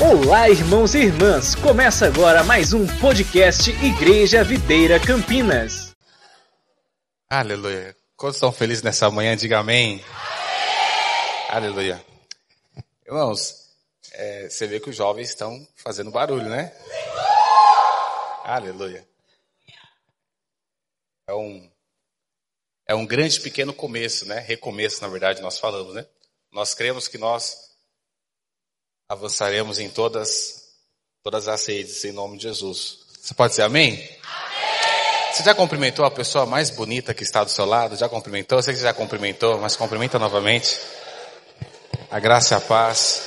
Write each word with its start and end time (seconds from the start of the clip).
Olá, 0.00 0.48
irmãos 0.48 0.94
e 0.94 0.98
irmãs! 0.98 1.56
Começa 1.56 2.06
agora 2.06 2.44
mais 2.44 2.72
um 2.72 2.86
podcast 3.00 3.68
Igreja 3.84 4.44
Videira 4.44 5.00
Campinas. 5.00 5.92
Aleluia. 7.28 7.96
Quantos 8.16 8.36
estão 8.36 8.52
felizes 8.52 8.84
nessa 8.84 9.10
manhã? 9.10 9.36
Diga 9.36 9.58
amém. 9.58 10.00
Aleluia. 11.48 12.00
Irmãos, 13.04 13.72
é, 14.12 14.48
você 14.48 14.68
vê 14.68 14.78
que 14.78 14.88
os 14.88 14.94
jovens 14.94 15.30
estão 15.30 15.66
fazendo 15.74 16.12
barulho, 16.12 16.48
né? 16.48 16.72
Aleluia. 18.44 19.04
É 21.26 21.34
um, 21.34 21.68
é 22.86 22.94
um 22.94 23.04
grande 23.04 23.40
pequeno 23.40 23.74
começo, 23.74 24.26
né? 24.26 24.38
Recomeço, 24.38 25.02
na 25.02 25.08
verdade, 25.08 25.42
nós 25.42 25.58
falamos, 25.58 25.92
né? 25.92 26.06
Nós 26.52 26.72
cremos 26.72 27.08
que 27.08 27.18
nós 27.18 27.67
avançaremos 29.08 29.78
em 29.78 29.88
todas, 29.88 30.64
todas 31.22 31.48
as 31.48 31.64
redes, 31.66 32.04
em 32.04 32.12
nome 32.12 32.36
de 32.36 32.42
Jesus. 32.44 32.98
Você 33.20 33.34
pode 33.34 33.52
dizer 33.52 33.62
amém? 33.62 33.94
Amém! 33.94 35.32
Você 35.32 35.42
já 35.42 35.54
cumprimentou 35.54 36.04
a 36.04 36.10
pessoa 36.10 36.44
mais 36.44 36.68
bonita 36.70 37.14
que 37.14 37.22
está 37.22 37.42
do 37.42 37.50
seu 37.50 37.64
lado? 37.64 37.96
Já 37.96 38.08
cumprimentou? 38.08 38.58
Eu 38.58 38.62
sei 38.62 38.74
que 38.74 38.78
você 38.78 38.84
já 38.84 38.94
cumprimentou, 38.94 39.58
mas 39.58 39.76
cumprimenta 39.76 40.18
novamente. 40.18 40.78
A 42.10 42.18
graça 42.18 42.54
e 42.54 42.56
a 42.56 42.60
paz. 42.60 43.22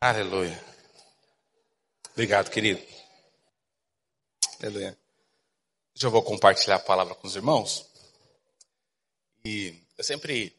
Aleluia. 0.00 0.58
Obrigado, 2.12 2.50
querido. 2.50 2.80
Aleluia. 4.62 4.96
Eu 6.00 6.10
vou 6.10 6.22
compartilhar 6.22 6.76
a 6.76 6.80
palavra 6.80 7.14
com 7.14 7.26
os 7.26 7.36
irmãos. 7.36 7.86
E 9.44 9.74
eu 9.98 10.04
sempre 10.04 10.54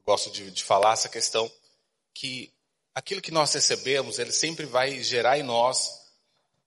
eu 0.00 0.02
gosto 0.04 0.30
de, 0.30 0.50
de 0.50 0.64
falar 0.64 0.94
essa 0.94 1.08
questão 1.08 1.50
que 2.14 2.52
aquilo 2.94 3.20
que 3.20 3.30
nós 3.30 3.52
recebemos, 3.52 4.18
ele 4.18 4.32
sempre 4.32 4.64
vai 4.64 5.02
gerar 5.02 5.38
em 5.38 5.42
nós 5.42 5.90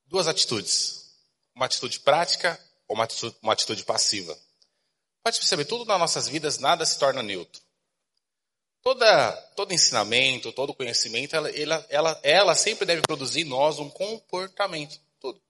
duas 0.06 0.28
atitudes. 0.28 1.12
Uma 1.56 1.66
atitude 1.66 2.00
prática 2.00 2.60
ou 2.88 2.96
uma 2.96 3.04
atitude, 3.04 3.36
uma 3.42 3.54
atitude 3.54 3.84
passiva. 3.84 4.38
Pode 5.24 5.40
perceber, 5.40 5.66
tudo 5.66 5.86
nas 5.86 6.00
nossas 6.00 6.28
vidas, 6.28 6.60
nada 6.60 6.86
se 6.86 6.98
torna 7.00 7.24
neutro. 7.24 7.62
Toda, 8.82 9.32
todo 9.56 9.74
ensinamento, 9.74 10.52
todo 10.52 10.74
conhecimento, 10.74 11.36
ela, 11.36 11.50
ela, 11.50 11.86
ela, 11.90 12.20
ela 12.22 12.56
sempre 12.56 12.86
deve 12.86 13.02
produzir 13.02 13.42
em 13.42 13.46
nós 13.46 13.80
um 13.80 13.90
comportamento. 13.90 15.00
Tudo. 15.20 15.42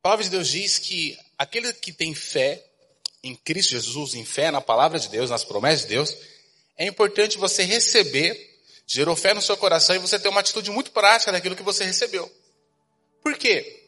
A 0.00 0.02
palavra 0.02 0.24
de 0.24 0.30
Deus 0.30 0.48
diz 0.48 0.78
que 0.78 1.18
aquele 1.38 1.72
que 1.72 1.92
tem 1.92 2.14
fé 2.14 2.64
em 3.22 3.34
Cristo 3.36 3.70
Jesus, 3.70 4.14
em 4.14 4.24
fé 4.24 4.50
na 4.50 4.60
palavra 4.60 4.98
de 4.98 5.08
Deus, 5.08 5.30
nas 5.30 5.44
promessas 5.44 5.82
de 5.82 5.88
Deus, 5.88 6.16
é 6.76 6.86
importante 6.86 7.38
você 7.38 7.62
receber, 7.64 8.60
gerou 8.86 9.16
fé 9.16 9.34
no 9.34 9.42
seu 9.42 9.56
coração 9.56 9.96
e 9.96 9.98
você 9.98 10.18
ter 10.18 10.28
uma 10.28 10.40
atitude 10.40 10.70
muito 10.70 10.90
prática 10.90 11.32
daquilo 11.32 11.56
que 11.56 11.62
você 11.62 11.84
recebeu. 11.84 12.30
Por 13.22 13.36
quê? 13.36 13.84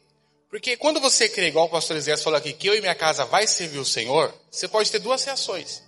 Porque 0.50 0.76
quando 0.76 0.98
você 0.98 1.28
crê, 1.28 1.48
igual 1.48 1.66
o 1.66 1.70
pastor 1.70 1.96
Isaías 1.96 2.22
falou 2.22 2.38
aqui, 2.38 2.52
que 2.52 2.66
eu 2.66 2.74
e 2.74 2.80
minha 2.80 2.94
casa 2.94 3.24
vai 3.24 3.46
servir 3.46 3.78
o 3.78 3.84
Senhor, 3.84 4.34
você 4.50 4.66
pode 4.66 4.90
ter 4.90 4.98
duas 4.98 5.22
reações. 5.24 5.82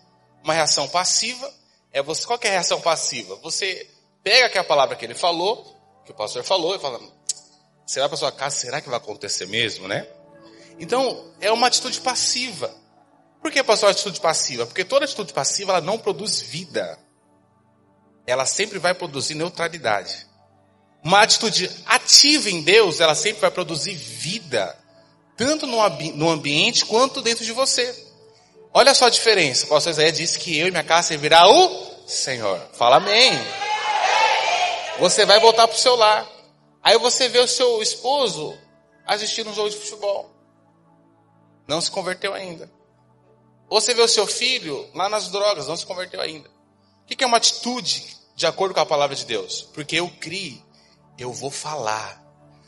Uma 0.45 0.53
reação 0.53 0.87
passiva, 0.89 1.53
é 1.93 2.03
você, 2.03 2.27
qual 2.27 2.39
é 2.43 2.49
a 2.49 2.53
reação 2.53 2.81
passiva? 2.81 3.37
Você 3.37 3.89
pega 4.23 4.47
aquela 4.47 4.65
palavra 4.65 4.97
que 4.97 5.05
ele 5.05 5.15
falou, 5.15 5.77
que 6.05 6.13
o 6.13 6.15
pastor 6.15 6.45
falou, 6.45 6.77
e 6.77 6.79
fala, 6.79 7.01
será 7.87 8.09
para 8.09 8.19
sua 8.19 8.31
casa, 8.31 8.57
será 8.57 8.81
que 8.81 8.89
vai 8.89 8.99
acontecer 8.99 9.47
mesmo, 9.47 9.89
né? 9.89 10.07
Então, 10.79 11.33
é 11.41 11.51
uma 11.51 11.67
atitude 11.67 12.01
passiva. 12.01 12.75
Por 13.51 13.55
que, 13.55 13.65
pastor, 13.65 13.91
atitude 13.91 14.21
passiva? 14.21 14.65
Porque 14.65 14.85
toda 14.85 15.05
atitude 15.05 15.33
passiva 15.33 15.73
ela 15.73 15.81
não 15.81 15.99
produz 15.99 16.41
vida. 16.41 16.97
Ela 18.25 18.47
sempre 18.47 18.79
vai 18.79 18.95
produzir 18.95 19.35
neutralidade. 19.35 20.25
Uma 21.03 21.23
atitude 21.23 21.69
ativa 21.85 22.49
em 22.49 22.63
Deus, 22.63 23.01
ela 23.01 23.17
sempre 23.17 23.41
vai 23.41 23.51
produzir 23.51 23.97
vida. 23.97 24.79
Tanto 25.37 25.67
no, 25.67 25.79
no 26.15 26.31
ambiente 26.31 26.85
quanto 26.85 27.21
dentro 27.21 27.45
de 27.45 27.51
você. 27.51 27.93
Olha 28.73 28.95
só 28.95 29.07
a 29.07 29.11
diferença. 29.11 29.67
O 29.67 29.71
pastor 29.71 29.95
Isaías 29.95 30.17
disse 30.17 30.39
que 30.39 30.57
eu 30.57 30.69
e 30.69 30.71
minha 30.71 30.85
casa 30.85 31.09
servirá 31.09 31.45
o 31.49 32.07
Senhor. 32.07 32.57
Fala 32.75 32.99
amém. 32.99 33.33
Você 35.01 35.27
vai 35.27 35.41
voltar 35.41 35.67
para 35.67 35.75
o 35.75 35.81
seu 35.81 35.97
lar. 35.97 36.25
Aí 36.81 36.97
você 36.99 37.29
vê 37.29 37.41
o 37.41 37.49
seu 37.49 37.83
esposo 37.83 38.57
assistindo 39.05 39.51
um 39.51 39.55
jogo 39.55 39.71
de 39.71 39.77
futebol. 39.77 40.31
Não 41.67 41.81
se 41.81 41.91
converteu 41.91 42.33
ainda. 42.33 42.79
Ou 43.71 43.81
você 43.81 43.95
vê 43.95 44.03
o 44.03 44.09
seu 44.09 44.27
filho 44.27 44.91
lá 44.93 45.09
nas 45.09 45.29
drogas, 45.29 45.69
não 45.69 45.77
se 45.77 45.87
converteu 45.87 46.21
ainda. 46.21 46.51
O 47.05 47.07
que 47.07 47.23
é 47.23 47.27
uma 47.27 47.37
atitude 47.37 48.17
de 48.35 48.45
acordo 48.45 48.75
com 48.75 48.81
a 48.81 48.87
palavra 48.87 49.15
de 49.15 49.25
Deus? 49.25 49.63
Porque 49.73 49.95
eu 49.95 50.11
criei, 50.21 50.61
eu 51.17 51.33
vou 51.33 51.53
falar. 51.53 52.21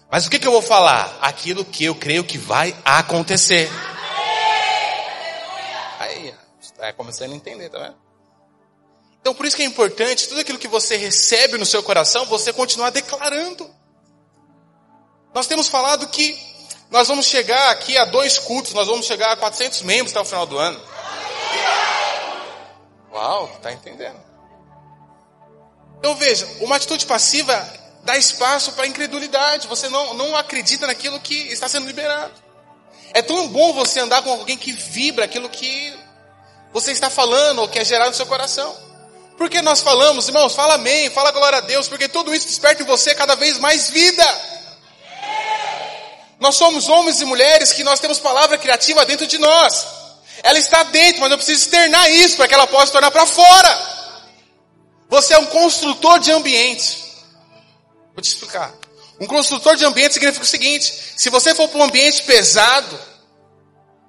Mas 0.09 0.27
o 0.27 0.31
que, 0.31 0.39
que 0.39 0.47
eu 0.47 0.53
vou 0.53 0.63
falar? 0.63 1.19
Aquilo 1.21 1.65
que 1.65 1.85
eu 1.85 1.97
creio 1.97 2.23
que 2.23 2.39
vai 2.39 2.77
acontecer. 2.85 3.69
Aí, 5.99 6.33
está 6.61 6.93
começando 6.93 7.33
a 7.33 7.37
entender, 7.37 7.69
tá 7.69 7.79
vendo? 7.79 7.97
Então 9.21 9.35
por 9.35 9.45
isso 9.45 9.57
que 9.57 9.63
é 9.63 9.67
importante, 9.67 10.29
tudo 10.29 10.41
aquilo 10.41 10.59
que 10.59 10.69
você 10.69 10.97
recebe 10.97 11.59
no 11.59 11.67
seu 11.67 11.83
coração, 11.83 12.27
você 12.27 12.53
continuar 12.53 12.91
declarando. 12.91 13.69
Nós 15.35 15.49
temos 15.49 15.67
falado 15.67 16.07
que 16.09 16.39
nós 16.91 17.09
vamos 17.09 17.27
chegar 17.27 17.71
aqui 17.71 17.97
a 17.99 18.05
dois 18.05 18.39
cultos, 18.39 18.73
nós 18.73 18.87
vamos 18.87 19.07
chegar 19.07 19.33
a 19.33 19.37
400 19.37 19.83
membros 19.83 20.13
até 20.13 20.21
o 20.21 20.25
final 20.25 20.47
do 20.47 20.59
ano. 20.59 20.92
Uau, 23.13 23.49
tá 23.61 23.73
entendendo? 23.73 24.21
Então 25.99 26.17
veja, 26.17 26.49
uma 26.61 26.77
atitude 26.77 27.07
passiva 27.07 27.55
dá 28.03 28.17
espaço 28.17 28.73
para 28.73 28.87
incredulidade. 28.87 29.69
Você 29.69 29.89
não, 29.89 30.15
não 30.15 30.37
acredita 30.37 30.87
naquilo 30.87 31.21
que 31.21 31.35
está 31.53 31.69
sendo 31.69 31.87
liberado. 31.87 32.33
É 33.15 33.23
tão 33.23 33.49
bom 33.49 33.73
você 33.73 34.01
andar 34.01 34.23
com 34.23 34.31
alguém 34.31 34.57
que 34.57 34.73
vibra 34.73 35.25
aquilo 35.25 35.49
que 35.49 35.97
você 36.73 36.93
está 36.93 37.11
falando 37.11 37.61
ou 37.61 37.69
que 37.69 37.79
é 37.79 37.85
gerado 37.85 38.11
no 38.11 38.17
seu 38.17 38.27
coração. 38.27 38.75
Porque 39.37 39.61
nós 39.63 39.81
falamos, 39.81 40.29
irmãos, 40.29 40.55
fala 40.55 40.75
amém, 40.75 41.11
fala 41.11 41.31
glória 41.31 41.59
a 41.59 41.63
Deus, 41.63 41.89
porque 41.89 42.09
tudo 42.09 42.35
isso 42.35 42.47
desperta 42.47 42.83
em 42.83 42.87
você 42.87 43.15
cada 43.15 43.35
vez 43.35 43.59
mais 43.59 43.91
vida. 43.91 44.25
Nós 46.41 46.57
somos 46.57 46.89
homens 46.89 47.21
e 47.21 47.25
mulheres 47.25 47.73
que 47.73 47.85
nós 47.85 48.01
temos 48.01 48.19
palavra 48.19 48.59
criativa 48.59 49.05
dentro 49.07 49.27
de 49.27 49.39
nós. 49.39 50.02
Ela 50.43 50.59
está 50.59 50.83
dentro, 50.85 51.21
mas 51.21 51.31
eu 51.31 51.37
preciso 51.37 51.61
externar 51.61 52.11
isso 52.11 52.37
para 52.37 52.49
que 52.49 52.55
ela 52.55 52.67
possa 52.67 52.93
tornar 52.93 53.11
para 53.11 53.27
fora. 53.27 53.93
Você 55.09 55.35
é 55.35 55.39
um 55.39 55.47
construtor 55.47 56.19
de 56.19 56.33
ambiente. 56.33 56.99
Vou 58.15 58.21
te 58.21 58.29
explicar. 58.29 58.73
Um 59.21 59.27
construtor 59.27 59.77
de 59.77 59.85
ambiente 59.85 60.15
significa 60.15 60.45
o 60.45 60.49
seguinte: 60.49 60.93
se 61.17 61.31
você 61.31 61.55
for 61.55 61.69
para 61.69 61.79
um 61.79 61.85
ambiente 61.85 62.23
pesado, 62.25 62.99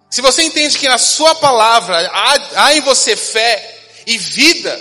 se 0.09 0.21
você 0.21 0.44
entende 0.44 0.77
que 0.77 0.88
na 0.88 0.97
sua 0.97 1.35
palavra 1.35 2.09
há, 2.11 2.65
há 2.65 2.75
em 2.75 2.81
você 2.81 3.15
fé 3.15 3.79
e 4.07 4.17
vida, 4.17 4.79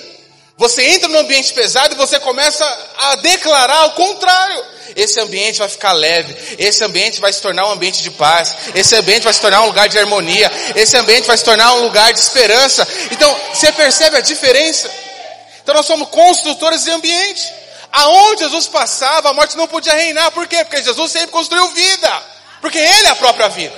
você 0.56 0.82
entra 0.82 1.08
no 1.08 1.18
ambiente 1.18 1.52
pesado 1.52 1.94
e 1.94 1.96
você 1.96 2.20
começa 2.20 2.64
a 2.98 3.16
declarar 3.16 3.86
o 3.86 3.92
contrário. 3.92 4.71
Esse 4.94 5.20
ambiente 5.20 5.58
vai 5.58 5.68
ficar 5.68 5.92
leve, 5.92 6.56
esse 6.58 6.84
ambiente 6.84 7.20
vai 7.20 7.32
se 7.32 7.40
tornar 7.40 7.66
um 7.66 7.72
ambiente 7.72 8.02
de 8.02 8.10
paz, 8.10 8.54
esse 8.74 8.94
ambiente 8.94 9.24
vai 9.24 9.32
se 9.32 9.40
tornar 9.40 9.62
um 9.62 9.66
lugar 9.66 9.88
de 9.88 9.98
harmonia, 9.98 10.50
esse 10.74 10.96
ambiente 10.96 11.26
vai 11.26 11.36
se 11.36 11.44
tornar 11.44 11.74
um 11.74 11.84
lugar 11.84 12.12
de 12.12 12.18
esperança. 12.18 12.86
Então, 13.10 13.34
você 13.52 13.72
percebe 13.72 14.16
a 14.16 14.20
diferença? 14.20 14.90
Então, 15.62 15.74
nós 15.74 15.86
somos 15.86 16.08
construtores 16.08 16.84
de 16.84 16.90
ambiente. 16.90 17.52
Aonde 17.92 18.44
Jesus 18.44 18.66
passava, 18.66 19.30
a 19.30 19.34
morte 19.34 19.56
não 19.56 19.68
podia 19.68 19.92
reinar. 19.94 20.30
Por 20.32 20.46
quê? 20.46 20.64
Porque 20.64 20.82
Jesus 20.82 21.12
sempre 21.12 21.30
construiu 21.30 21.68
vida. 21.68 22.22
Porque 22.60 22.78
Ele 22.78 23.06
é 23.06 23.10
a 23.10 23.16
própria 23.16 23.48
vida. 23.48 23.76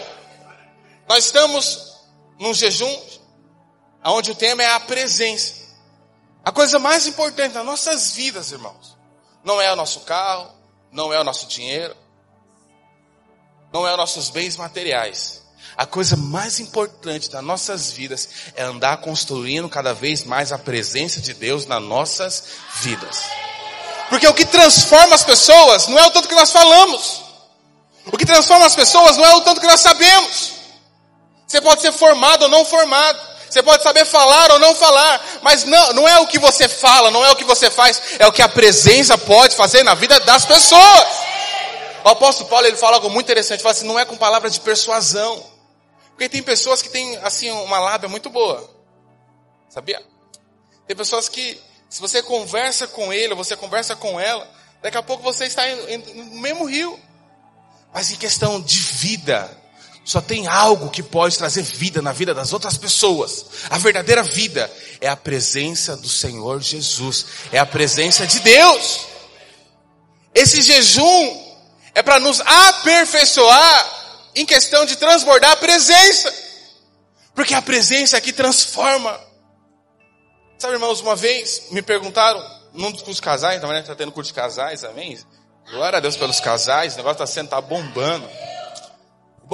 Nós 1.09 1.25
estamos 1.25 1.94
num 2.38 2.54
jejum, 2.54 2.97
onde 4.04 4.31
o 4.31 4.34
tema 4.34 4.62
é 4.62 4.66
a 4.66 4.81
presença. 4.81 5.65
A 6.44 6.53
coisa 6.53 6.78
mais 6.78 7.06
importante 7.06 7.54
nas 7.54 7.65
nossas 7.65 8.12
vidas, 8.12 8.53
irmãos, 8.53 8.97
não 9.42 9.60
é 9.60 9.72
o 9.72 9.77
nosso 9.77 10.01
carro, 10.01 10.51
não 10.94 11.12
é 11.12 11.20
o 11.20 11.24
nosso 11.24 11.46
dinheiro, 11.46 11.94
não 13.72 13.86
é 13.86 13.91
os 13.91 13.96
nossos 13.96 14.30
bens 14.30 14.56
materiais. 14.56 15.42
A 15.76 15.84
coisa 15.84 16.16
mais 16.16 16.60
importante 16.60 17.28
das 17.28 17.42
nossas 17.42 17.91
vidas 17.91 18.28
é 18.54 18.62
andar 18.62 18.98
construindo 18.98 19.68
cada 19.68 19.92
vez 19.92 20.22
mais 20.22 20.52
a 20.52 20.58
presença 20.58 21.20
de 21.20 21.34
Deus 21.34 21.66
nas 21.66 21.82
nossas 21.82 22.44
vidas. 22.80 23.24
Porque 24.08 24.28
o 24.28 24.34
que 24.34 24.44
transforma 24.44 25.16
as 25.16 25.24
pessoas 25.24 25.88
não 25.88 25.98
é 25.98 26.06
o 26.06 26.10
tanto 26.12 26.28
que 26.28 26.34
nós 26.34 26.52
falamos. 26.52 27.24
O 28.06 28.16
que 28.16 28.24
transforma 28.24 28.66
as 28.66 28.76
pessoas 28.76 29.16
não 29.16 29.24
é 29.24 29.34
o 29.34 29.41
tanto 29.41 29.60
que 29.60 29.66
nós 29.66 29.80
sabemos. 29.80 30.52
Você 31.46 31.60
pode 31.60 31.82
ser 31.82 31.91
formado 31.91 32.42
ou 32.42 32.48
não 32.48 32.64
formado. 32.64 33.34
Você 33.54 33.62
pode 33.62 33.84
saber 33.84 34.04
falar 34.04 34.51
ou 34.51 34.59
não 34.59 34.74
falar, 34.74 35.24
mas 35.41 35.62
não, 35.62 35.92
não 35.92 36.09
é 36.09 36.18
o 36.18 36.27
que 36.27 36.41
você 36.41 36.68
fala, 36.68 37.09
não 37.12 37.24
é 37.24 37.30
o 37.30 37.36
que 37.36 37.45
você 37.45 37.71
faz, 37.71 38.03
é 38.18 38.27
o 38.27 38.33
que 38.33 38.42
a 38.42 38.48
presença 38.48 39.16
pode 39.16 39.54
fazer 39.54 39.84
na 39.84 39.95
vida 39.95 40.18
das 40.18 40.45
pessoas. 40.45 41.04
O 42.03 42.09
apóstolo 42.09 42.48
Paulo 42.48 42.66
ele 42.66 42.77
fala 42.77 42.97
algo 42.97 43.09
muito 43.09 43.27
interessante, 43.27 43.62
fala 43.62 43.72
assim, 43.72 43.86
não 43.86 43.97
é 43.97 44.04
com 44.04 44.16
palavras 44.16 44.54
de 44.54 44.60
persuasão. 44.60 45.41
Porque 46.09 46.28
tem 46.28 46.42
pessoas 46.42 46.83
que 46.83 46.89
têm 46.89 47.16
assim 47.18 47.48
uma 47.53 47.78
lábia 47.78 48.09
muito 48.09 48.28
boa. 48.28 48.68
Sabia? 49.68 50.03
Tem 50.89 50.97
pessoas 50.97 51.28
que 51.28 51.62
Se 51.89 52.01
você 52.01 52.24
conversa 52.24 52.89
com 52.89 53.12
ele, 53.12 53.36
você 53.36 53.56
conversa 53.56 53.95
com 53.95 54.18
ela, 54.18 54.51
daqui 54.83 54.98
a 54.98 55.03
pouco 55.03 55.22
você 55.22 55.45
está 55.45 55.62
no 56.12 56.41
mesmo 56.41 56.65
rio. 56.65 56.98
Mas 57.92 58.10
em 58.10 58.16
questão 58.16 58.60
de 58.60 58.80
vida, 58.80 59.48
só 60.04 60.21
tem 60.21 60.47
algo 60.47 60.91
que 60.91 61.03
pode 61.03 61.39
trazer 61.39 61.62
vida 61.62 62.03
na 62.03 62.12
vida 62.12 62.34
das 62.34 62.53
outras 62.53 62.77
pessoas. 62.77 63.47
A 63.71 63.78
verdadeira 63.78 64.22
vida 64.22 64.71
é 65.01 65.09
a 65.09 65.16
presença 65.16 65.97
do 65.97 66.09
Senhor 66.09 66.60
Jesus, 66.60 67.27
é 67.51 67.59
a 67.59 67.65
presença 67.65 68.27
de 68.27 68.41
Deus. 68.41 69.06
Esse 70.34 70.60
jejum 70.60 71.42
é 71.95 72.03
para 72.03 72.21
nos 72.21 72.41
aperfeiçoar 72.41 74.04
em 74.34 74.45
questão 74.45 74.84
de 74.84 74.97
transbordar 74.97 75.53
a 75.53 75.56
presença. 75.56 76.33
Porque 77.34 77.54
a 77.54 77.62
presença 77.62 78.18
aqui 78.18 78.33
transforma. 78.33 79.18
Sabe, 80.59 80.74
irmãos, 80.74 81.01
uma 81.01 81.16
vez 81.16 81.68
me 81.71 81.80
perguntaram, 81.80 82.42
num 82.74 82.92
dos 82.92 83.03
cursos 83.03 83.21
casais, 83.21 83.60
também 83.60 83.80
está 83.80 83.95
tendo 83.95 84.12
curso 84.12 84.28
de 84.28 84.34
casais, 84.34 84.84
amém? 84.84 85.18
Glória 85.71 85.97
a 85.97 86.01
Deus 86.01 86.16
pelos 86.16 86.41
casais, 86.41 86.95
o 86.95 86.97
negócio 86.98 87.22
está 87.22 87.27
sendo, 87.27 87.47
está 87.47 87.60
bombando. 87.60 88.28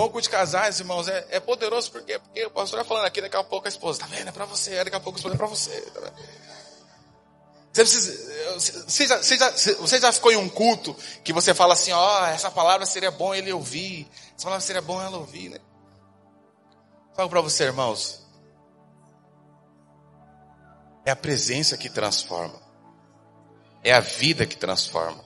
O 0.00 0.04
bom 0.04 0.08
curso 0.12 0.30
de 0.30 0.34
casais, 0.34 0.80
irmãos, 0.80 1.08
é, 1.08 1.26
é 1.28 1.40
poderoso 1.40 1.92
porque, 1.92 2.18
porque 2.18 2.46
o 2.46 2.50
pastor 2.50 2.80
está 2.80 2.88
falando 2.88 3.04
aqui, 3.04 3.20
daqui 3.20 3.36
a 3.36 3.44
pouco 3.44 3.66
a 3.66 3.68
esposa, 3.68 4.00
tá 4.00 4.06
vendo? 4.06 4.28
É 4.28 4.32
para 4.32 4.46
você, 4.46 4.82
daqui 4.82 4.96
a 4.96 5.00
pouco 5.00 5.18
a 5.18 5.20
esposa 5.20 5.34
é 5.34 5.36
para 5.36 5.46
você. 5.46 5.78
Tá 5.90 6.12
você, 7.70 7.82
precisa, 7.82 8.54
você, 8.88 9.06
já, 9.06 9.18
você, 9.18 9.36
já, 9.36 9.50
você 9.50 10.00
já 10.00 10.10
ficou 10.10 10.32
em 10.32 10.36
um 10.36 10.48
culto 10.48 10.96
que 11.22 11.34
você 11.34 11.52
fala 11.52 11.74
assim, 11.74 11.92
ó, 11.92 12.22
oh, 12.22 12.26
essa 12.28 12.50
palavra 12.50 12.86
seria 12.86 13.10
bom 13.10 13.34
ele 13.34 13.52
ouvir, 13.52 14.08
essa 14.34 14.44
palavra 14.44 14.64
seria 14.64 14.80
bom 14.80 15.02
ela 15.02 15.18
ouvir, 15.18 15.50
né? 15.50 15.58
Falo 17.14 17.28
para 17.28 17.42
você, 17.42 17.64
irmãos. 17.64 18.26
É 21.04 21.10
a 21.10 21.16
presença 21.16 21.76
que 21.76 21.90
transforma. 21.90 22.58
É 23.84 23.92
a 23.92 24.00
vida 24.00 24.46
que 24.46 24.56
transforma. 24.56 25.22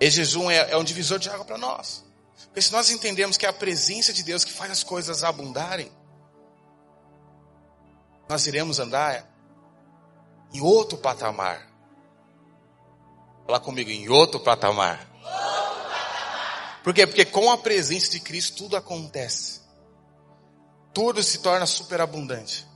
E 0.00 0.10
jejum 0.10 0.50
é, 0.50 0.72
é 0.72 0.76
um 0.76 0.82
divisor 0.82 1.20
de 1.20 1.30
água 1.30 1.44
para 1.44 1.56
nós. 1.56 2.04
Porque 2.46 2.62
se 2.62 2.72
nós 2.72 2.90
entendemos 2.90 3.36
que 3.36 3.46
é 3.46 3.48
a 3.48 3.52
presença 3.52 4.12
de 4.12 4.22
Deus 4.22 4.44
que 4.44 4.52
faz 4.52 4.70
as 4.70 4.82
coisas 4.82 5.24
abundarem, 5.24 5.90
nós 8.28 8.46
iremos 8.46 8.78
andar 8.78 9.28
em 10.52 10.60
outro 10.60 10.96
patamar. 10.98 11.68
Fala 13.46 13.60
comigo, 13.60 13.90
em 13.90 14.08
outro 14.08 14.40
patamar. 14.40 15.10
Por 16.82 16.94
quê? 16.94 17.06
Porque 17.06 17.24
com 17.24 17.50
a 17.50 17.58
presença 17.58 18.10
de 18.10 18.20
Cristo 18.20 18.56
tudo 18.56 18.76
acontece 18.76 19.64
tudo 20.94 21.20
se 21.24 21.38
torna 21.38 21.66
superabundante. 21.66 22.66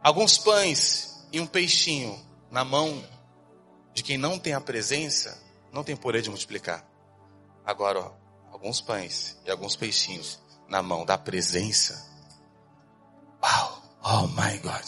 Alguns 0.00 0.38
pães 0.38 1.26
e 1.32 1.40
um 1.40 1.46
peixinho 1.46 2.18
na 2.50 2.64
mão 2.64 3.04
de 3.92 4.02
quem 4.02 4.16
não 4.16 4.38
tem 4.38 4.54
a 4.54 4.60
presença, 4.60 5.42
não 5.72 5.82
tem 5.82 5.96
poder 5.96 6.22
de 6.22 6.30
multiplicar. 6.30 6.86
Agora, 7.66 8.00
ó, 8.00 8.10
alguns 8.52 8.80
pães 8.80 9.36
e 9.46 9.50
alguns 9.50 9.76
peixinhos 9.76 10.38
na 10.68 10.82
mão 10.82 11.04
da 11.04 11.16
presença. 11.16 12.04
Uau! 13.42 13.82
Oh 14.04 14.26
my 14.28 14.58
God! 14.58 14.84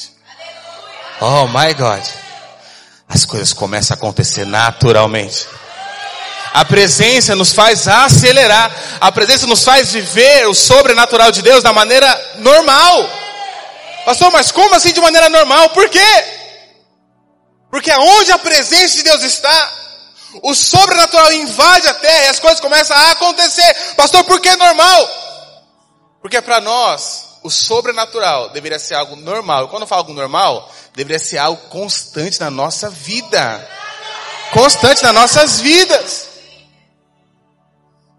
Oh 1.21 1.47
my 1.49 1.73
God! 1.75 2.05
As 3.09 3.25
coisas 3.25 3.53
começam 3.53 3.94
a 3.94 3.99
acontecer 3.99 4.44
naturalmente. 4.44 5.47
A 6.53 6.65
presença 6.65 7.35
nos 7.35 7.53
faz 7.53 7.87
acelerar. 7.87 8.73
A 9.00 9.11
presença 9.12 9.47
nos 9.47 9.65
faz 9.65 9.93
viver 9.93 10.47
o 10.49 10.55
sobrenatural 10.55 11.32
de 11.32 11.43
Deus 11.43 11.62
da 11.62 11.73
maneira 11.73 12.09
normal. 12.37 13.09
Pastor, 14.05 14.31
mas 14.31 14.53
como 14.53 14.75
assim 14.75 14.93
de 14.93 15.00
maneira 15.00 15.29
normal? 15.29 15.70
Por 15.70 15.88
quê? 15.88 16.25
Porque 17.70 17.91
aonde 17.91 18.31
a 18.31 18.38
presença 18.38 18.97
de 18.97 19.03
Deus 19.03 19.23
está, 19.23 19.73
o 20.42 20.54
sobrenatural 20.54 21.32
invade 21.32 21.88
a 21.88 21.94
terra 21.94 22.25
e 22.25 22.28
as 22.28 22.40
coisas 22.40 22.60
começam 22.60 22.96
a 22.96 23.12
acontecer. 23.12 23.94
Pastor, 23.96 24.25
por 24.25 24.40
que 24.40 24.54
normal? 24.56 25.08
Porque 26.20 26.40
para 26.40 26.60
nós, 26.60 27.38
o 27.42 27.50
sobrenatural 27.50 28.48
deveria 28.50 28.78
ser 28.78 28.94
algo 28.94 29.16
normal. 29.16 29.66
E 29.66 29.69
quando 29.69 29.82
eu 29.82 29.86
falo 29.86 30.00
algo 30.00 30.14
normal, 30.14 30.72
deveria 30.94 31.19
ser 31.19 31.38
algo 31.38 31.69
constante 31.69 32.40
na 32.40 32.50
nossa 32.50 32.88
vida. 32.88 33.69
Constante 34.52 35.02
nas 35.02 35.14
nossas 35.14 35.60
vidas. 35.60 36.28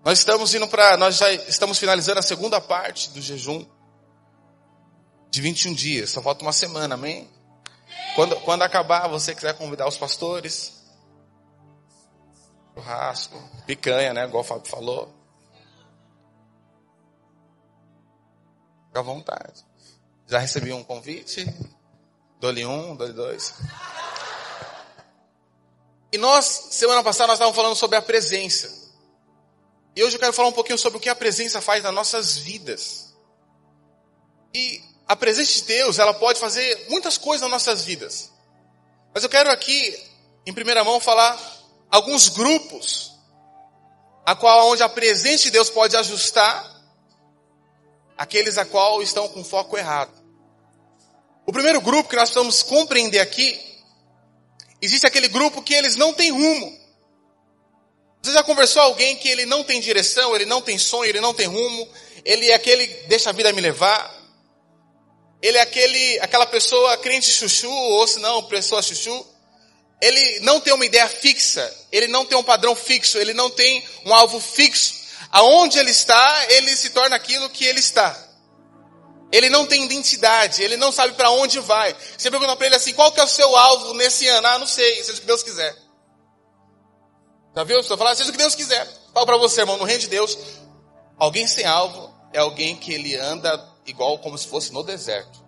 Nós 0.04 0.20
estamos 0.20 0.54
indo 0.54 0.68
para, 0.68 0.96
nós 0.98 1.18
já 1.18 1.32
estamos 1.34 1.80
finalizando 1.80 2.20
a 2.20 2.22
segunda 2.22 2.62
parte 2.62 3.10
do 3.10 3.20
jejum 3.20 3.66
de 5.32 5.42
21 5.42 5.74
dias. 5.74 6.12
Só 6.12 6.22
falta 6.22 6.44
uma 6.44 6.54
semana, 6.54 6.94
amém? 6.94 7.28
Quando, 8.16 8.36
quando 8.42 8.62
acabar, 8.62 9.08
você 9.08 9.34
quiser 9.34 9.56
convidar 9.56 9.88
os 9.88 9.98
pastores, 9.98 10.75
churrasco, 12.76 13.42
picanha, 13.66 14.14
né? 14.14 14.26
Igual 14.26 14.44
o 14.44 14.46
Fábio 14.46 14.70
falou. 14.70 15.14
Fica 18.88 19.00
à 19.00 19.04
vontade. 19.04 19.66
Já 20.28 20.40
recebi 20.40 20.74
um 20.74 20.84
convite. 20.84 21.46
Dole 22.40 22.66
um, 22.66 22.96
dole 22.96 23.14
dois. 23.14 23.54
E 26.12 26.18
nós, 26.18 26.46
semana 26.72 27.04
passada, 27.04 27.28
nós 27.28 27.36
estávamos 27.36 27.56
falando 27.56 27.76
sobre 27.76 27.98
a 27.98 28.02
presença. 28.02 28.86
E 29.96 30.04
hoje 30.04 30.16
eu 30.16 30.20
quero 30.20 30.34
falar 30.34 30.50
um 30.50 30.54
pouquinho 30.54 30.78
sobre 30.78 30.98
o 30.98 31.02
que 31.02 31.10
a 31.10 31.16
presença 31.16 31.62
faz 31.62 31.82
nas 31.82 31.94
nossas 31.94 32.38
vidas. 32.38 33.14
E 34.54 34.82
a 35.08 35.16
presença 35.16 35.54
de 35.54 35.64
Deus, 35.64 36.00
ela 36.00 36.14
pode 36.14 36.40
fazer 36.40 36.88
muitas 36.90 37.18
coisas 37.18 37.42
nas 37.42 37.52
nossas 37.52 37.86
vidas. 37.86 38.32
Mas 39.14 39.24
eu 39.24 39.30
quero 39.30 39.50
aqui, 39.50 39.98
em 40.46 40.54
primeira 40.54 40.84
mão, 40.84 41.00
falar 41.00 41.38
alguns 41.96 42.28
grupos 42.28 43.14
a 44.26 44.36
qual 44.36 44.70
onde 44.70 44.84
a 44.84 44.90
presença 44.90 45.44
de 45.44 45.52
Deus 45.52 45.70
pode 45.70 45.96
ajustar 45.96 46.74
aqueles 48.18 48.58
a 48.58 48.66
qual 48.66 49.02
estão 49.02 49.30
com 49.30 49.44
foco 49.44 49.78
errado. 49.78 50.12
O 51.46 51.54
primeiro 51.54 51.80
grupo 51.80 52.10
que 52.10 52.16
nós 52.16 52.30
precisamos 52.30 52.64
compreender 52.64 53.20
aqui, 53.20 53.60
existe 54.82 55.08
aquele 55.08 55.30
grupo 55.30 55.62
que 55.62 55.74
eles 55.74 55.96
não 55.96 56.14
têm 56.14 56.32
rumo. 56.32 56.78
Você 58.22 58.34
já 58.34 58.44
conversou 58.44 58.82
com 58.82 58.88
alguém 58.90 59.16
que 59.16 59.30
ele 59.30 59.46
não 59.46 59.64
tem 59.64 59.80
direção, 59.80 60.36
ele 60.36 60.46
não 60.46 60.62
tem 60.62 60.78
sonho, 60.78 61.10
ele 61.10 61.22
não 61.22 61.34
tem 61.34 61.46
rumo, 61.46 61.88
ele 62.26 62.50
é 62.50 62.56
aquele 62.56 62.88
deixa 63.08 63.30
a 63.30 63.34
vida 63.34 63.54
me 63.54 63.62
levar. 63.62 64.14
Ele 65.42 65.58
é 65.58 65.62
aquele, 65.62 66.20
aquela 66.20 66.48
pessoa 66.48 66.98
crente 66.98 67.30
chuchu, 67.30 67.70
ou 67.70 68.08
se 68.08 68.20
não, 68.20 68.44
pessoa 68.44 68.82
chuchu. 68.82 69.35
Ele 70.02 70.40
não 70.42 70.60
tem 70.60 70.74
uma 70.74 70.86
ideia 70.86 71.08
fixa, 71.08 71.74
ele 71.92 72.08
não 72.08 72.26
tem 72.26 72.38
um 72.38 72.44
padrão 72.44 72.76
fixo, 72.76 73.18
ele 73.18 73.34
não 73.34 73.50
tem 73.50 73.84
um 74.06 74.14
alvo 74.14 74.40
fixo. 74.40 75.06
Aonde 75.32 75.80
ele 75.80 75.92
está, 75.92 76.46
ele 76.50 76.76
se 76.76 76.90
torna 76.92 77.16
aquilo 77.16 77.50
que 77.50 77.66
ele 77.66 77.80
está. 77.80 78.16
Ele 79.32 79.50
não 79.50 79.66
tem 79.66 79.84
identidade, 79.84 80.62
ele 80.62 80.78
não 80.78 80.92
sabe 80.92 81.14
para 81.14 81.30
onde 81.32 81.60
vai. 81.60 81.96
Você 82.18 82.30
pergunta 82.30 82.56
para 82.56 82.68
ele 82.68 82.76
assim, 82.76 82.94
qual 82.94 83.12
que 83.12 83.20
é 83.20 83.24
o 83.24 83.28
seu 83.28 83.56
alvo 83.56 83.94
nesse 83.94 84.28
ano? 84.28 84.48
Ah, 84.48 84.60
não 84.60 84.68
sei, 84.68 85.04
seja 85.04 85.18
o 85.18 85.22
que 85.22 85.28
Deus 85.28 85.44
quiser. 85.44 85.76
Já 87.56 87.64
viu? 87.64 87.80
Estou 87.80 87.98
falando, 87.98 88.16
seja 88.16 88.30
o 88.30 88.32
que 88.32 88.38
Deus 88.38 88.56
quiser. 88.56 88.88
Fala 89.14 89.26
para 89.26 89.38
você, 89.38 89.62
irmão, 89.62 89.78
no 89.78 89.86
reino 89.86 90.02
de 90.02 90.08
Deus, 90.08 90.38
alguém 91.18 91.48
sem 91.48 91.66
alvo 91.66 92.14
é 92.34 92.40
alguém 92.40 92.76
que 92.76 92.94
ele 92.94 93.16
anda 93.16 93.66
igual 93.86 94.20
como 94.20 94.38
se 94.38 94.48
fosse 94.48 94.74
no 94.74 94.84
deserto. 94.84 95.45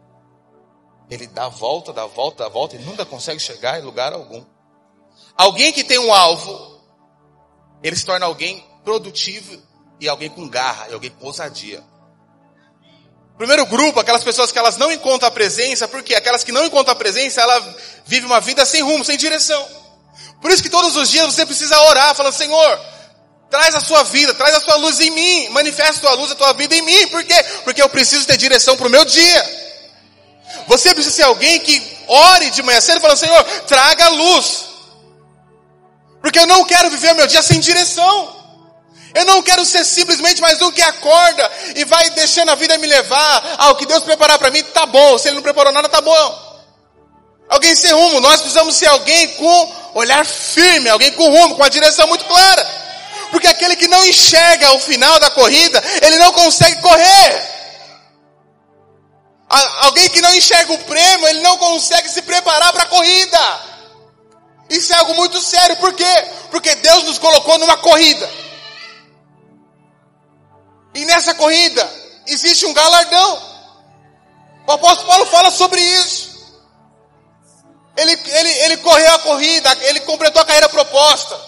Ele 1.10 1.28
dá 1.28 1.48
volta, 1.48 1.94
dá 1.94 2.06
volta, 2.06 2.44
dá 2.44 2.50
volta 2.50 2.76
e 2.76 2.80
nunca 2.80 3.06
consegue 3.06 3.40
chegar 3.40 3.80
em 3.80 3.84
lugar 3.84 4.14
algum. 4.14 4.44
Alguém 5.36 5.72
que 5.72 5.84
tem 5.84 6.00
um 6.00 6.14
alvo, 6.14 6.82
ele 7.82 7.96
se 7.96 8.06
torna 8.06 8.26
alguém 8.26 8.66
produtivo 8.84 9.62
e 10.00 10.08
alguém 10.08 10.30
com 10.30 10.48
garra, 10.48 10.88
e 10.90 10.94
alguém 10.94 11.10
com 11.10 11.26
ousadia. 11.26 11.84
Primeiro 13.38 13.66
grupo, 13.68 14.00
aquelas 14.00 14.24
pessoas 14.24 14.52
que 14.52 14.58
elas 14.58 14.78
não 14.78 14.92
encontram 14.92 15.28
a 15.28 15.32
presença, 15.32 15.88
porque 15.88 16.16
aquelas 16.16 16.44
que 16.44 16.52
não 16.52 16.66
encontram 16.66 16.94
a 16.94 16.96
presença, 16.96 17.42
ela 17.42 17.76
vive 18.06 18.26
uma 18.26 18.40
vida 18.40 18.66
sem 18.66 18.82
rumo, 18.82 19.06
sem 19.06 19.18
direção. 19.18 19.64
Por 20.42 20.52
isso 20.52 20.64
que 20.64 20.70
todos 20.70 20.96
os 20.96 21.10
dias 21.10 21.26
você 21.34 21.46
precisa 21.46 21.80
orar, 21.82 22.16
falando, 22.16 22.34
Senhor, 22.34 22.80
traz 23.50 23.76
a 23.76 23.80
sua 23.80 24.04
vida, 24.04 24.34
traz 24.34 24.56
a 24.56 24.60
sua 24.60 24.76
luz 24.76 25.00
em 25.00 25.12
mim, 25.12 25.50
manifesta 25.50 25.98
a 25.98 26.10
tua 26.10 26.14
luz, 26.20 26.32
a 26.32 26.36
tua 26.36 26.54
vida 26.54 26.76
em 26.76 26.82
mim. 26.82 27.08
Por 27.08 27.24
quê? 27.24 27.44
Porque 27.64 27.82
eu 27.82 27.90
preciso 27.90 28.26
ter 28.26 28.38
direção 28.38 28.76
para 28.76 28.88
o 28.88 28.90
meu 28.90 29.06
dia. 29.06 29.67
Você 30.68 30.94
precisa 30.94 31.16
ser 31.16 31.24
alguém 31.24 31.60
que 31.60 31.98
ore 32.08 32.50
de 32.52 32.62
manhã 32.62 32.80
cedo 32.82 33.02
falando, 33.02 33.18
Senhor, 33.18 33.44
traga 33.68 34.10
luz. 34.10 34.66
Porque 36.22 36.40
eu 36.40 36.48
não 36.48 36.64
quero 36.66 36.90
viver 36.90 37.14
meu 37.14 37.26
dia 37.26 37.42
sem 37.42 37.60
direção. 37.60 38.36
Eu 39.16 39.26
não 39.26 39.42
quero 39.42 39.66
ser 39.66 39.86
simplesmente 39.86 40.42
mais 40.42 40.62
um 40.62 40.72
que 40.72 40.82
acorda 40.82 41.52
e 41.76 41.86
vai 41.86 42.10
deixando 42.12 42.50
a 42.50 42.56
vida 42.56 42.78
me 42.78 42.86
levar. 42.86 43.56
Ah, 43.58 43.70
o 43.72 43.76
que 43.76 43.86
Deus 43.86 44.04
preparar 44.04 44.38
para 44.38 44.52
mim 44.52 44.62
tá 44.64 44.86
bom. 44.86 45.18
Se 45.18 45.30
Ele 45.30 45.36
não 45.36 45.42
preparou 45.42 45.72
nada, 45.72 45.88
tá 45.88 46.02
bom. 46.02 46.48
Alguém 47.50 47.74
sem 47.74 47.94
rumo. 47.94 48.20
Nós 48.20 48.42
precisamos 48.42 48.76
ser 48.76 48.88
alguém 48.88 49.30
com 49.36 49.74
olhar 49.94 50.26
firme, 50.26 50.90
alguém 50.90 51.12
com 51.14 51.30
rumo, 51.30 51.56
com 51.56 51.64
a 51.64 51.70
direção 51.70 52.08
muito 52.08 52.26
clara. 52.26 52.68
Porque 53.32 53.48
aquele 53.48 53.76
que 53.76 53.88
não 53.88 54.06
enxerga 54.06 54.74
o 54.74 54.80
final 54.80 55.20
da 55.20 55.30
corrida, 55.30 55.82
ele 56.02 56.18
não 56.18 56.32
consegue 56.34 56.82
correr. 56.82 57.57
Alguém 59.50 60.10
que 60.10 60.22
não 60.22 60.36
enxerga 60.36 60.74
o 60.74 60.84
prêmio, 60.84 61.28
ele 61.28 61.42
não 61.42 61.58
consegue 61.58 62.10
se 62.10 62.22
preparar 62.22 62.74
para 62.74 62.84
a 62.84 62.88
corrida. 62.88 63.60
Isso 64.70 64.92
é 64.92 64.98
algo 64.98 65.16
muito 65.16 65.40
sério, 65.40 65.78
por 65.78 65.94
quê? 65.94 66.28
Porque 66.52 66.76
Deus 66.76 67.04
nos 67.06 67.18
colocou 67.18 67.58
numa 67.58 67.78
corrida. 67.78 68.30
E 70.94 71.06
nessa 71.06 71.34
corrida 71.36 71.90
existe 72.26 72.66
um 72.66 72.74
galardão. 72.74 73.42
O 74.68 74.72
apóstolo 74.74 75.08
Paulo 75.08 75.26
fala 75.28 75.50
sobre 75.50 75.80
isso. 75.80 76.28
Ele, 77.96 78.12
ele, 78.12 78.50
ele 78.50 78.78
correu 78.78 79.14
a 79.14 79.20
corrida, 79.20 79.78
ele 79.82 80.02
completou 80.02 80.42
a 80.42 80.46
carreira 80.46 80.68
proposta. 80.68 81.40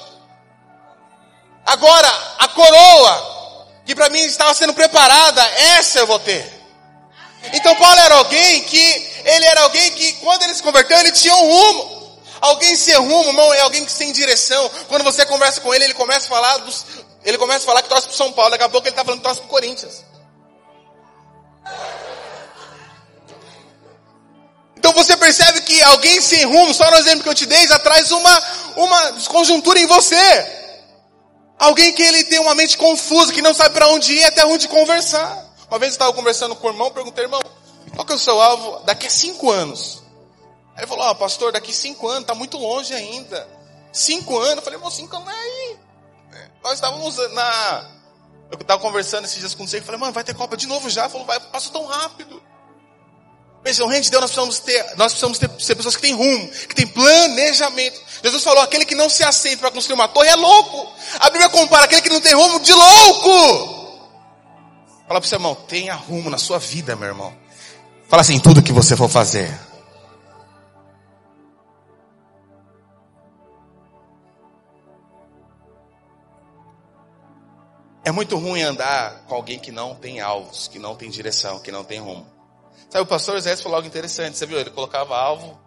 Agora, 1.65 2.07
a 2.39 2.47
coroa, 2.47 3.81
que 3.85 3.93
para 3.93 4.09
mim 4.09 4.21
estava 4.21 4.53
sendo 4.53 4.73
preparada, 4.73 5.43
essa 5.77 5.99
eu 5.99 6.07
vou 6.07 6.17
ter. 6.17 6.58
Então 7.53 7.75
Paulo 7.75 7.99
era 7.99 8.15
alguém 8.15 8.63
que, 8.63 9.11
ele 9.25 9.45
era 9.45 9.61
alguém 9.61 9.91
que 9.91 10.13
quando 10.13 10.43
ele 10.43 10.53
se 10.53 10.63
converteu, 10.63 10.97
ele 10.99 11.11
tinha 11.11 11.35
um 11.35 11.47
rumo. 11.47 11.99
Alguém 12.41 12.75
sem 12.75 12.95
rumo, 12.95 13.29
irmão, 13.29 13.53
é 13.53 13.61
alguém 13.61 13.83
que 13.83 13.91
sem 13.91 14.11
direção. 14.11 14.69
Quando 14.87 15.03
você 15.03 15.25
conversa 15.25 15.59
com 15.61 15.73
ele, 15.73 15.85
ele 15.85 15.93
começa 15.93 16.25
a 16.25 16.29
falar 16.29 16.57
dos, 16.59 16.85
ele 17.23 17.37
começa 17.37 17.63
a 17.63 17.65
falar 17.65 17.81
que 17.81 17.89
torce 17.89 18.07
pro 18.07 18.15
São 18.15 18.31
Paulo, 18.31 18.51
daqui 18.51 18.63
a 18.63 18.69
pouco 18.69 18.87
ele 18.87 18.93
está 18.93 19.03
falando 19.03 19.19
que 19.19 19.25
torce 19.25 19.41
pro 19.41 19.49
Corinthians. 19.49 20.03
Então 24.77 24.93
você 24.93 25.17
percebe 25.17 25.61
que 25.61 25.81
alguém 25.83 26.21
sem 26.21 26.45
rumo, 26.45 26.73
só 26.73 26.89
no 26.89 26.97
exemplo 26.97 27.23
que 27.23 27.29
eu 27.29 27.35
te 27.35 27.45
dei, 27.45 27.67
já 27.67 27.77
traz 27.79 28.11
uma, 28.11 28.43
uma 28.77 29.11
desconjuntura 29.11 29.77
em 29.77 29.85
você. 29.85 30.59
Alguém 31.59 31.91
que 31.91 32.01
ele 32.01 32.23
tem 32.23 32.39
uma 32.39 32.55
mente 32.55 32.77
confusa, 32.77 33.33
que 33.33 33.41
não 33.41 33.53
sabe 33.53 33.73
para 33.73 33.89
onde 33.89 34.13
ir, 34.13 34.23
até 34.23 34.45
onde 34.45 34.69
conversar. 34.69 35.48
Uma 35.69 35.77
vez 35.77 35.91
eu 35.91 35.95
estava 35.95 36.13
conversando 36.13 36.55
com 36.55 36.67
o 36.67 36.71
irmão, 36.71 36.91
perguntei, 36.91 37.25
irmão, 37.25 37.41
qual 37.93 38.05
que 38.05 38.11
é 38.11 38.15
o 38.15 38.19
seu 38.19 38.41
alvo 38.41 38.79
daqui 38.85 39.07
a 39.07 39.09
cinco 39.09 39.51
anos? 39.51 40.01
Aí 40.75 40.83
ele 40.83 40.87
falou, 40.87 41.05
ó, 41.05 41.11
oh, 41.11 41.15
pastor, 41.15 41.51
daqui 41.51 41.71
cinco 41.71 42.07
anos, 42.07 42.21
está 42.21 42.33
muito 42.33 42.57
longe 42.57 42.93
ainda. 42.93 43.47
Cinco 43.91 44.37
anos? 44.39 44.57
Eu 44.57 44.61
falei, 44.63 44.77
irmão, 44.77 44.89
cinco 44.89 45.15
anos 45.15 45.27
é 45.27 45.37
aí. 45.37 45.77
Nós 46.63 46.73
estávamos 46.73 47.17
na. 47.33 47.89
Eu 48.51 48.57
estava 48.59 48.81
conversando 48.81 49.25
esses 49.25 49.37
dias 49.37 49.53
com 49.53 49.67
você 49.67 49.77
e 49.77 49.81
falei, 49.81 49.99
mano, 49.99 50.11
vai 50.11 50.23
ter 50.23 50.33
Copa 50.33 50.57
de 50.57 50.65
novo 50.67 50.89
já? 50.89 51.03
Ele 51.03 51.11
falou, 51.11 51.27
vai, 51.27 51.39
passou 51.39 51.71
tão 51.71 51.85
rápido. 51.85 52.41
Veja, 53.63 53.83
o 53.83 53.87
reino 53.87 54.03
de 54.03 54.09
Deus 54.09 54.21
nós 54.21 54.31
precisamos 54.31 54.59
ter, 54.59 54.95
nós 54.95 55.11
precisamos 55.11 55.37
ter, 55.37 55.49
ser 55.59 55.75
pessoas 55.75 55.95
que 55.95 56.01
têm 56.01 56.15
rumo, 56.15 56.47
que 56.49 56.73
têm 56.73 56.87
planejamento. 56.87 58.01
Jesus 58.23 58.43
falou, 58.43 58.63
aquele 58.63 58.85
que 58.85 58.95
não 58.95 59.09
se 59.09 59.23
aceita 59.23 59.59
para 59.59 59.71
construir 59.71 59.95
uma 59.95 60.07
torre 60.07 60.29
é 60.29 60.35
louco. 60.35 60.91
A 61.19 61.29
Bíblia 61.29 61.49
compara 61.49 61.83
aquele 61.83 62.01
que 62.01 62.09
não 62.09 62.21
tem 62.21 62.33
rumo 62.33 62.59
de 62.59 62.73
louco. 62.73 63.78
Fala 65.09 65.19
para 65.19 65.25
o 65.25 65.27
seu 65.27 65.37
irmão, 65.37 65.55
tenha 65.55 65.95
rumo 65.95 66.29
na 66.29 66.37
sua 66.37 66.59
vida, 66.59 66.95
meu 66.95 67.07
irmão. 67.07 67.35
Fala 68.07 68.21
assim, 68.21 68.39
tudo 68.39 68.61
que 68.61 68.71
você 68.71 68.95
for 68.95 69.09
fazer. 69.09 69.49
É 78.05 78.11
muito 78.11 78.37
ruim 78.37 78.61
andar 78.61 79.25
com 79.25 79.33
alguém 79.33 79.57
que 79.57 79.71
não 79.71 79.95
tem 79.95 80.21
alvos, 80.21 80.67
que 80.67 80.77
não 80.77 80.95
tem 80.95 81.09
direção, 81.09 81.59
que 81.59 81.71
não 81.71 81.83
tem 81.83 81.99
rumo. 81.99 82.27
Sabe, 82.87 83.03
o 83.03 83.07
pastor 83.07 83.39
Zé 83.39 83.57
falou 83.57 83.77
algo 83.77 83.87
interessante, 83.87 84.37
você 84.37 84.45
viu? 84.45 84.59
Ele 84.59 84.69
colocava 84.69 85.17
alvo, 85.17 85.59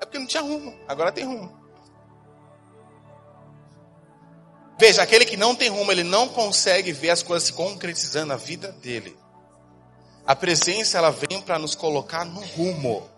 é 0.00 0.06
porque 0.06 0.18
não 0.18 0.26
tinha 0.26 0.42
rumo, 0.42 0.74
agora 0.88 1.12
tem 1.12 1.26
rumo. 1.26 1.63
Veja, 4.78 5.02
aquele 5.02 5.24
que 5.24 5.36
não 5.36 5.54
tem 5.54 5.68
rumo, 5.68 5.92
ele 5.92 6.02
não 6.02 6.28
consegue 6.28 6.92
ver 6.92 7.10
as 7.10 7.22
coisas 7.22 7.46
se 7.46 7.52
concretizando 7.52 8.26
na 8.26 8.36
vida 8.36 8.72
dele. 8.72 9.16
A 10.26 10.34
presença, 10.34 10.98
ela 10.98 11.10
vem 11.10 11.40
para 11.40 11.58
nos 11.58 11.74
colocar 11.74 12.24
no 12.24 12.40
rumo. 12.40 13.08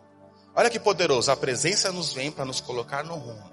Olha 0.54 0.68
que 0.68 0.80
poderoso, 0.80 1.30
a 1.30 1.36
presença 1.36 1.92
nos 1.92 2.12
vem 2.12 2.30
para 2.30 2.44
nos 2.44 2.60
colocar 2.60 3.04
no 3.04 3.14
rumo. 3.14 3.50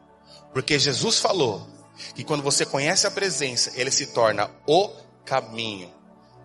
Porque 0.53 0.79
Jesus 0.79 1.19
falou 1.19 1.67
que 2.15 2.23
quando 2.23 2.43
você 2.43 2.65
conhece 2.65 3.05
a 3.05 3.11
presença, 3.11 3.71
ele 3.75 3.91
se 3.91 4.07
torna 4.07 4.49
o 4.67 4.89
caminho. 5.23 5.93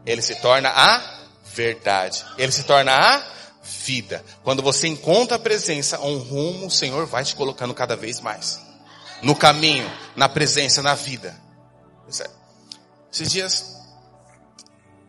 Ele 0.05 0.23
se 0.23 0.35
torna 0.37 0.69
a 0.69 1.19
verdade. 1.45 2.25
Ele 2.37 2.53
se 2.53 2.65
torna 2.65 2.93
a 2.93 3.23
vida. 3.63 4.25
Quando 4.43 4.63
você 4.63 4.87
encontra 4.87 5.37
a 5.37 5.41
presença, 5.41 6.01
um 6.01 6.19
rumo, 6.19 6.67
o 6.67 6.71
Senhor 6.71 7.07
vai 7.07 7.25
te 7.25 7.35
colocando 7.35 7.75
cada 7.75 7.97
vez 7.97 8.21
mais. 8.21 8.61
No 9.23 9.35
caminho, 9.35 9.91
na 10.15 10.29
presença, 10.29 10.83
na 10.83 10.95
vida. 10.95 11.48
É. 12.09 12.31
Esses 13.13 13.31
dias, 13.31 13.77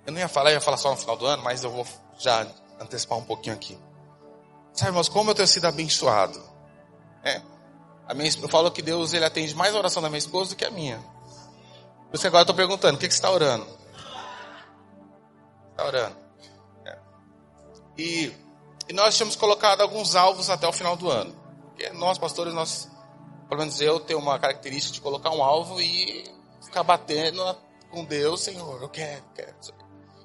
eu 0.06 0.12
não 0.12 0.20
ia 0.20 0.27
falar, 0.27 0.51
eu 0.51 0.56
ia 0.56 0.62
falar 0.62 0.77
só 0.77 0.91
no 0.91 0.98
final 0.98 1.15
do 1.15 1.25
ano, 1.25 1.44
mas 1.44 1.63
eu 1.63 1.72
vou 1.72 1.86
já 2.18 2.46
antecipar 2.79 3.18
um 3.18 3.24
pouquinho 3.24 3.56
aqui. 3.56 3.77
Sabe, 4.74 4.91
irmãos, 4.91 5.10
como 5.10 5.32
eu 5.32 5.36
tenho 5.36 5.48
sido 5.48 5.65
abençoado. 5.65 6.41
É. 7.24 7.41
A 8.08 8.13
minha, 8.13 8.32
eu 8.41 8.50
falo 8.50 8.72
que 8.72 8.82
Deus 8.82 9.13
ele 9.13 9.25
atende 9.25 9.53
mais 9.53 9.75
a 9.75 9.77
oração 9.77 10.01
da 10.01 10.10
minha 10.10 10.18
esposa 10.18 10.51
do 10.51 10.56
que 10.56 10.65
a 10.65 10.72
minha. 10.72 10.98
Por 12.10 12.15
isso 12.15 12.25
agora 12.25 12.41
eu 12.41 12.44
estou 12.44 12.56
perguntando, 12.56 12.96
o 12.96 13.00
que, 13.00 13.08
que 13.08 13.13
você 13.13 13.18
está 13.18 13.29
orando? 13.29 13.68
Está 15.72 15.86
orando. 15.86 16.15
É. 16.86 16.98
E, 17.98 18.34
e 18.88 18.94
nós 18.94 19.15
tínhamos 19.15 19.36
colocado 19.36 19.82
alguns 19.82 20.15
alvos 20.15 20.50
até 20.50 20.68
o 20.68 20.74
final 20.74 20.96
do 20.96 21.10
ano. 21.10 21.36
Porque 21.68 21.89
nós, 21.91 22.18
pastores, 22.18 22.53
nós, 22.53 22.89
pelo 23.48 23.60
menos 23.60 23.79
eu, 23.79 24.00
tenho 24.00 24.20
uma 24.20 24.39
característica 24.39 24.94
de 24.94 25.01
colocar 25.01 25.29
um 25.29 25.44
alvo 25.44 25.79
e 25.79 26.38
ficar 26.70 26.84
batendo 26.84 27.44
com 27.90 28.06
Deus, 28.06 28.42
Senhor, 28.42 28.82
eu 28.82 28.90
quero, 28.90 29.24
quero. 29.36 29.54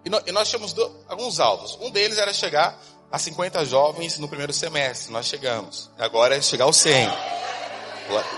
E 0.05 0.11
nós, 0.11 0.23
e 0.27 0.33
nós 0.33 0.49
tínhamos 0.49 0.75
alguns 1.09 1.41
alvos. 1.41 1.79
Um 1.81 1.91
deles 1.91 2.19
era 2.19 2.33
chegar 2.33 2.79
a 3.11 3.19
50 3.19 3.65
jovens 3.65 4.19
no 4.19 4.29
primeiro 4.29 4.53
semestre. 4.53 5.11
Nós 5.11 5.27
chegamos. 5.27 5.91
Agora 5.99 6.37
é 6.37 6.43
chegar 6.43 6.67
aos 6.67 6.77
100. 6.77 7.09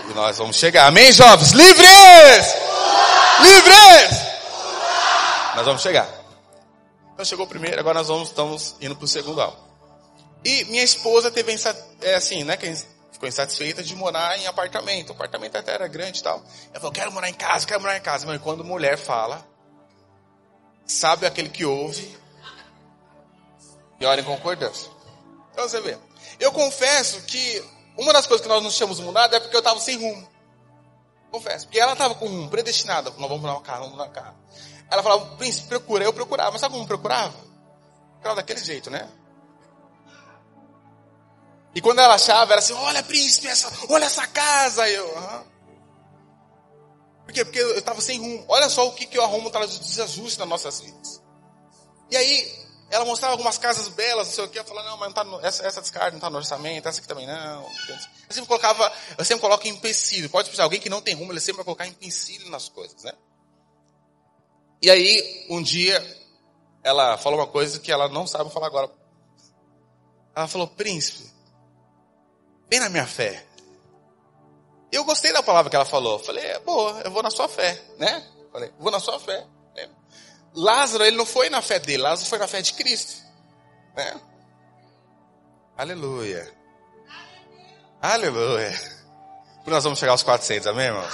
E 0.09 0.13
nós 0.13 0.37
vamos 0.37 0.55
chegar. 0.55 0.87
Amém, 0.87 1.11
jovens? 1.11 1.51
Livres! 1.51 2.55
Livres! 3.41 4.27
Nós 5.55 5.65
vamos 5.65 5.81
chegar. 5.81 6.07
Então 7.13 7.25
chegou 7.25 7.45
o 7.45 7.49
primeiro, 7.49 7.79
agora 7.79 7.99
nós 7.99 8.07
vamos, 8.07 8.29
estamos 8.29 8.75
indo 8.79 8.95
para 8.95 9.05
o 9.05 9.07
segundo 9.07 9.41
alvo. 9.41 9.57
E 10.45 10.63
minha 10.65 10.83
esposa 10.83 11.31
teve, 11.31 11.53
é 12.01 12.15
assim, 12.15 12.43
né, 12.43 12.55
ficou 13.17 13.27
insatisfeita 13.27 13.83
de 13.83 13.95
morar 13.95 14.37
em 14.37 14.45
apartamento. 14.45 15.09
O 15.09 15.13
apartamento 15.13 15.57
até 15.57 15.73
era 15.73 15.87
grande 15.87 16.19
e 16.19 16.23
tal. 16.23 16.41
Ela 16.69 16.79
falou, 16.79 16.91
quero 16.91 17.11
morar 17.11 17.27
em 17.27 17.33
casa, 17.33 17.65
quero 17.65 17.81
morar 17.81 17.97
em 17.97 18.01
casa. 18.01 18.27
Mas 18.27 18.39
quando 18.41 18.63
mulher 18.63 18.97
fala, 18.97 19.45
sabe 20.85 21.25
aquele 21.25 21.49
que 21.49 21.65
ouve 21.65 22.15
e 23.99 24.05
olha 24.05 24.21
em 24.21 24.23
concordância. 24.23 24.89
Então 25.51 25.67
você 25.67 25.81
vê. 25.81 25.97
Eu 26.39 26.51
confesso 26.51 27.23
que 27.23 27.63
uma 27.97 28.13
das 28.13 28.27
coisas 28.27 28.45
que 28.45 28.53
nós 28.53 28.61
nos 28.63 28.75
tínhamos 28.77 28.99
mudado 28.99 29.35
é 29.35 29.39
porque 29.39 29.55
eu 29.55 29.59
estava 29.59 29.79
sem 29.79 29.97
rumo. 29.97 30.29
Confesso. 31.31 31.65
Porque 31.65 31.79
ela 31.79 31.93
estava 31.93 32.13
com 32.13 32.27
rumo, 32.27 32.49
predestinada. 32.49 33.09
Nós 33.09 33.19
vamos 33.19 33.41
mudar 33.41 33.53
uma 33.53 33.61
casa, 33.61 33.79
vamos 33.79 33.93
mudar 33.93 34.05
uma 34.05 34.11
casa. 34.11 34.35
Ela 34.91 35.01
falava, 35.01 35.35
príncipe, 35.37 35.67
procura. 35.67 36.05
Eu 36.05 36.13
procurava. 36.13 36.51
Mas 36.51 36.61
sabe 36.61 36.75
como 36.75 36.85
procurava? 36.85 37.33
Ficava 38.17 38.35
daquele 38.35 38.63
jeito, 38.63 38.91
né? 38.91 39.09
E 41.77 41.81
quando 41.81 41.99
ela 41.99 42.15
achava, 42.15 42.53
era 42.53 42.59
assim: 42.59 42.73
Olha, 42.73 43.03
príncipe, 43.03 43.45
essa, 43.47 43.71
olha 43.87 44.05
essa 44.05 44.25
casa. 44.25 44.89
E 44.89 44.95
eu. 44.95 45.07
Por 47.23 47.31
quê? 47.31 47.45
Porque 47.45 47.59
eu 47.59 47.77
estava 47.77 48.01
sem 48.01 48.19
rumo. 48.19 48.43
Olha 48.47 48.67
só 48.67 48.87
o 48.87 48.93
que, 48.93 49.05
que 49.05 49.15
eu 49.15 49.23
arrumo 49.23 49.51
traz 49.51 49.77
desajuste 49.77 50.39
nas 50.39 50.47
nossas 50.47 50.81
vidas. 50.81 51.21
E 52.09 52.17
aí, 52.17 52.67
ela 52.89 53.05
mostrava 53.05 53.33
algumas 53.33 53.59
casas 53.59 53.89
belas, 53.89 54.25
não 54.25 54.33
sei 54.33 54.43
o 54.45 54.47
que. 54.47 54.57
Eu 54.57 54.65
falava: 54.65 54.89
Não, 54.89 54.97
mas 54.97 55.09
não 55.09 55.13
tá 55.13 55.23
no, 55.23 55.39
essa, 55.45 55.67
essa 55.67 55.79
descarga 55.79 56.09
não 56.09 56.17
está 56.17 56.31
no 56.31 56.37
orçamento, 56.37 56.89
essa 56.89 56.97
aqui 56.97 57.07
também 57.07 57.27
não. 57.27 57.61
Eu 57.61 57.99
sempre 58.31 58.47
colocava, 58.47 58.91
eu 59.15 59.23
sempre 59.23 59.41
coloco 59.41 59.67
empecilho. 59.67 60.31
Pode 60.31 60.49
pensar, 60.49 60.63
alguém 60.63 60.79
que 60.79 60.89
não 60.89 60.99
tem 60.99 61.13
rumo, 61.13 61.31
ele 61.31 61.39
sempre 61.39 61.57
vai 61.57 61.65
colocar 61.65 61.85
empecilho 61.85 62.49
nas 62.49 62.69
coisas, 62.69 63.03
né? 63.03 63.13
E 64.81 64.89
aí, 64.89 65.45
um 65.47 65.61
dia, 65.61 66.03
ela 66.83 67.19
falou 67.19 67.37
uma 67.37 67.45
coisa 67.47 67.79
que 67.79 67.91
ela 67.91 68.09
não 68.09 68.25
sabe 68.25 68.51
falar 68.51 68.65
agora. 68.65 68.89
Ela 70.35 70.47
falou: 70.47 70.67
Príncipe, 70.67 71.36
Vem 72.69 72.79
na 72.79 72.89
minha 72.89 73.07
fé. 73.07 73.45
Eu 74.91 75.03
gostei 75.03 75.31
da 75.33 75.43
palavra 75.43 75.69
que 75.69 75.75
ela 75.75 75.85
falou. 75.85 76.19
Falei, 76.19 76.45
é 76.45 76.59
boa, 76.59 77.01
eu 77.01 77.11
vou 77.11 77.23
na 77.23 77.29
sua 77.29 77.47
fé, 77.47 77.81
né? 77.97 78.25
Falei, 78.51 78.71
vou 78.79 78.91
na 78.91 78.99
sua 78.99 79.19
fé. 79.19 79.45
Né? 79.75 79.89
Lázaro, 80.53 81.03
ele 81.03 81.17
não 81.17 81.25
foi 81.25 81.49
na 81.49 81.61
fé 81.61 81.79
dele, 81.79 82.03
Lázaro 82.03 82.29
foi 82.29 82.39
na 82.39 82.47
fé 82.47 82.61
de 82.61 82.73
Cristo. 82.73 83.21
Né? 83.95 84.21
Aleluia. 85.77 86.53
Aleluia. 88.01 88.97
Nós 89.65 89.83
vamos 89.83 89.99
chegar 89.99 90.13
aos 90.13 90.23
400, 90.23 90.67
amém, 90.67 90.85
irmãos? 90.85 91.13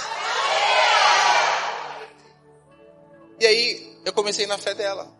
E 3.40 3.46
aí, 3.46 4.00
eu 4.04 4.12
comecei 4.12 4.46
na 4.46 4.56
fé 4.56 4.74
dela. 4.74 5.12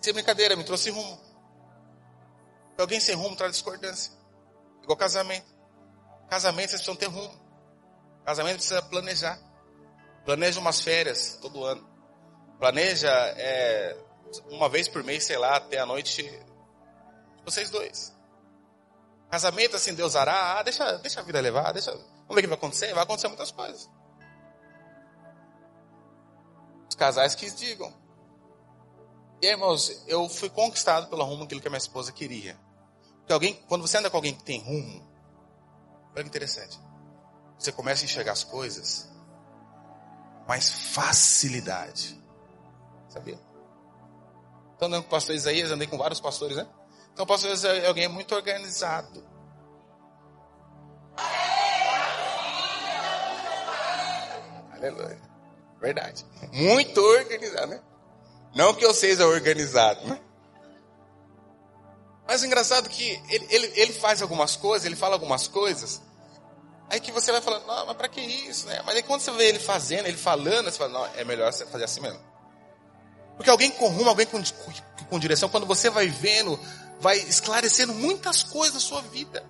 Sem 0.00 0.12
brincadeira, 0.12 0.56
me 0.56 0.64
trouxe 0.64 0.90
rumo. 0.90 1.20
Alguém 2.76 3.00
sem 3.00 3.14
rumo 3.14 3.36
traz 3.36 3.52
discordância. 3.52 4.12
Igual 4.86 4.96
casamento. 4.96 5.46
Casamento 6.30 6.70
vocês 6.70 6.82
precisam 6.82 6.94
ter 6.94 7.06
rumo. 7.06 7.34
Casamento 8.24 8.58
precisa 8.58 8.80
planejar. 8.82 9.36
Planeja 10.24 10.60
umas 10.60 10.80
férias 10.80 11.36
todo 11.42 11.64
ano. 11.64 11.84
Planeja 12.60 13.10
é, 13.10 13.96
uma 14.48 14.68
vez 14.68 14.86
por 14.86 15.02
mês, 15.02 15.24
sei 15.24 15.36
lá, 15.36 15.56
até 15.56 15.80
a 15.80 15.86
noite, 15.86 16.40
vocês 17.44 17.68
dois. 17.68 18.16
Casamento, 19.28 19.74
assim, 19.74 19.92
Deus 19.92 20.14
hará, 20.14 20.60
ah, 20.60 20.62
deixa, 20.62 20.98
deixa 20.98 21.20
a 21.20 21.22
vida 21.24 21.40
levar, 21.40 21.72
deixa, 21.72 21.90
vamos 21.90 22.34
ver 22.36 22.38
o 22.38 22.42
que 22.42 22.46
vai 22.46 22.56
acontecer, 22.56 22.94
vai 22.94 23.02
acontecer 23.02 23.26
muitas 23.26 23.50
coisas. 23.50 23.90
Os 26.88 26.94
casais 26.94 27.34
que 27.34 27.50
digam. 27.50 27.92
E 29.42 29.46
aí, 29.46 29.52
irmãos, 29.52 30.04
eu 30.06 30.28
fui 30.28 30.48
conquistado 30.48 31.08
pelo 31.08 31.24
rumo 31.24 31.46
que 31.46 31.56
a 31.56 31.70
minha 31.70 31.76
esposa 31.76 32.12
queria. 32.12 32.56
Porque 33.26 33.32
alguém, 33.32 33.54
quando 33.66 33.82
você 33.82 33.98
anda 33.98 34.08
com 34.08 34.16
alguém 34.16 34.32
que 34.32 34.44
tem 34.44 34.60
rumo, 34.60 35.04
olha 36.14 36.22
que 36.22 36.28
interessante. 36.28 36.78
Você 37.58 37.72
começa 37.72 38.04
a 38.04 38.04
enxergar 38.04 38.30
as 38.30 38.44
coisas 38.44 39.10
mais 40.46 40.70
facilidade. 40.70 42.22
Sabia? 43.08 43.36
Estou 44.74 44.86
andando 44.86 45.02
com 45.02 45.08
o 45.08 45.10
pastor 45.10 45.34
Isaías, 45.34 45.72
andei 45.72 45.88
com 45.88 45.98
vários 45.98 46.20
pastores, 46.20 46.56
né? 46.56 46.68
Então 47.12 47.24
o 47.24 47.26
pastor 47.26 47.50
Isaías 47.50 47.82
é 47.82 47.88
alguém 47.88 48.06
muito 48.06 48.32
organizado. 48.32 49.26
Aleluia. 54.70 55.20
Verdade. 55.80 56.24
Muito 56.52 57.00
organizado, 57.00 57.66
né? 57.66 57.82
Não 58.54 58.72
que 58.72 58.84
eu 58.84 58.94
seja 58.94 59.26
organizado, 59.26 60.06
né? 60.06 60.20
Mas 62.26 62.42
o 62.42 62.46
engraçado 62.46 62.86
é 62.86 62.88
que 62.88 63.22
ele, 63.28 63.46
ele, 63.50 63.72
ele 63.76 63.92
faz 63.92 64.20
algumas 64.20 64.56
coisas, 64.56 64.84
ele 64.84 64.96
fala 64.96 65.14
algumas 65.14 65.46
coisas, 65.46 66.02
aí 66.90 66.98
que 66.98 67.12
você 67.12 67.30
vai 67.30 67.40
falando, 67.40 67.66
não, 67.66 67.86
mas 67.86 67.96
para 67.96 68.08
que 68.08 68.20
isso, 68.20 68.66
né? 68.66 68.82
Mas 68.84 68.96
aí 68.96 69.02
quando 69.02 69.20
você 69.20 69.30
vê 69.32 69.48
ele 69.48 69.60
fazendo, 69.60 70.06
ele 70.06 70.16
falando, 70.16 70.70
você 70.70 70.78
fala, 70.78 70.92
não, 70.92 71.06
é 71.14 71.24
melhor 71.24 71.52
você 71.52 71.64
fazer 71.66 71.84
assim 71.84 72.00
mesmo. 72.00 72.20
Porque 73.36 73.50
alguém 73.50 73.70
com 73.70 73.88
rumo, 73.88 74.08
alguém 74.08 74.26
com, 74.26 74.42
com 75.08 75.18
direção, 75.18 75.48
quando 75.48 75.66
você 75.66 75.90
vai 75.90 76.08
vendo, 76.08 76.58
vai 77.00 77.18
esclarecendo 77.18 77.94
muitas 77.94 78.42
coisas 78.42 78.74
da 78.74 78.80
sua 78.80 79.02
vida. 79.02 79.44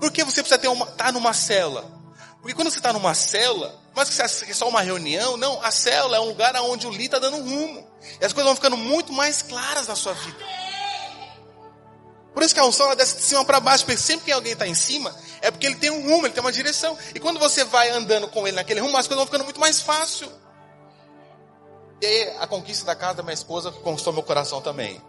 Porque 0.00 0.24
você 0.24 0.42
precisa 0.42 0.70
uma, 0.70 0.86
tá 0.86 1.12
numa 1.12 1.32
célula. 1.32 1.84
Porque 2.40 2.54
quando 2.54 2.70
você 2.70 2.78
está 2.78 2.92
numa 2.92 3.14
célula, 3.14 3.78
mas 3.94 4.08
que 4.08 4.14
você 4.14 4.50
é 4.50 4.54
só 4.54 4.68
uma 4.68 4.80
reunião, 4.80 5.36
não, 5.36 5.62
a 5.62 5.70
célula 5.70 6.16
é 6.16 6.20
um 6.20 6.28
lugar 6.28 6.54
onde 6.62 6.86
o 6.86 6.90
líder 6.90 7.16
está 7.16 7.18
dando 7.18 7.36
rumo. 7.42 7.86
E 8.20 8.24
as 8.24 8.32
coisas 8.32 8.44
vão 8.44 8.54
ficando 8.54 8.76
muito 8.76 9.12
mais 9.12 9.42
claras 9.42 9.88
na 9.88 9.96
sua 9.96 10.14
vida. 10.14 10.38
Por 12.38 12.44
isso 12.44 12.54
que 12.54 12.60
a 12.60 12.64
unção 12.64 12.86
ela 12.86 12.94
desce 12.94 13.16
de 13.16 13.22
cima 13.22 13.44
para 13.44 13.58
baixo, 13.58 13.84
porque 13.84 14.00
sempre 14.00 14.26
que 14.26 14.30
alguém 14.30 14.52
está 14.52 14.64
em 14.64 14.72
cima, 14.72 15.12
é 15.40 15.50
porque 15.50 15.66
ele 15.66 15.74
tem 15.74 15.90
um 15.90 16.08
rumo, 16.08 16.24
ele 16.24 16.32
tem 16.32 16.40
uma 16.40 16.52
direção. 16.52 16.96
E 17.12 17.18
quando 17.18 17.40
você 17.40 17.64
vai 17.64 17.90
andando 17.90 18.28
com 18.28 18.46
ele 18.46 18.54
naquele 18.54 18.78
rumo, 18.78 18.96
as 18.96 19.08
coisas 19.08 19.16
vão 19.16 19.26
ficando 19.26 19.42
muito 19.42 19.58
mais 19.58 19.80
fácil. 19.80 20.30
E 22.00 22.06
aí 22.06 22.36
a 22.38 22.46
conquista 22.46 22.86
da 22.86 22.94
casa 22.94 23.14
da 23.14 23.22
minha 23.24 23.34
esposa 23.34 23.72
conquistou 23.72 24.12
meu 24.12 24.22
coração 24.22 24.62
também. 24.62 25.02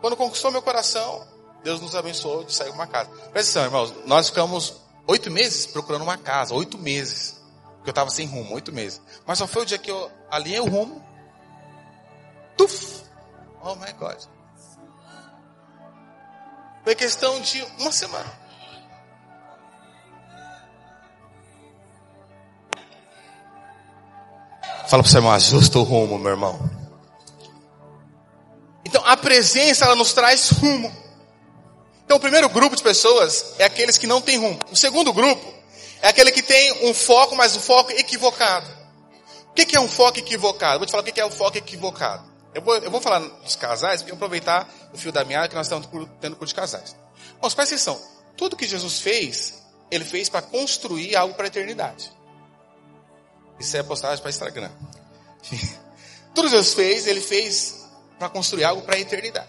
Quando 0.00 0.16
conquistou 0.16 0.50
meu 0.50 0.60
coração, 0.60 1.24
Deus 1.62 1.80
nos 1.80 1.94
abençoou 1.94 2.42
de 2.42 2.52
sair 2.52 2.70
uma 2.70 2.88
casa. 2.88 3.08
Presta 3.08 3.60
atenção, 3.60 3.62
irmãos, 3.62 3.94
nós 4.04 4.26
ficamos 4.26 4.74
oito 5.06 5.30
meses 5.30 5.64
procurando 5.64 6.02
uma 6.02 6.18
casa, 6.18 6.52
oito 6.54 6.76
meses. 6.76 7.40
Porque 7.76 7.90
eu 7.90 7.92
estava 7.92 8.10
sem 8.10 8.26
rumo, 8.26 8.52
oito 8.56 8.72
meses. 8.72 9.00
Mas 9.24 9.38
só 9.38 9.46
foi 9.46 9.62
o 9.62 9.64
dia 9.64 9.78
que 9.78 9.92
eu 9.92 10.10
alinhei 10.28 10.58
o 10.58 10.68
rumo. 10.68 11.00
Tuf! 12.56 13.04
Oh 13.62 13.76
my 13.76 13.92
God. 13.92 14.37
Foi 16.88 16.94
questão 16.94 17.38
de 17.42 17.62
uma 17.78 17.92
semana. 17.92 18.32
Fala 24.88 25.02
para 25.02 25.06
o 25.06 25.06
seu 25.06 25.18
irmão, 25.18 25.32
ajusta 25.32 25.78
o 25.78 25.82
rumo, 25.82 26.18
meu 26.18 26.30
irmão. 26.30 26.58
Então, 28.86 29.04
a 29.04 29.18
presença, 29.18 29.84
ela 29.84 29.94
nos 29.96 30.14
traz 30.14 30.48
rumo. 30.48 30.90
Então, 32.06 32.16
o 32.16 32.20
primeiro 32.20 32.48
grupo 32.48 32.74
de 32.74 32.82
pessoas 32.82 33.52
é 33.58 33.64
aqueles 33.64 33.98
que 33.98 34.06
não 34.06 34.22
têm 34.22 34.38
rumo. 34.38 34.58
O 34.72 34.74
segundo 34.74 35.12
grupo 35.12 35.46
é 36.00 36.08
aquele 36.08 36.32
que 36.32 36.42
tem 36.42 36.88
um 36.88 36.94
foco, 36.94 37.36
mas 37.36 37.54
um 37.54 37.60
foco 37.60 37.92
equivocado. 37.92 38.66
O 39.50 39.52
que 39.52 39.76
é 39.76 39.80
um 39.80 39.88
foco 39.88 40.20
equivocado? 40.20 40.78
Vou 40.78 40.86
te 40.86 40.92
falar 40.92 41.02
o 41.02 41.04
que 41.04 41.20
é 41.20 41.26
um 41.26 41.30
foco 41.30 41.58
equivocado. 41.58 42.24
Eu 42.58 42.62
vou, 42.62 42.76
eu 42.76 42.90
vou 42.90 43.00
falar 43.00 43.20
dos 43.20 43.54
casais, 43.54 44.02
vou 44.02 44.14
aproveitar 44.14 44.68
o 44.92 44.98
fio 44.98 45.12
da 45.12 45.24
meada 45.24 45.48
que 45.48 45.54
nós 45.54 45.66
estamos 45.66 45.88
tendo 46.20 46.34
curso 46.34 46.52
de 46.52 46.60
casais. 46.60 46.96
Bom, 47.40 47.48
presta 47.48 47.62
atenção. 47.62 48.00
Tudo 48.36 48.56
que 48.56 48.66
Jesus 48.66 48.98
fez, 48.98 49.62
ele 49.92 50.04
fez 50.04 50.28
para 50.28 50.42
construir 50.42 51.14
algo 51.14 51.34
para 51.34 51.44
a 51.44 51.46
eternidade. 51.46 52.10
Isso 53.60 53.76
é 53.76 53.82
postagem 53.84 54.20
para 54.20 54.30
Instagram. 54.30 54.70
Tudo 56.34 56.46
que 56.48 56.56
Jesus 56.56 56.74
fez, 56.74 57.06
ele 57.06 57.20
fez 57.20 57.86
para 58.18 58.28
construir 58.28 58.64
algo 58.64 58.82
para 58.82 58.96
a 58.96 58.98
eternidade. 58.98 59.48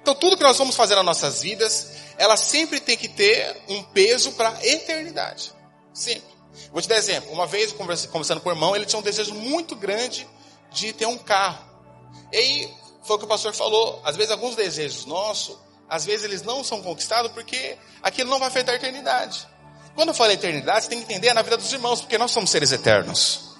Então, 0.00 0.14
tudo 0.14 0.36
que 0.36 0.42
nós 0.42 0.56
vamos 0.56 0.76
fazer 0.76 0.94
nas 0.94 1.04
nossas 1.04 1.42
vidas, 1.42 1.88
ela 2.16 2.36
sempre 2.36 2.80
tem 2.80 2.96
que 2.96 3.08
ter 3.08 3.60
um 3.68 3.82
peso 3.82 4.32
para 4.32 4.50
a 4.50 4.66
eternidade. 4.66 5.52
Sempre. 5.92 6.34
Vou 6.70 6.80
te 6.80 6.88
dar 6.88 6.96
exemplo. 6.96 7.30
Uma 7.32 7.46
vez, 7.46 7.72
conversando 7.72 8.40
com 8.40 8.48
o 8.48 8.52
irmão, 8.52 8.74
ele 8.74 8.86
tinha 8.86 8.98
um 8.98 9.02
desejo 9.02 9.34
muito 9.34 9.74
grande 9.74 10.26
de 10.70 10.92
ter 10.92 11.06
um 11.06 11.18
carro. 11.18 11.75
E 12.32 12.36
aí, 12.36 12.74
foi 13.02 13.16
o 13.16 13.18
que 13.18 13.24
o 13.24 13.28
pastor 13.28 13.54
falou. 13.54 14.00
Às 14.04 14.16
vezes, 14.16 14.32
alguns 14.32 14.56
desejos 14.56 15.06
nossos, 15.06 15.56
às 15.88 16.04
vezes 16.04 16.24
eles 16.24 16.42
não 16.42 16.64
são 16.64 16.82
conquistados 16.82 17.30
porque 17.32 17.78
aquilo 18.02 18.30
não 18.30 18.38
vai 18.38 18.48
afetar 18.48 18.74
a 18.74 18.76
eternidade. 18.76 19.46
Quando 19.94 20.08
eu 20.08 20.14
falo 20.14 20.32
eternidade, 20.32 20.84
você 20.84 20.90
tem 20.90 20.98
que 20.98 21.04
entender 21.04 21.32
na 21.32 21.42
vida 21.42 21.56
dos 21.56 21.72
irmãos, 21.72 22.00
porque 22.00 22.18
nós 22.18 22.30
somos 22.30 22.50
seres 22.50 22.72
eternos. 22.72 23.56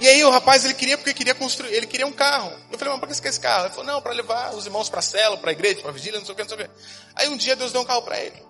E 0.00 0.08
aí 0.08 0.24
o 0.24 0.30
rapaz, 0.30 0.64
ele 0.64 0.74
queria 0.74 0.96
porque 0.96 1.12
queria 1.12 1.34
construir, 1.34 1.72
ele 1.72 1.86
queria 1.86 2.06
um 2.06 2.12
carro. 2.12 2.52
Eu 2.70 2.78
falei, 2.78 2.92
mas 2.94 3.00
para 3.00 3.08
que 3.08 3.14
você 3.14 3.22
quer 3.22 3.28
esse 3.28 3.40
carro? 3.40 3.66
Ele 3.66 3.74
falou, 3.74 3.86
não, 3.86 4.00
para 4.00 4.12
levar 4.12 4.54
os 4.54 4.64
irmãos 4.64 4.88
para 4.88 5.00
a 5.00 5.02
cela, 5.02 5.36
para 5.36 5.50
a 5.50 5.52
igreja, 5.52 5.80
para 5.80 5.90
a 5.90 5.92
vigília, 5.92 6.18
não 6.18 6.26
sei 6.26 6.32
o 6.32 6.36
que, 6.36 6.42
não 6.42 6.48
sei 6.48 6.58
o 6.58 6.68
que. 6.68 6.70
Aí 7.14 7.28
um 7.28 7.36
dia 7.36 7.56
Deus 7.56 7.72
deu 7.72 7.80
um 7.80 7.84
carro 7.84 8.02
para 8.02 8.18
ele. 8.18 8.42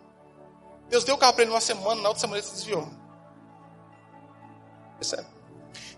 Deus 0.88 1.04
deu 1.04 1.14
o 1.14 1.18
carro 1.18 1.32
para 1.32 1.42
ele 1.42 1.50
numa 1.50 1.60
semana, 1.60 2.00
na 2.00 2.08
outra 2.08 2.20
semana 2.20 2.38
ele 2.38 2.46
se 2.46 2.54
desviou. 2.54 2.88
Percebe? 4.98 5.26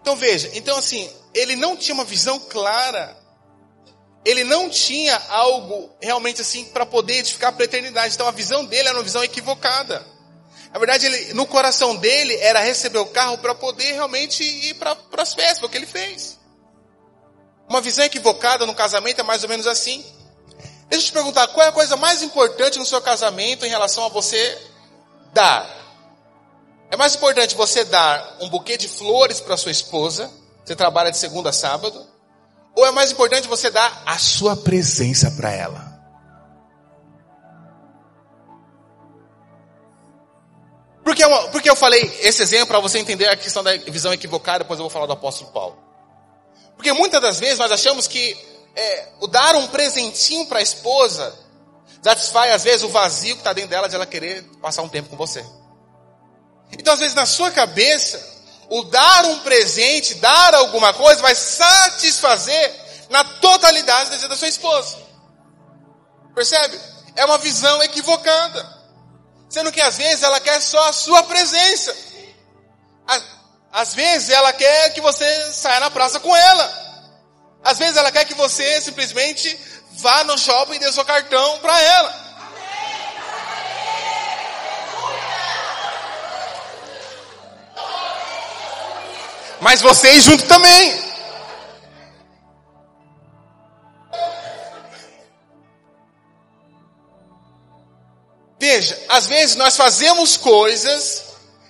Então 0.00 0.16
veja, 0.16 0.50
então 0.54 0.76
assim, 0.76 1.10
ele 1.34 1.56
não 1.56 1.76
tinha 1.76 1.94
uma 1.94 2.04
visão 2.04 2.38
clara 2.38 3.16
ele 4.24 4.44
não 4.44 4.68
tinha 4.68 5.20
algo 5.28 5.90
realmente 6.00 6.40
assim 6.42 6.64
para 6.66 6.84
poder 6.84 7.18
edificar 7.18 7.52
para 7.52 7.64
a 7.64 7.66
eternidade. 7.66 8.14
Então 8.14 8.28
a 8.28 8.32
visão 8.32 8.64
dele 8.64 8.88
era 8.88 8.98
uma 8.98 9.04
visão 9.04 9.24
equivocada. 9.24 10.04
Na 10.72 10.78
verdade, 10.78 11.06
ele, 11.06 11.34
no 11.34 11.46
coração 11.46 11.96
dele 11.96 12.36
era 12.36 12.60
receber 12.60 12.98
o 12.98 13.06
carro 13.06 13.38
para 13.38 13.54
poder 13.54 13.92
realmente 13.92 14.44
ir 14.44 14.74
para 14.74 14.96
as 15.18 15.34
festas, 15.34 15.62
o 15.62 15.68
que 15.68 15.76
ele 15.76 15.86
fez. 15.86 16.38
Uma 17.68 17.80
visão 17.80 18.04
equivocada 18.04 18.66
no 18.66 18.74
casamento 18.74 19.20
é 19.20 19.24
mais 19.24 19.42
ou 19.42 19.48
menos 19.48 19.66
assim. 19.66 20.04
Deixa 20.88 21.06
eu 21.06 21.08
te 21.08 21.12
perguntar, 21.12 21.48
qual 21.48 21.64
é 21.64 21.68
a 21.68 21.72
coisa 21.72 21.96
mais 21.96 22.22
importante 22.22 22.78
no 22.78 22.84
seu 22.84 23.00
casamento 23.00 23.64
em 23.64 23.68
relação 23.68 24.04
a 24.04 24.08
você 24.08 24.58
dar? 25.32 25.68
É 26.90 26.96
mais 26.96 27.14
importante 27.14 27.54
você 27.54 27.84
dar 27.84 28.38
um 28.40 28.48
buquê 28.48 28.76
de 28.76 28.88
flores 28.88 29.40
para 29.40 29.56
sua 29.56 29.70
esposa, 29.70 30.30
você 30.64 30.74
trabalha 30.74 31.10
de 31.10 31.16
segunda 31.16 31.50
a 31.50 31.52
sábado, 31.52 32.09
ou 32.74 32.86
é 32.86 32.90
mais 32.90 33.12
importante 33.12 33.48
você 33.48 33.70
dar 33.70 34.02
a 34.06 34.18
sua 34.18 34.56
presença 34.56 35.30
para 35.30 35.50
ela? 35.52 35.90
Porque, 41.04 41.22
porque 41.50 41.70
eu 41.70 41.76
falei 41.76 42.02
esse 42.20 42.42
exemplo 42.42 42.68
para 42.68 42.78
você 42.78 42.98
entender 42.98 43.26
a 43.26 43.36
questão 43.36 43.64
da 43.64 43.76
visão 43.76 44.12
equivocada, 44.12 44.60
depois 44.60 44.78
eu 44.78 44.84
vou 44.84 44.90
falar 44.90 45.06
do 45.06 45.12
apóstolo 45.12 45.50
Paulo. 45.50 45.76
Porque 46.76 46.92
muitas 46.92 47.20
das 47.20 47.38
vezes 47.38 47.58
nós 47.58 47.72
achamos 47.72 48.06
que 48.06 48.36
é, 48.76 49.08
o 49.20 49.26
dar 49.26 49.56
um 49.56 49.66
presentinho 49.66 50.46
para 50.46 50.60
a 50.60 50.62
esposa 50.62 51.36
satisfaz 52.02 52.52
às 52.52 52.64
vezes 52.64 52.82
o 52.82 52.88
vazio 52.88 53.34
que 53.34 53.40
está 53.40 53.52
dentro 53.52 53.70
dela 53.70 53.88
de 53.88 53.94
ela 53.94 54.06
querer 54.06 54.42
passar 54.62 54.82
um 54.82 54.88
tempo 54.88 55.08
com 55.08 55.16
você. 55.16 55.44
Então 56.72 56.94
às 56.94 57.00
vezes 57.00 57.14
na 57.14 57.26
sua 57.26 57.50
cabeça 57.50 58.39
o 58.70 58.84
dar 58.84 59.24
um 59.26 59.40
presente, 59.40 60.14
dar 60.14 60.54
alguma 60.54 60.94
coisa, 60.94 61.20
vai 61.20 61.34
satisfazer 61.34 62.80
na 63.10 63.24
totalidade 63.24 64.06
o 64.06 64.10
desejo 64.10 64.28
da 64.28 64.36
sua 64.36 64.48
esposa. 64.48 64.96
Percebe? 66.34 66.80
É 67.16 67.24
uma 67.24 67.38
visão 67.38 67.82
equivocada. 67.82 68.80
Sendo 69.48 69.72
que 69.72 69.80
às 69.80 69.98
vezes 69.98 70.22
ela 70.22 70.38
quer 70.38 70.60
só 70.62 70.88
a 70.88 70.92
sua 70.92 71.24
presença. 71.24 71.96
Às 73.72 73.92
vezes 73.92 74.30
ela 74.30 74.52
quer 74.52 74.90
que 74.94 75.00
você 75.00 75.52
saia 75.52 75.80
na 75.80 75.90
praça 75.90 76.20
com 76.20 76.34
ela. 76.34 76.80
Às 77.64 77.76
vezes 77.76 77.96
ela 77.96 78.12
quer 78.12 78.24
que 78.24 78.34
você 78.34 78.80
simplesmente 78.80 79.58
vá 79.94 80.22
no 80.22 80.38
shopping 80.38 80.76
e 80.76 80.78
dê 80.78 80.92
seu 80.92 81.04
cartão 81.04 81.58
para 81.58 81.80
ela. 81.80 82.29
Mas 89.60 89.80
vocês 89.80 90.24
junto 90.24 90.46
também. 90.46 91.10
Veja, 98.58 98.98
às 99.08 99.26
vezes 99.26 99.56
nós 99.56 99.74
fazemos 99.76 100.36
coisas 100.36 101.24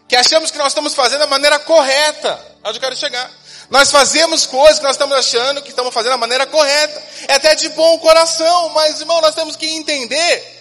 que 0.08 0.16
achamos 0.16 0.50
que 0.50 0.58
nós 0.58 0.68
estamos 0.68 0.92
fazendo 0.92 1.20
da 1.20 1.26
maneira 1.28 1.58
correta. 1.60 2.44
Onde 2.64 2.78
eu 2.78 2.80
quero 2.80 2.96
chegar. 2.96 3.30
Nós 3.70 3.92
fazemos 3.92 4.44
coisas 4.44 4.78
que 4.78 4.84
nós 4.84 4.96
estamos 4.96 5.16
achando 5.16 5.62
que 5.62 5.70
estamos 5.70 5.94
fazendo 5.94 6.10
da 6.10 6.18
maneira 6.18 6.44
correta. 6.46 7.00
É 7.28 7.34
até 7.34 7.54
de 7.54 7.68
bom 7.70 7.96
coração, 8.00 8.70
mas 8.70 9.00
irmão, 9.00 9.20
nós 9.20 9.36
temos 9.36 9.54
que 9.54 9.66
entender 9.66 10.60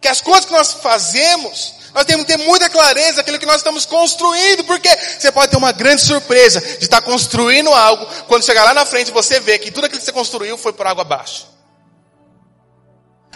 que 0.00 0.08
as 0.08 0.20
coisas 0.20 0.44
que 0.44 0.52
nós 0.52 0.72
fazemos, 0.72 1.74
nós 1.94 2.04
temos 2.04 2.24
que 2.24 2.36
ter 2.36 2.38
muita 2.38 2.68
clareza 2.68 3.16
daquilo 3.16 3.38
que 3.38 3.46
nós 3.46 3.56
estamos 3.56 3.84
construindo, 3.84 4.64
porque 4.64 4.88
você 4.88 5.32
pode 5.32 5.50
ter 5.50 5.56
uma 5.56 5.72
grande 5.72 6.02
surpresa 6.02 6.60
de 6.60 6.84
estar 6.84 7.00
construindo 7.00 7.72
algo, 7.72 8.06
quando 8.26 8.44
chegar 8.44 8.64
lá 8.64 8.74
na 8.74 8.86
frente 8.86 9.10
você 9.10 9.40
vê 9.40 9.58
que 9.58 9.70
tudo 9.70 9.86
aquilo 9.86 9.98
que 9.98 10.04
você 10.04 10.12
construiu 10.12 10.56
foi 10.56 10.72
por 10.72 10.86
água 10.86 11.02
abaixo. 11.02 11.48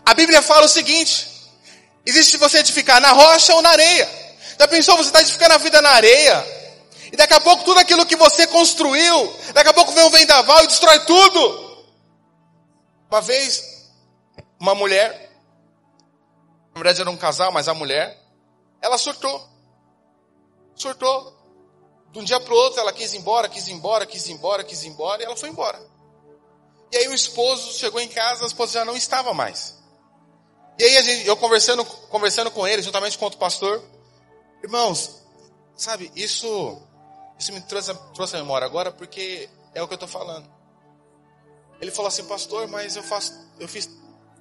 A 0.05 0.15
Bíblia 0.15 0.43
fala 0.43 0.67
o 0.67 0.69
seguinte: 0.69 1.29
existe 2.05 2.37
você 2.37 2.59
edificar 2.59 3.01
na 3.01 3.13
rocha 3.13 3.55
ou 3.55 3.63
na 3.63 3.71
areia. 3.71 4.09
Já 4.59 4.69
pensou 4.69 4.97
você 4.97 5.09
está 5.09 5.21
edificando 5.21 5.55
a 5.55 5.59
vida 5.59 5.81
na 5.83 5.91
areia? 5.91 6.47
E 7.13 7.17
daqui 7.17 7.35
a 7.35 7.41
pouco 7.41 7.65
tudo 7.65 7.81
aquilo 7.81 8.07
que 8.07 8.17
você 8.17 8.47
construiu, 8.47 9.37
daqui 9.53 9.71
a 9.71 9.73
pouco 9.73 9.93
vem 9.93 10.05
um 10.05 10.11
vendaval 10.11 10.65
e 10.65 10.67
destrói 10.67 10.99
tudo. 11.01 11.65
Uma 13.11 13.21
vez, 13.21 13.63
uma 14.59 14.75
mulher, 14.75 15.31
na 16.75 16.81
verdade 16.81 17.01
era 17.01 17.11
um 17.11 17.17
casal, 17.17 17.53
mas 17.53 17.69
a 17.69 17.75
mulher, 17.75 18.19
ela 18.85 18.99
surtou. 18.99 19.43
Surtou. 20.75 21.33
De 22.13 22.19
um 22.19 22.25
dia 22.25 22.39
para 22.39 22.53
o 22.53 22.57
outro 22.57 22.81
ela 22.81 22.93
quis 22.93 23.15
ir 23.15 23.17
embora, 23.17 23.49
quis 23.49 23.67
ir 23.67 23.73
embora, 23.73 24.05
quis 24.05 24.29
ir 24.29 24.33
embora, 24.33 24.63
quis 24.63 24.85
ir 24.85 24.89
embora, 24.89 25.23
e 25.23 25.25
ela 25.25 25.37
foi 25.37 25.49
embora. 25.49 25.81
E 26.93 26.97
aí 26.99 27.09
o 27.09 27.15
esposo 27.15 27.73
chegou 27.73 27.99
em 27.99 28.09
casa, 28.09 28.45
a 28.45 28.47
esposa 28.47 28.75
já 28.75 28.85
não 28.85 28.95
estava 28.95 29.33
mais. 29.33 29.83
E 30.79 30.85
aí 30.85 31.03
gente, 31.03 31.27
eu 31.27 31.37
conversando, 31.37 31.83
conversando 31.85 32.51
com 32.51 32.69
ele, 32.69 32.83
juntamente 32.83 33.17
com 33.17 33.25
outro 33.25 33.41
pastor, 33.41 33.83
irmãos, 34.63 35.23
sabe, 35.75 36.13
isso 36.15 36.79
isso 37.39 37.53
me 37.53 37.63
trouxe, 37.63 37.95
trouxe 38.13 38.37
a 38.37 38.39
memória 38.39 38.67
agora 38.67 38.93
porque 38.93 39.49
é 39.75 39.83
o 39.83 39.89
que 39.89 39.95
eu 39.95 39.97
estou 39.97 40.09
falando. 40.09 40.49
Ele 41.81 41.91
falou 41.91 42.09
assim, 42.09 42.25
pastor, 42.25 42.69
mas 42.69 42.97
eu 42.97 43.03
faço, 43.03 43.33
eu 43.59 43.67
fiz 43.67 43.89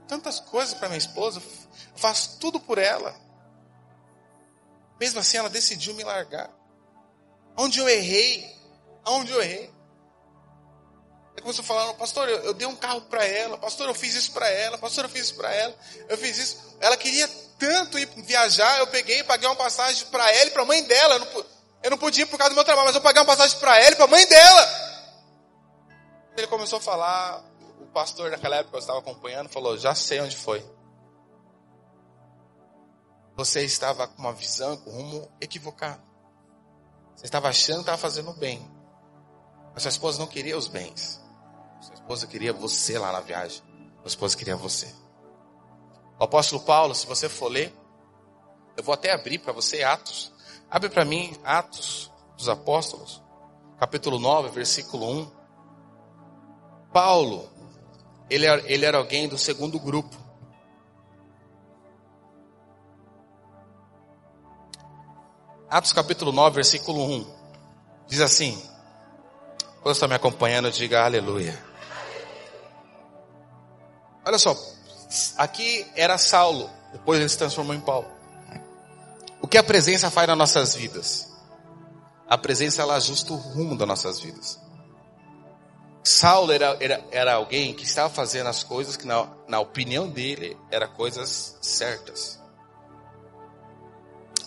tantas 0.05 0.41
coisas 0.41 0.73
para 0.73 0.89
minha 0.89 0.97
esposa, 0.97 1.41
faço 1.95 2.37
tudo 2.39 2.59
por 2.59 2.77
ela. 2.77 3.22
Mesmo 4.99 5.19
assim, 5.19 5.37
ela 5.37 5.49
decidiu 5.49 5.93
me 5.93 6.03
largar. 6.03 6.49
Onde 7.57 7.79
eu 7.79 7.87
errei? 7.87 8.49
Aonde 9.03 9.31
eu 9.31 9.41
errei? 9.41 9.71
Ele 11.33 11.41
começou 11.41 11.63
a 11.63 11.67
falar, 11.67 11.93
pastor, 11.95 12.29
eu, 12.29 12.37
eu 12.43 12.53
dei 12.53 12.67
um 12.67 12.75
carro 12.75 13.01
para 13.01 13.25
ela, 13.25 13.57
pastor, 13.57 13.87
eu 13.87 13.93
fiz 13.93 14.13
isso 14.13 14.31
para 14.31 14.47
ela, 14.47 14.77
pastor, 14.77 15.05
eu 15.05 15.09
fiz 15.09 15.25
isso 15.25 15.35
para 15.35 15.51
ela, 15.51 15.75
eu 16.07 16.17
fiz 16.17 16.37
isso. 16.37 16.77
Ela 16.79 16.95
queria 16.95 17.27
tanto 17.57 17.97
ir 17.97 18.05
viajar, 18.17 18.79
eu 18.79 18.87
peguei, 18.87 19.23
paguei 19.23 19.47
uma 19.47 19.55
passagem 19.55 20.05
para 20.07 20.31
ela 20.31 20.49
e 20.49 20.51
para 20.51 20.61
a 20.61 20.65
mãe 20.65 20.83
dela. 20.83 21.15
Eu 21.15 21.19
não, 21.19 21.45
eu 21.83 21.91
não 21.91 21.97
podia 21.97 22.23
ir 22.23 22.27
por 22.27 22.37
causa 22.37 22.51
do 22.51 22.55
meu 22.55 22.63
trabalho, 22.63 22.87
mas 22.87 22.95
eu 22.95 23.01
paguei 23.01 23.19
uma 23.19 23.27
passagem 23.27 23.57
para 23.59 23.79
ela 23.79 23.91
e 23.91 23.95
para 23.95 24.05
a 24.05 24.07
mãe 24.07 24.27
dela. 24.27 24.93
Ele 26.37 26.47
começou 26.47 26.77
a 26.77 26.81
falar, 26.81 27.43
o 27.79 27.87
pastor 27.87 28.29
daquela 28.29 28.57
época 28.57 28.77
eu 28.77 28.79
estava 28.79 28.99
acompanhando 28.99 29.49
falou: 29.49 29.77
Já 29.77 29.95
sei 29.95 30.21
onde 30.21 30.35
foi. 30.37 30.63
Você 33.35 33.63
estava 33.63 34.07
com 34.07 34.21
uma 34.21 34.33
visão, 34.33 34.77
com 34.77 34.91
um 34.91 34.93
rumo 34.93 35.31
equivocado. 35.41 36.01
Você 37.15 37.25
estava 37.25 37.49
achando 37.49 37.77
que 37.77 37.81
estava 37.81 37.97
fazendo 37.97 38.33
bem. 38.33 38.65
Mas 39.73 39.83
sua 39.83 39.89
esposa 39.89 40.19
não 40.19 40.27
queria 40.27 40.57
os 40.57 40.67
bens. 40.67 41.21
Sua 41.81 41.95
esposa 41.95 42.27
queria 42.27 42.53
você 42.53 42.97
lá 42.97 43.11
na 43.11 43.19
viagem. 43.19 43.63
Sua 44.01 44.07
esposa 44.07 44.37
queria 44.37 44.55
você. 44.55 44.93
O 46.19 46.23
apóstolo 46.23 46.61
Paulo, 46.61 46.93
se 46.93 47.07
você 47.07 47.27
for 47.27 47.49
ler, 47.49 47.73
eu 48.77 48.83
vou 48.83 48.93
até 48.93 49.11
abrir 49.11 49.39
para 49.39 49.51
você 49.51 49.83
Atos 49.83 50.33
Abre 50.73 50.89
para 50.89 51.05
mim 51.05 51.37
Atos 51.43 52.11
dos 52.35 52.49
Apóstolos, 52.49 53.21
capítulo 53.77 54.17
9, 54.17 54.49
versículo 54.49 55.07
1. 55.07 55.31
Paulo, 56.91 57.47
ele 58.27 58.47
ele 58.65 58.83
era 58.83 58.97
alguém 58.97 59.27
do 59.27 59.37
segundo 59.37 59.79
grupo. 59.79 60.17
Atos 65.73 65.91
capítulo 65.91 66.31
9, 66.31 66.53
versículo 66.53 67.03
1. 67.03 67.25
Diz 68.07 68.21
assim: 68.21 68.61
Quando 69.81 69.95
está 69.95 70.07
me 70.07 70.13
acompanhando, 70.13 70.69
diga 70.69 71.03
aleluia. 71.03 71.59
Olha 74.23 74.37
só, 74.37 74.55
aqui 75.35 75.83
era 75.95 76.15
Saulo, 76.19 76.69
depois 76.91 77.19
ele 77.19 77.27
se 77.27 77.39
transformou 77.39 77.73
em 77.73 77.79
Paulo. 77.79 78.07
O 79.41 79.47
que 79.47 79.57
a 79.57 79.63
presença 79.63 80.11
faz 80.11 80.27
nas 80.27 80.37
nossas 80.37 80.75
vidas? 80.75 81.33
A 82.29 82.37
presença 82.37 82.83
ela 82.83 82.93
ajusta 82.93 83.33
o 83.33 83.35
rumo 83.35 83.75
das 83.75 83.87
nossas 83.87 84.19
vidas. 84.19 84.59
Saulo 86.03 86.51
era, 86.51 86.77
era, 86.79 87.03
era 87.09 87.33
alguém 87.33 87.73
que 87.73 87.83
estava 87.83 88.13
fazendo 88.13 88.45
as 88.45 88.63
coisas 88.63 88.95
que, 88.95 89.07
na, 89.07 89.27
na 89.47 89.59
opinião 89.59 90.07
dele, 90.07 90.55
eram 90.69 90.89
coisas 90.89 91.57
certas. 91.63 92.42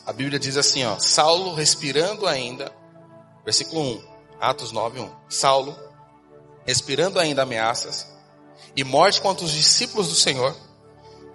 A 0.07 0.12
Bíblia 0.12 0.38
diz 0.38 0.57
assim, 0.57 0.85
ó, 0.85 0.99
Saulo 1.01 1.55
respirando 1.55 2.29
ainda, 2.29 2.73
versículo 3.45 3.83
1, 3.83 4.03
Atos 4.40 4.71
9, 4.71 5.01
1. 5.01 5.11
Saulo, 5.29 5.77
respirando 6.64 7.19
ainda 7.19 7.42
ameaças 7.42 8.07
e 8.77 8.85
morte 8.85 9.21
contra 9.21 9.45
os 9.45 9.51
discípulos 9.51 10.09
do 10.09 10.14
Senhor, 10.14 10.57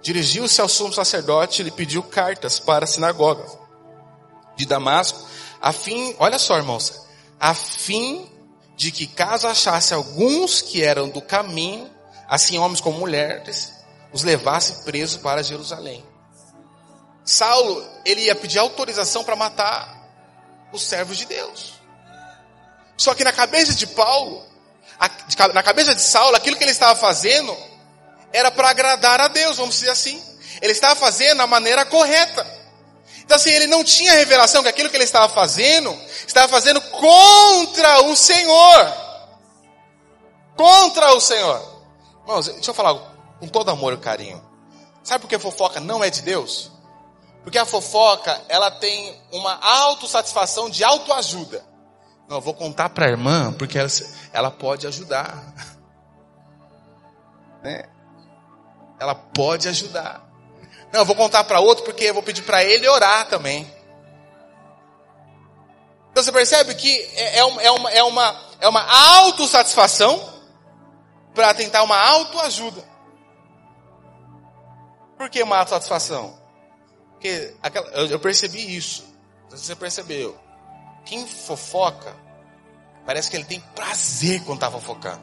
dirigiu-se 0.00 0.60
ao 0.60 0.68
sumo 0.68 0.92
sacerdote 0.92 1.60
e 1.60 1.64
lhe 1.66 1.70
pediu 1.70 2.02
cartas 2.02 2.58
para 2.58 2.84
a 2.84 2.88
sinagoga 2.88 3.44
de 4.56 4.66
Damasco, 4.66 5.20
a 5.60 5.72
fim, 5.72 6.14
olha 6.18 6.38
só, 6.38 6.56
irmãos, 6.56 7.06
a 7.38 7.54
fim 7.54 8.28
de 8.76 8.90
que 8.90 9.06
caso 9.06 9.46
achasse 9.46 9.92
alguns 9.94 10.62
que 10.62 10.82
eram 10.82 11.08
do 11.08 11.20
caminho, 11.20 11.90
assim 12.26 12.58
homens 12.58 12.80
como 12.80 12.98
mulheres, 12.98 13.72
os 14.12 14.22
levasse 14.22 14.84
presos 14.84 15.18
para 15.18 15.42
Jerusalém. 15.42 16.04
Saulo, 17.24 17.86
ele 18.04 18.22
ia 18.22 18.34
pedir 18.34 18.58
autorização 18.58 19.22
para 19.22 19.36
matar 19.36 20.02
os 20.72 20.82
servos 20.82 21.16
de 21.16 21.26
Deus. 21.26 21.74
Só 22.96 23.14
que 23.14 23.24
na 23.24 23.32
cabeça 23.32 23.74
de 23.74 23.86
Paulo, 23.86 24.44
na 25.54 25.62
cabeça 25.62 25.94
de 25.94 26.02
Saulo, 26.02 26.36
aquilo 26.36 26.56
que 26.56 26.64
ele 26.64 26.70
estava 26.70 26.98
fazendo 26.98 27.56
era 28.32 28.50
para 28.50 28.70
agradar 28.70 29.20
a 29.20 29.28
Deus, 29.28 29.56
vamos 29.56 29.74
dizer 29.74 29.90
assim. 29.90 30.22
Ele 30.60 30.72
estava 30.72 30.96
fazendo 30.96 31.40
a 31.42 31.46
maneira 31.46 31.84
correta. 31.84 32.46
Então 33.18 33.36
assim, 33.36 33.50
ele 33.50 33.66
não 33.66 33.84
tinha 33.84 34.12
revelação 34.12 34.62
que 34.62 34.68
aquilo 34.68 34.90
que 34.90 34.96
ele 34.96 35.04
estava 35.04 35.28
fazendo, 35.32 35.96
estava 36.26 36.48
fazendo 36.48 36.80
contra 36.80 38.02
o 38.02 38.16
Senhor. 38.16 38.92
Contra 40.56 41.12
o 41.14 41.20
Senhor. 41.20 41.72
Irmãos, 42.22 42.48
deixa 42.48 42.70
eu 42.70 42.74
falar 42.74 42.94
com 43.40 43.48
todo 43.48 43.70
amor 43.70 43.92
e 43.92 43.96
carinho. 43.96 44.42
Sabe 45.02 45.22
por 45.22 45.28
que 45.28 45.38
fofoca 45.38 45.80
não 45.80 46.02
é 46.02 46.10
de 46.10 46.22
Deus? 46.22 46.70
Porque 47.42 47.58
a 47.58 47.64
fofoca, 47.64 48.40
ela 48.48 48.70
tem 48.70 49.20
uma 49.32 49.58
autossatisfação 49.60 50.70
de 50.70 50.84
autoajuda. 50.84 51.64
Não, 52.28 52.36
eu 52.36 52.40
vou 52.40 52.54
contar 52.54 52.88
para 52.90 53.06
a 53.06 53.10
irmã, 53.10 53.52
porque 53.52 53.78
ela, 53.78 53.88
ela 54.32 54.50
pode 54.50 54.86
ajudar. 54.86 55.42
Né? 57.62 57.84
Ela 58.98 59.14
pode 59.14 59.68
ajudar. 59.68 60.20
Não, 60.92 61.02
eu 61.02 61.04
vou 61.04 61.14
contar 61.14 61.44
para 61.44 61.60
outro 61.60 61.84
porque 61.84 62.06
eu 62.06 62.14
vou 62.14 62.24
pedir 62.24 62.42
para 62.42 62.64
ele 62.64 62.88
orar 62.88 63.28
também. 63.28 63.72
Então 66.10 66.24
você 66.24 66.32
percebe 66.32 66.74
que 66.74 67.00
é, 67.14 67.38
é, 67.38 67.44
uma, 67.44 67.62
é 67.62 67.70
uma, 67.70 67.90
é 67.92 68.02
uma, 68.02 68.40
é 68.58 68.68
uma 68.68 68.82
autossatisfação 69.20 70.42
para 71.32 71.54
tentar 71.54 71.84
uma 71.84 71.96
autoajuda. 71.96 72.82
Por 75.16 75.30
que 75.30 75.40
uma 75.40 75.58
autossatisfação? 75.58 76.41
Porque 77.22 77.54
aquela, 77.62 77.88
eu, 77.90 78.06
eu 78.08 78.18
percebi 78.18 78.76
isso. 78.76 79.04
Você 79.48 79.76
percebeu. 79.76 80.36
Quem 81.04 81.24
fofoca, 81.24 82.16
parece 83.06 83.30
que 83.30 83.36
ele 83.36 83.44
tem 83.44 83.60
prazer 83.76 84.42
quando 84.42 84.56
está 84.56 84.68
fofocando. 84.68 85.22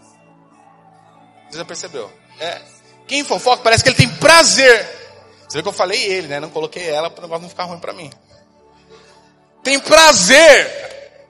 Você 1.49 1.57
já 1.57 1.65
percebeu? 1.65 2.09
É. 2.39 2.61
Quem 3.05 3.21
fofoca 3.25 3.61
parece 3.61 3.83
que 3.83 3.89
ele 3.89 3.97
tem 3.97 4.09
prazer. 4.15 4.81
Você 5.45 5.57
vê 5.57 5.61
que 5.61 5.67
eu 5.67 5.73
falei 5.73 6.01
ele, 6.01 6.29
né? 6.29 6.39
Não 6.39 6.49
coloquei 6.49 6.89
ela 6.89 7.09
para 7.09 7.19
o 7.19 7.23
negócio 7.23 7.41
não 7.41 7.49
ficar 7.49 7.65
ruim 7.65 7.79
para 7.81 7.91
mim. 7.91 8.09
Tem 9.61 9.77
prazer 9.77 11.27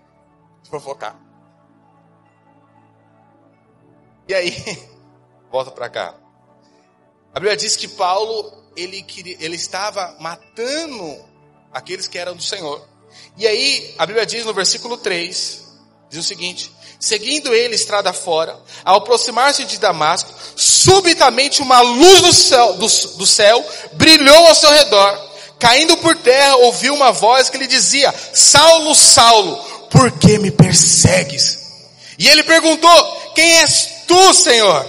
de 0.62 0.70
fofocar. 0.70 1.20
E 4.28 4.36
aí, 4.36 4.54
volta 5.50 5.72
para 5.72 5.90
cá. 5.90 6.16
A 7.34 7.40
Bíblia 7.40 7.58
diz 7.58 7.76
que 7.76 7.88
Paulo, 7.88 8.59
ele, 8.80 9.02
queria, 9.02 9.38
ele 9.39 9.56
estava 9.56 10.15
matando 10.20 11.18
aqueles 11.72 12.08
que 12.08 12.18
eram 12.18 12.36
do 12.36 12.44
Senhor. 12.44 12.88
E 13.38 13.48
aí, 13.48 13.96
a 13.98 14.06
Bíblia 14.06 14.26
diz 14.26 14.46
no 14.46 14.54
versículo 14.54 14.98
3, 14.98 15.63
diz 16.10 16.20
o 16.20 16.28
seguinte, 16.28 16.72
Seguindo 17.00 17.56
ele 17.56 17.76
estrada 17.76 18.12
fora, 18.12 18.60
ao 18.84 18.98
aproximar-se 18.98 19.63
de 19.63 19.78
Damasco, 19.80 20.34
subitamente 20.54 21.62
uma 21.62 21.80
luz 21.80 22.22
do 22.22 22.34
céu, 22.34 22.74
do, 22.74 22.88
do 22.88 23.26
céu 23.26 23.65
brilhou 23.94 24.48
ao 24.48 24.56
seu 24.56 24.70
redor. 24.70 25.30
Caindo 25.58 25.96
por 25.98 26.15
terra, 26.18 26.58
ouviu 26.58 26.94
uma 26.94 27.13
voz 27.13 27.50
que 27.50 27.58
lhe 27.58 27.68
dizia: 27.68 28.13
Saulo, 28.34 28.94
Saulo, 28.94 29.56
por 29.89 30.12
que 30.12 30.38
me 30.39 30.52
persegues? 30.52 31.60
E 32.18 32.28
ele 32.28 32.44
perguntou: 32.44 32.92
Quem 33.34 33.60
és 33.60 34.04
tu, 34.06 34.34
Senhor? 34.34 34.86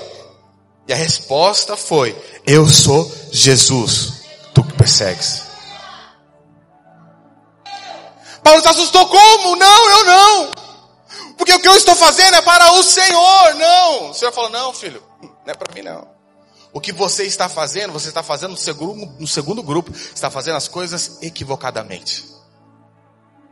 E 0.89 0.93
a 0.93 0.97
resposta 0.97 1.77
foi: 1.77 2.17
Eu 2.45 2.69
sou 2.69 3.09
Jesus, 3.33 4.23
tu 4.55 4.65
que 4.65 4.73
persegues. 4.75 5.51
Paulo 8.43 8.61
se 8.61 8.69
assustou: 8.69 9.07
Como? 9.07 9.57
Não, 9.57 9.91
eu 9.91 10.05
não. 10.05 10.51
Porque 11.37 11.55
o 11.55 11.61
que 11.61 11.69
eu 11.69 11.77
estou 11.77 11.95
fazendo 11.95 12.35
é 12.35 12.43
para 12.43 12.73
o 12.73 12.83
Senhor. 12.83 13.55
Não. 13.55 14.11
O 14.11 14.15
Senhor 14.15 14.33
falou: 14.33 14.51
Não, 14.51 14.73
filho, 14.73 15.03
não 15.23 15.31
é 15.47 15.55
para 15.55 15.73
mim 15.75 15.83
não. 15.83 16.09
O 16.73 16.81
que 16.81 16.93
você 16.93 17.25
está 17.25 17.49
fazendo, 17.49 17.93
você 17.93 18.09
está 18.09 18.23
fazendo 18.23 18.53
no 18.53 18.57
segundo, 18.57 19.07
no 19.19 19.27
segundo 19.27 19.63
grupo, 19.63 19.91
está 19.93 20.31
fazendo 20.31 20.57
as 20.57 20.69
coisas 20.69 21.19
equivocadamente. 21.23 22.23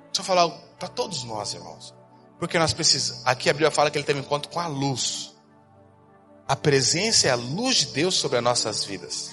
Deixa 0.06 0.20
eu 0.20 0.24
falar 0.24 0.48
para 0.78 0.88
todos 0.88 1.24
nós, 1.24 1.52
irmãos. 1.54 1.94
Porque 2.38 2.58
nós 2.58 2.72
precisamos. 2.72 3.26
Aqui 3.26 3.50
a 3.50 3.52
Bíblia 3.52 3.70
fala 3.70 3.90
que 3.90 3.98
ele 3.98 4.04
teve 4.04 4.20
um 4.20 4.22
encontro 4.22 4.50
com 4.50 4.60
a 4.60 4.68
luz. 4.68 5.34
A 6.46 6.54
presença 6.54 7.26
é 7.26 7.30
a 7.30 7.36
luz 7.36 7.76
de 7.76 7.86
Deus 7.86 8.14
sobre 8.14 8.38
as 8.38 8.44
nossas 8.44 8.84
vidas. 8.84 9.30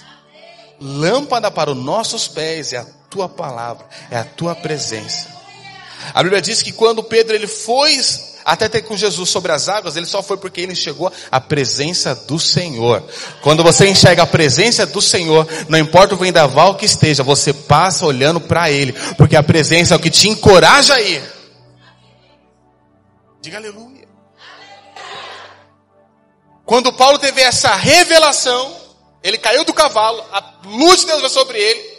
Lâmpada 0.80 1.50
para 1.50 1.70
os 1.70 1.76
nossos 1.76 2.28
pés 2.28 2.72
é 2.72 2.78
a 2.78 2.86
tua 3.08 3.28
palavra, 3.28 3.86
é 4.10 4.16
a 4.16 4.24
tua 4.24 4.54
presença. 4.54 5.28
A 6.12 6.22
Bíblia 6.22 6.42
diz 6.42 6.62
que 6.62 6.72
quando 6.72 7.02
Pedro 7.02 7.34
ele 7.34 7.46
foi 7.46 7.98
até 8.44 8.68
ter 8.68 8.82
com 8.82 8.96
Jesus 8.96 9.28
sobre 9.28 9.50
as 9.50 9.68
águas, 9.68 9.96
ele 9.96 10.06
só 10.06 10.22
foi 10.22 10.36
porque 10.36 10.60
ele 10.60 10.74
chegou 10.76 11.12
à 11.32 11.40
presença 11.40 12.14
do 12.14 12.38
Senhor. 12.38 13.02
Quando 13.42 13.64
você 13.64 13.88
enxerga 13.88 14.22
a 14.22 14.26
presença 14.26 14.86
do 14.86 15.02
Senhor, 15.02 15.48
não 15.68 15.78
importa 15.78 16.14
o 16.14 16.18
vendaval 16.18 16.76
que 16.76 16.86
esteja, 16.86 17.24
você 17.24 17.52
passa 17.52 18.06
olhando 18.06 18.40
para 18.40 18.70
Ele, 18.70 18.92
porque 19.16 19.34
a 19.34 19.42
presença 19.42 19.94
é 19.94 19.96
o 19.96 20.00
que 20.00 20.10
te 20.10 20.28
encoraja 20.28 20.94
a 20.94 21.00
ir. 21.00 21.22
Diga 23.40 23.56
aleluia. 23.56 24.06
Quando 26.64 26.92
Paulo 26.92 27.18
teve 27.18 27.40
essa 27.40 27.74
revelação, 27.74 28.85
ele 29.26 29.38
caiu 29.38 29.64
do 29.64 29.74
cavalo, 29.74 30.22
a 30.30 30.60
luz 30.66 31.00
de 31.00 31.06
Deus 31.06 31.18
veio 31.18 31.30
sobre 31.30 31.58
ele, 31.58 31.96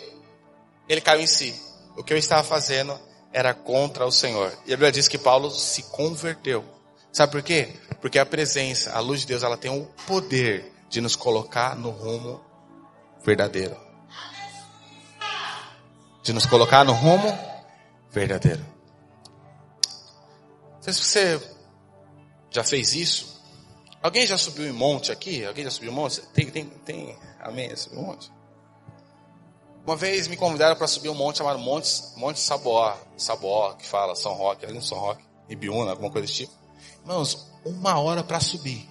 ele 0.88 1.02
caiu 1.02 1.20
em 1.20 1.28
si. 1.28 1.54
O 1.98 2.02
que 2.02 2.14
eu 2.14 2.18
estava 2.18 2.42
fazendo 2.42 2.98
era 3.34 3.54
contra 3.54 4.06
o 4.06 4.12
Senhor. 4.12 4.50
E 4.66 4.74
a 4.74 4.78
Bíblia 4.78 4.94
diz 4.94 5.10
que 5.10 5.18
Paulo 5.18 5.52
se 5.52 5.84
converteu. 5.84 6.64
Sabe 7.12 7.34
por 7.34 7.44
quê? 7.44 7.74
Porque 8.00 8.18
a 8.18 8.26
presença, 8.26 8.94
a 8.94 9.02
luz 9.02 9.22
de 9.22 9.28
Deus, 9.28 9.44
ela 9.44 9.58
tem 9.58 9.70
o 9.70 9.88
poder 10.06 10.72
de 10.90 11.02
nos 11.02 11.18
colocar 11.18 11.76
no 11.76 11.90
rumo 11.90 12.40
verdadeiro. 13.26 13.76
De 16.24 16.32
nos 16.32 16.46
colocar 16.46 16.86
no 16.86 16.94
rumo 16.94 17.38
verdadeiro. 18.10 18.66
Não 20.76 20.82
sei 20.82 20.94
se 20.94 21.04
você 21.04 21.42
já 22.52 22.64
fez 22.64 22.96
isso. 22.96 23.37
Alguém 24.08 24.26
já 24.26 24.38
subiu 24.38 24.66
em 24.66 24.72
monte 24.72 25.12
aqui? 25.12 25.44
Alguém 25.44 25.66
já 25.66 25.70
subiu 25.70 25.92
em 25.92 25.94
monte? 25.94 26.22
Tem, 26.28 26.50
tem, 26.50 26.64
tem. 26.64 27.20
Amém? 27.42 27.76
Subiu 27.76 28.00
em 28.00 28.04
monte? 28.04 28.32
Uma 29.86 29.98
vez 29.98 30.30
me 30.30 30.38
convidaram 30.38 30.78
para 30.78 30.88
subir 30.88 31.10
um 31.10 31.14
monte 31.14 31.40
chamado 31.40 31.60
Monte, 31.60 31.90
monte 32.16 32.40
Saboá, 32.40 32.98
Saboá, 33.18 33.76
que 33.76 33.86
fala 33.86 34.16
São 34.16 34.32
Roque, 34.34 34.66
ali 34.66 34.74
no 34.74 34.82
São 34.82 34.98
Roque, 34.98 35.26
Ibiúna, 35.50 35.92
alguma 35.92 36.10
coisa 36.10 36.26
desse 36.26 36.46
tipo. 36.46 36.54
Irmãos, 37.02 37.52
uma 37.66 38.00
hora 38.00 38.24
para 38.24 38.40
subir. 38.40 38.90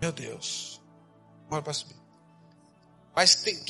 Meu 0.00 0.12
Deus. 0.12 0.80
Uma 1.48 1.56
hora 1.56 1.64
para 1.64 1.72
subir. 1.72 1.96
Mas 3.12 3.34
tem, 3.34 3.60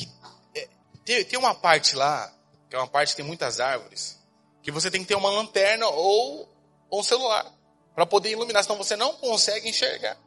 é, 0.53 0.69
tem, 1.03 1.25
tem 1.25 1.39
uma 1.39 1.55
parte 1.55 1.95
lá, 1.95 2.31
que 2.69 2.75
é 2.75 2.77
uma 2.79 2.87
parte 2.87 3.13
que 3.13 3.17
tem 3.17 3.25
muitas 3.25 3.59
árvores, 3.59 4.19
que 4.61 4.71
você 4.71 4.91
tem 4.91 5.01
que 5.01 5.07
ter 5.07 5.15
uma 5.15 5.31
lanterna 5.31 5.87
ou, 5.87 6.47
ou 6.91 6.99
um 6.99 7.03
celular 7.03 7.51
para 7.93 8.05
poder 8.05 8.31
iluminar, 8.31 8.63
senão 8.63 8.77
você 8.77 8.95
não 8.95 9.13
consegue 9.13 9.69
enxergar. 9.69 10.17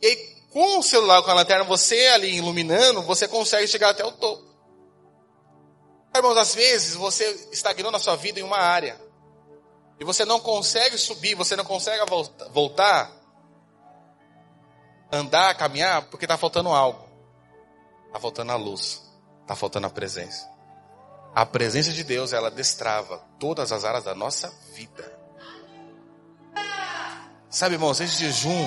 E 0.00 0.06
aí, 0.06 0.16
com 0.50 0.78
o 0.78 0.82
celular, 0.82 1.22
com 1.22 1.30
a 1.30 1.34
lanterna, 1.34 1.64
você 1.64 2.08
ali 2.08 2.36
iluminando, 2.36 3.02
você 3.02 3.26
consegue 3.26 3.66
chegar 3.66 3.90
até 3.90 4.04
o 4.04 4.12
topo. 4.12 4.44
Irmãos, 6.14 6.36
às 6.36 6.54
vezes 6.54 6.94
você 6.94 7.48
estagnou 7.50 7.90
na 7.90 7.98
sua 7.98 8.14
vida 8.14 8.38
em 8.38 8.42
uma 8.42 8.58
área. 8.58 9.00
E 9.98 10.04
você 10.04 10.24
não 10.24 10.38
consegue 10.38 10.96
subir, 10.96 11.34
você 11.34 11.56
não 11.56 11.64
consegue 11.64 12.04
voltar, 12.50 13.10
andar, 15.10 15.56
caminhar, 15.56 16.02
porque 16.02 16.24
está 16.24 16.36
faltando 16.36 16.68
algo. 16.70 17.08
Está 18.06 18.20
faltando 18.20 18.52
a 18.52 18.56
luz. 18.56 19.02
Está 19.42 19.56
faltando 19.56 19.86
a 19.86 19.90
presença. 19.90 20.48
A 21.34 21.44
presença 21.44 21.92
de 21.92 22.04
Deus, 22.04 22.32
ela 22.32 22.50
destrava 22.50 23.18
todas 23.40 23.72
as 23.72 23.84
áreas 23.84 24.04
da 24.04 24.14
nossa 24.14 24.48
vida. 24.72 25.23
Sabe, 27.54 27.76
irmãos, 27.76 28.00
esse 28.00 28.16
jejum 28.16 28.66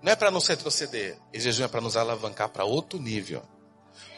não 0.00 0.12
é 0.12 0.14
para 0.14 0.30
nos 0.30 0.46
retroceder. 0.46 1.18
Esse 1.32 1.46
jejum 1.46 1.64
é 1.64 1.68
para 1.68 1.80
nos 1.80 1.96
alavancar 1.96 2.48
para 2.48 2.64
outro 2.64 2.96
nível. 2.96 3.42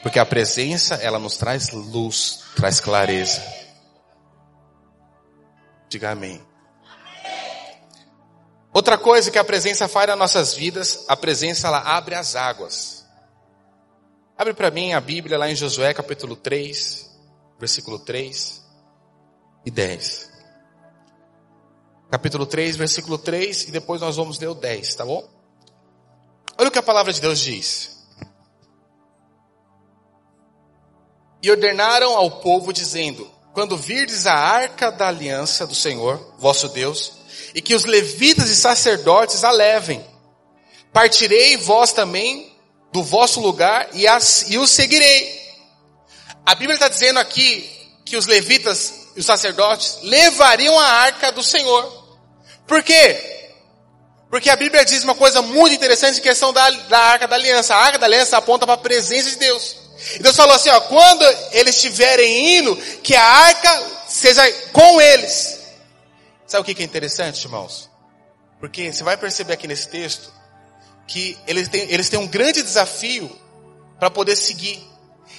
Porque 0.02 0.18
a 0.18 0.26
presença, 0.26 0.96
ela 0.96 1.18
nos 1.18 1.38
traz 1.38 1.70
luz, 1.70 2.42
traz 2.54 2.78
clareza. 2.78 3.42
Diga 5.88 6.10
amém. 6.10 6.46
Outra 8.70 8.98
coisa 8.98 9.30
que 9.30 9.38
a 9.38 9.44
presença 9.44 9.88
faz 9.88 10.08
nas 10.08 10.18
nossas 10.18 10.52
vidas, 10.52 11.06
a 11.08 11.16
presença 11.16 11.66
ela 11.66 11.78
abre 11.78 12.14
as 12.14 12.36
águas. 12.36 13.06
Abre 14.36 14.52
para 14.52 14.70
mim 14.70 14.92
a 14.92 15.00
Bíblia 15.00 15.38
lá 15.38 15.50
em 15.50 15.56
Josué 15.56 15.94
capítulo 15.94 16.36
3, 16.36 17.18
versículo 17.58 17.98
3 17.98 18.62
e 19.64 19.70
10. 19.70 20.29
Capítulo 22.10 22.44
3, 22.44 22.74
versículo 22.74 23.16
3 23.16 23.68
e 23.68 23.70
depois 23.70 24.00
nós 24.00 24.16
vamos 24.16 24.38
ler 24.38 24.48
o 24.48 24.54
10, 24.54 24.94
tá 24.96 25.04
bom? 25.04 25.28
Olha 26.58 26.68
o 26.68 26.70
que 26.72 26.78
a 26.78 26.82
palavra 26.82 27.12
de 27.12 27.20
Deus 27.20 27.38
diz. 27.38 28.04
E 31.40 31.50
ordenaram 31.50 32.16
ao 32.16 32.40
povo, 32.40 32.72
dizendo: 32.72 33.30
Quando 33.54 33.76
virdes 33.76 34.26
a 34.26 34.34
arca 34.34 34.90
da 34.90 35.06
aliança 35.06 35.66
do 35.66 35.74
Senhor, 35.74 36.34
vosso 36.36 36.68
Deus, 36.68 37.12
e 37.54 37.62
que 37.62 37.74
os 37.74 37.84
levitas 37.84 38.50
e 38.50 38.56
sacerdotes 38.56 39.44
a 39.44 39.52
levem, 39.52 40.04
partirei 40.92 41.56
vós 41.56 41.92
também 41.92 42.52
do 42.92 43.04
vosso 43.04 43.40
lugar 43.40 43.88
e, 43.94 44.06
as, 44.08 44.50
e 44.50 44.58
os 44.58 44.70
seguirei. 44.70 45.40
A 46.44 46.56
Bíblia 46.56 46.74
está 46.74 46.88
dizendo 46.88 47.20
aqui 47.20 47.70
que 48.04 48.16
os 48.16 48.26
levitas 48.26 49.12
e 49.14 49.20
os 49.20 49.26
sacerdotes 49.26 49.98
levariam 50.02 50.78
a 50.78 50.86
arca 50.86 51.30
do 51.30 51.42
Senhor. 51.42 51.99
Por 52.70 52.84
quê? 52.84 53.48
Porque 54.30 54.48
a 54.48 54.54
Bíblia 54.54 54.84
diz 54.84 55.02
uma 55.02 55.16
coisa 55.16 55.42
muito 55.42 55.74
interessante 55.74 56.20
em 56.20 56.22
questão 56.22 56.52
da, 56.52 56.70
da 56.70 56.98
arca 57.00 57.26
da 57.26 57.34
aliança. 57.34 57.74
A 57.74 57.78
arca 57.78 57.98
da 57.98 58.06
aliança 58.06 58.36
aponta 58.36 58.64
para 58.64 58.76
a 58.76 58.78
presença 58.78 59.28
de 59.28 59.36
Deus. 59.38 59.76
E 60.14 60.20
Deus 60.20 60.36
falou 60.36 60.54
assim, 60.54 60.70
ó, 60.70 60.80
quando 60.82 61.24
eles 61.50 61.74
estiverem 61.74 62.58
indo, 62.58 62.76
que 63.02 63.16
a 63.16 63.24
arca 63.24 63.82
seja 64.06 64.48
com 64.72 65.00
eles. 65.00 65.58
Sabe 66.46 66.62
o 66.62 66.64
que 66.64 66.80
é 66.80 66.86
interessante, 66.86 67.42
irmãos? 67.42 67.90
Porque 68.60 68.92
você 68.92 69.02
vai 69.02 69.16
perceber 69.16 69.54
aqui 69.54 69.66
nesse 69.66 69.88
texto 69.88 70.32
que 71.08 71.36
eles 71.48 71.66
têm, 71.66 71.90
eles 71.90 72.08
têm 72.08 72.20
um 72.20 72.28
grande 72.28 72.62
desafio 72.62 73.28
para 73.98 74.12
poder 74.12 74.36
seguir. 74.36 74.80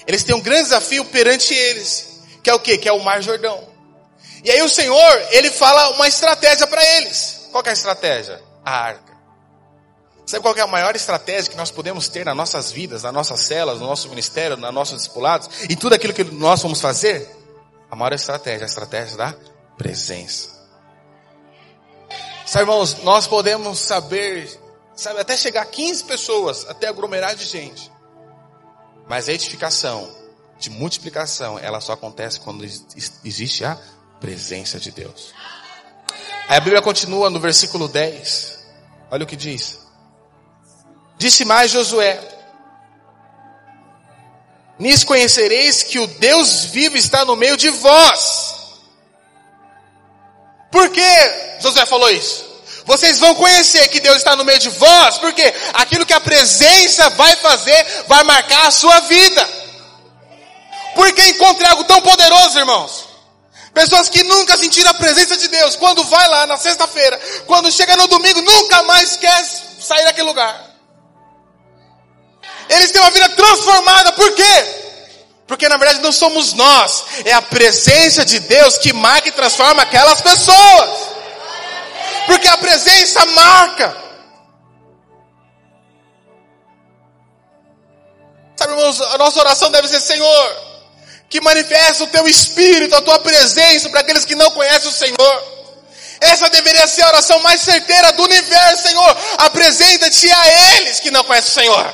Eles 0.05 0.25
têm 0.25 0.35
um 0.35 0.41
grande 0.41 0.63
desafio 0.63 1.05
perante 1.05 1.53
eles, 1.53 2.09
que 2.43 2.49
é 2.49 2.53
o 2.53 2.59
que? 2.59 2.77
Que 2.77 2.89
é 2.89 2.91
o 2.91 2.99
Mar 2.99 3.23
Jordão. 3.23 3.70
E 4.43 4.51
aí 4.51 4.61
o 4.61 4.69
Senhor, 4.69 5.27
ele 5.31 5.51
fala 5.51 5.89
uma 5.91 6.07
estratégia 6.07 6.67
para 6.67 6.83
eles. 6.97 7.47
Qual 7.51 7.63
é 7.65 7.69
a 7.69 7.73
estratégia? 7.73 8.51
a 8.63 8.71
arca. 8.71 9.11
Sabe 10.25 10.43
qual 10.43 10.55
é 10.55 10.61
a 10.61 10.67
maior 10.67 10.95
estratégia 10.95 11.51
que 11.51 11.57
nós 11.57 11.71
podemos 11.71 12.07
ter 12.07 12.25
nas 12.25 12.35
nossas 12.35 12.71
vidas, 12.71 13.03
nas 13.03 13.13
nossas 13.13 13.41
celas, 13.41 13.79
no 13.79 13.87
nosso 13.87 14.07
ministério, 14.09 14.55
nos 14.55 14.73
nossos 14.73 14.97
discipulados, 14.97 15.49
em 15.69 15.75
tudo 15.75 15.93
aquilo 15.93 16.13
que 16.13 16.23
nós 16.23 16.61
vamos 16.61 16.79
fazer? 16.79 17.29
A 17.89 17.95
maior 17.95 18.13
estratégia, 18.13 18.65
a 18.65 18.69
estratégia 18.69 19.17
da 19.17 19.35
presença. 19.77 20.61
Sabe, 22.45 22.63
irmãos, 22.63 23.03
nós 23.03 23.27
podemos 23.27 23.79
saber, 23.79 24.49
sabe, 24.95 25.19
até 25.19 25.35
chegar 25.35 25.63
a 25.63 25.65
15 25.65 26.03
pessoas, 26.05 26.65
até 26.69 26.87
aglomerar 26.87 27.35
de 27.35 27.45
gente. 27.45 27.91
Mas 29.09 29.27
a 29.27 29.33
edificação, 29.33 30.09
de 30.57 30.69
multiplicação, 30.69 31.59
ela 31.59 31.81
só 31.81 31.93
acontece 31.93 32.39
quando 32.39 32.63
existe 32.63 33.65
a 33.65 33.77
presença 34.21 34.79
de 34.79 34.91
Deus. 34.91 35.33
Aí 36.47 36.57
a 36.57 36.61
Bíblia 36.61 36.81
continua 36.81 37.29
no 37.29 37.39
versículo 37.39 37.87
10. 37.87 38.59
Olha 39.09 39.23
o 39.23 39.27
que 39.27 39.35
diz. 39.35 39.79
Disse 41.17 41.43
mais 41.43 41.71
Josué: 41.71 42.21
Nisso 44.79 45.05
conhecereis 45.05 45.83
que 45.83 45.99
o 45.99 46.07
Deus 46.07 46.65
vivo 46.65 46.95
está 46.95 47.25
no 47.25 47.35
meio 47.35 47.57
de 47.57 47.69
vós. 47.69 48.55
Por 50.71 50.89
que 50.89 51.59
Josué 51.59 51.85
falou 51.85 52.09
isso? 52.11 52.49
Vocês 52.85 53.19
vão 53.19 53.35
conhecer 53.35 53.87
que 53.89 53.99
Deus 53.99 54.17
está 54.17 54.35
no 54.35 54.43
meio 54.43 54.59
de 54.59 54.69
vós, 54.69 55.17
porque 55.17 55.53
aquilo 55.73 56.05
que 56.05 56.13
a 56.13 56.19
presença 56.19 57.09
vai 57.11 57.35
fazer 57.35 58.05
vai 58.07 58.23
marcar 58.23 58.67
a 58.67 58.71
sua 58.71 58.99
vida. 59.01 59.49
Porque 60.95 61.29
encontrei 61.29 61.69
algo 61.69 61.83
tão 61.83 62.01
poderoso, 62.01 62.57
irmãos. 62.57 63.10
Pessoas 63.73 64.09
que 64.09 64.23
nunca 64.23 64.57
sentiram 64.57 64.91
a 64.91 64.95
presença 64.95 65.37
de 65.37 65.47
Deus, 65.47 65.77
quando 65.77 66.03
vai 66.03 66.27
lá 66.27 66.45
na 66.45 66.57
sexta-feira, 66.57 67.19
quando 67.47 67.71
chega 67.71 67.95
no 67.95 68.07
domingo, 68.07 68.41
nunca 68.41 68.83
mais 68.83 69.15
quer 69.15 69.45
sair 69.79 70.03
daquele 70.03 70.27
lugar. 70.27 70.71
Eles 72.69 72.91
têm 72.91 73.01
uma 73.01 73.11
vida 73.11 73.29
transformada, 73.29 74.11
por 74.11 74.33
quê? 74.33 74.81
Porque 75.47 75.67
na 75.67 75.77
verdade 75.77 76.01
não 76.01 76.11
somos 76.11 76.53
nós, 76.53 77.05
é 77.25 77.33
a 77.33 77.41
presença 77.41 78.25
de 78.25 78.39
Deus 78.39 78.77
que 78.77 78.93
marca 78.93 79.29
e 79.29 79.31
transforma 79.31 79.83
aquelas 79.83 80.21
pessoas. 80.21 81.09
Porque 82.25 82.47
a 82.47 82.57
presença 82.57 83.25
marca. 83.25 83.97
Sabe, 88.55 88.73
irmãos, 88.73 89.01
a 89.01 89.17
nossa 89.17 89.39
oração 89.39 89.71
deve 89.71 89.87
ser, 89.87 89.99
Senhor, 89.99 90.70
que 91.31 91.39
manifesta 91.39 92.03
o 92.03 92.07
teu 92.07 92.27
espírito, 92.27 92.93
a 92.93 93.01
tua 93.01 93.17
presença 93.19 93.89
para 93.89 94.01
aqueles 94.01 94.25
que 94.25 94.35
não 94.35 94.51
conhecem 94.51 94.89
o 94.89 94.93
Senhor. 94.93 95.43
Essa 96.19 96.49
deveria 96.49 96.85
ser 96.85 97.03
a 97.03 97.07
oração 97.07 97.39
mais 97.39 97.61
certeira 97.61 98.11
do 98.11 98.23
universo, 98.23 98.83
Senhor. 98.83 99.17
Apresenta-te 99.37 100.29
a 100.29 100.75
eles 100.75 100.99
que 100.99 101.09
não 101.09 101.23
conhecem 101.23 101.49
o 101.49 101.53
Senhor. 101.53 101.93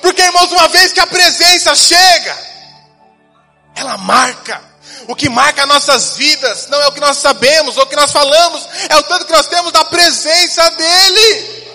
Porque, 0.00 0.22
irmãos, 0.22 0.52
uma 0.52 0.68
vez 0.68 0.92
que 0.92 1.00
a 1.00 1.06
presença 1.06 1.74
chega, 1.74 2.38
ela 3.74 3.98
marca. 3.98 4.62
O 5.08 5.16
que 5.16 5.28
marca 5.28 5.66
nossas 5.66 6.16
vidas 6.16 6.68
não 6.68 6.80
é 6.80 6.86
o 6.86 6.92
que 6.92 7.00
nós 7.00 7.16
sabemos 7.18 7.76
ou 7.76 7.82
o 7.82 7.86
que 7.88 7.96
nós 7.96 8.12
falamos, 8.12 8.68
é 8.88 8.96
o 8.96 9.02
tanto 9.02 9.26
que 9.26 9.32
nós 9.32 9.48
temos 9.48 9.72
da 9.72 9.84
presença 9.84 10.70
dEle. 10.70 11.66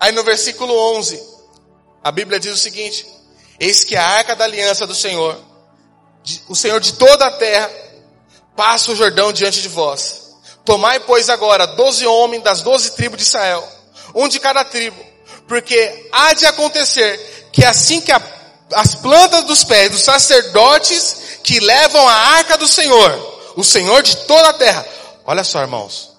Aí 0.00 0.12
no 0.12 0.24
versículo 0.24 0.74
11, 0.96 1.22
a 2.02 2.10
Bíblia 2.10 2.40
diz 2.40 2.54
o 2.54 2.58
seguinte: 2.58 3.15
Eis 3.58 3.84
que 3.84 3.96
a 3.96 4.06
arca 4.06 4.36
da 4.36 4.44
aliança 4.44 4.86
do 4.86 4.94
Senhor, 4.94 5.38
o 6.48 6.54
Senhor 6.54 6.80
de 6.80 6.94
toda 6.94 7.26
a 7.26 7.30
terra, 7.30 7.70
passa 8.54 8.92
o 8.92 8.96
Jordão 8.96 9.32
diante 9.32 9.62
de 9.62 9.68
vós. 9.68 10.34
Tomai, 10.64 11.00
pois, 11.00 11.30
agora 11.30 11.66
doze 11.66 12.06
homens 12.06 12.42
das 12.42 12.62
doze 12.62 12.90
tribos 12.92 13.18
de 13.18 13.24
Israel, 13.24 13.66
um 14.14 14.28
de 14.28 14.40
cada 14.40 14.64
tribo, 14.64 15.00
porque 15.46 16.08
há 16.12 16.32
de 16.32 16.44
acontecer 16.44 17.48
que 17.52 17.64
assim 17.64 18.00
que 18.00 18.12
a 18.12 18.18
as 18.74 18.94
plantas 18.94 19.44
dos 19.44 19.64
pés 19.64 19.90
dos 19.90 20.02
sacerdotes 20.02 21.38
que 21.42 21.60
levam 21.60 22.06
a 22.08 22.12
arca 22.12 22.56
do 22.58 22.66
Senhor, 22.66 23.52
o 23.56 23.62
Senhor 23.62 24.02
de 24.02 24.16
toda 24.26 24.48
a 24.48 24.54
terra. 24.54 24.84
Olha 25.24 25.44
só, 25.44 25.60
irmãos. 25.60 26.16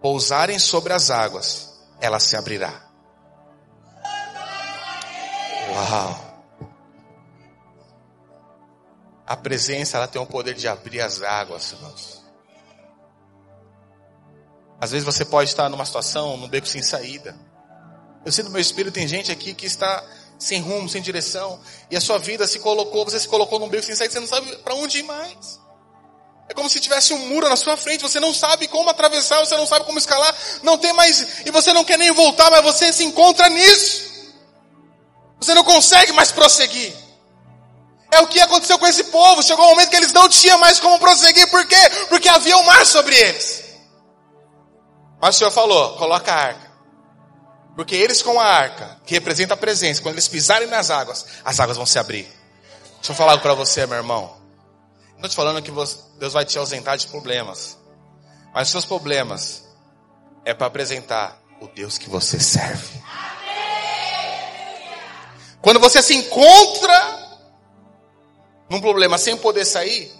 Pousarem 0.00 0.58
sobre 0.58 0.92
as 0.92 1.10
águas, 1.10 1.70
ela 2.00 2.18
se 2.18 2.36
abrirá. 2.36 2.81
Uau! 5.72 6.32
A 9.26 9.36
presença, 9.36 9.96
ela 9.96 10.06
tem 10.06 10.20
o 10.20 10.26
poder 10.26 10.54
de 10.54 10.68
abrir 10.68 11.00
as 11.00 11.22
águas, 11.22 11.72
irmãos. 11.72 12.22
Às 14.78 14.90
vezes 14.90 15.06
você 15.06 15.24
pode 15.24 15.48
estar 15.48 15.68
numa 15.68 15.86
situação, 15.86 16.36
num 16.36 16.48
beco 16.48 16.66
sem 16.66 16.82
saída. 16.82 17.34
Eu 18.24 18.32
sinto 18.32 18.46
no 18.46 18.50
meu 18.50 18.60
espírito, 18.60 18.92
tem 18.92 19.08
gente 19.08 19.32
aqui 19.32 19.54
que 19.54 19.64
está 19.64 20.04
sem 20.38 20.60
rumo, 20.60 20.88
sem 20.88 21.00
direção, 21.00 21.60
e 21.90 21.96
a 21.96 22.00
sua 22.00 22.18
vida 22.18 22.46
se 22.46 22.58
colocou, 22.58 23.04
você 23.04 23.18
se 23.18 23.28
colocou 23.28 23.58
num 23.58 23.68
beco 23.68 23.84
sem 23.84 23.94
saída, 23.94 24.12
você 24.12 24.20
não 24.20 24.26
sabe 24.26 24.56
para 24.58 24.74
onde 24.74 24.98
ir 24.98 25.04
mais. 25.04 25.60
É 26.48 26.54
como 26.54 26.68
se 26.68 26.80
tivesse 26.80 27.14
um 27.14 27.28
muro 27.28 27.48
na 27.48 27.56
sua 27.56 27.76
frente, 27.76 28.02
você 28.02 28.20
não 28.20 28.34
sabe 28.34 28.68
como 28.68 28.90
atravessar, 28.90 29.38
você 29.38 29.56
não 29.56 29.66
sabe 29.66 29.86
como 29.86 29.98
escalar, 29.98 30.34
não 30.62 30.76
tem 30.76 30.92
mais, 30.92 31.46
e 31.46 31.50
você 31.50 31.72
não 31.72 31.84
quer 31.84 31.96
nem 31.96 32.12
voltar, 32.12 32.50
mas 32.50 32.62
você 32.62 32.92
se 32.92 33.04
encontra 33.04 33.48
nisso. 33.48 34.11
Você 35.42 35.54
não 35.54 35.64
consegue 35.64 36.12
mais 36.12 36.30
prosseguir. 36.30 36.94
É 38.12 38.20
o 38.20 38.26
que 38.26 38.40
aconteceu 38.40 38.78
com 38.78 38.86
esse 38.86 39.04
povo. 39.04 39.42
Chegou 39.42 39.64
um 39.64 39.70
momento 39.70 39.90
que 39.90 39.96
eles 39.96 40.12
não 40.12 40.28
tinham 40.28 40.58
mais 40.58 40.78
como 40.78 40.98
prosseguir. 40.98 41.50
Por 41.50 41.66
quê? 41.66 41.90
Porque 42.08 42.28
havia 42.28 42.56
um 42.58 42.64
mar 42.64 42.86
sobre 42.86 43.16
eles. 43.16 43.64
Mas 45.20 45.34
o 45.34 45.38
Senhor 45.38 45.50
falou: 45.50 45.96
coloca 45.96 46.32
a 46.32 46.36
arca. 46.36 46.72
Porque 47.74 47.96
eles 47.96 48.20
com 48.20 48.38
a 48.38 48.44
arca, 48.44 49.00
que 49.06 49.14
representa 49.14 49.54
a 49.54 49.56
presença, 49.56 50.02
quando 50.02 50.16
eles 50.16 50.28
pisarem 50.28 50.68
nas 50.68 50.90
águas, 50.90 51.24
as 51.42 51.58
águas 51.58 51.76
vão 51.76 51.86
se 51.86 51.98
abrir. 51.98 52.30
Deixa 52.96 53.12
eu 53.12 53.14
falar 53.16 53.32
algo 53.32 53.42
para 53.42 53.54
você, 53.54 53.86
meu 53.86 53.96
irmão. 53.96 54.36
Não 55.12 55.16
estou 55.16 55.30
te 55.30 55.34
falando 55.36 55.62
que 55.62 55.70
Deus 56.18 56.32
vai 56.32 56.44
te 56.44 56.58
ausentar 56.58 56.98
de 56.98 57.06
problemas. 57.06 57.78
Mas 58.52 58.68
os 58.68 58.72
seus 58.72 58.84
problemas 58.84 59.64
é 60.44 60.52
para 60.52 60.66
apresentar 60.66 61.40
o 61.60 61.66
Deus 61.68 61.96
que 61.96 62.10
você 62.10 62.38
serve. 62.38 63.02
Quando 65.62 65.80
você 65.80 66.02
se 66.02 66.14
encontra 66.14 67.38
num 68.68 68.80
problema 68.80 69.16
sem 69.16 69.36
poder 69.36 69.64
sair, 69.64 70.12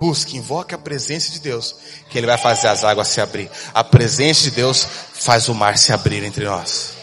Busque, 0.00 0.38
invoque 0.38 0.74
a 0.74 0.78
presença 0.78 1.30
de 1.30 1.40
Deus, 1.40 1.76
que 2.08 2.16
Ele 2.16 2.26
vai 2.26 2.38
fazer 2.38 2.68
as 2.68 2.84
águas 2.84 3.08
se 3.08 3.20
abrir. 3.20 3.50
A 3.74 3.84
presença 3.84 4.44
de 4.44 4.50
Deus 4.50 4.82
faz 5.12 5.46
o 5.50 5.54
mar 5.54 5.76
se 5.76 5.92
abrir 5.92 6.24
entre 6.24 6.46
nós. 6.46 6.94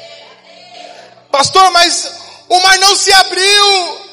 Pastor, 1.32 1.70
mas 1.70 2.12
o 2.50 2.60
mar 2.60 2.80
não 2.80 2.96
se 2.96 3.14
abriu. 3.14 4.08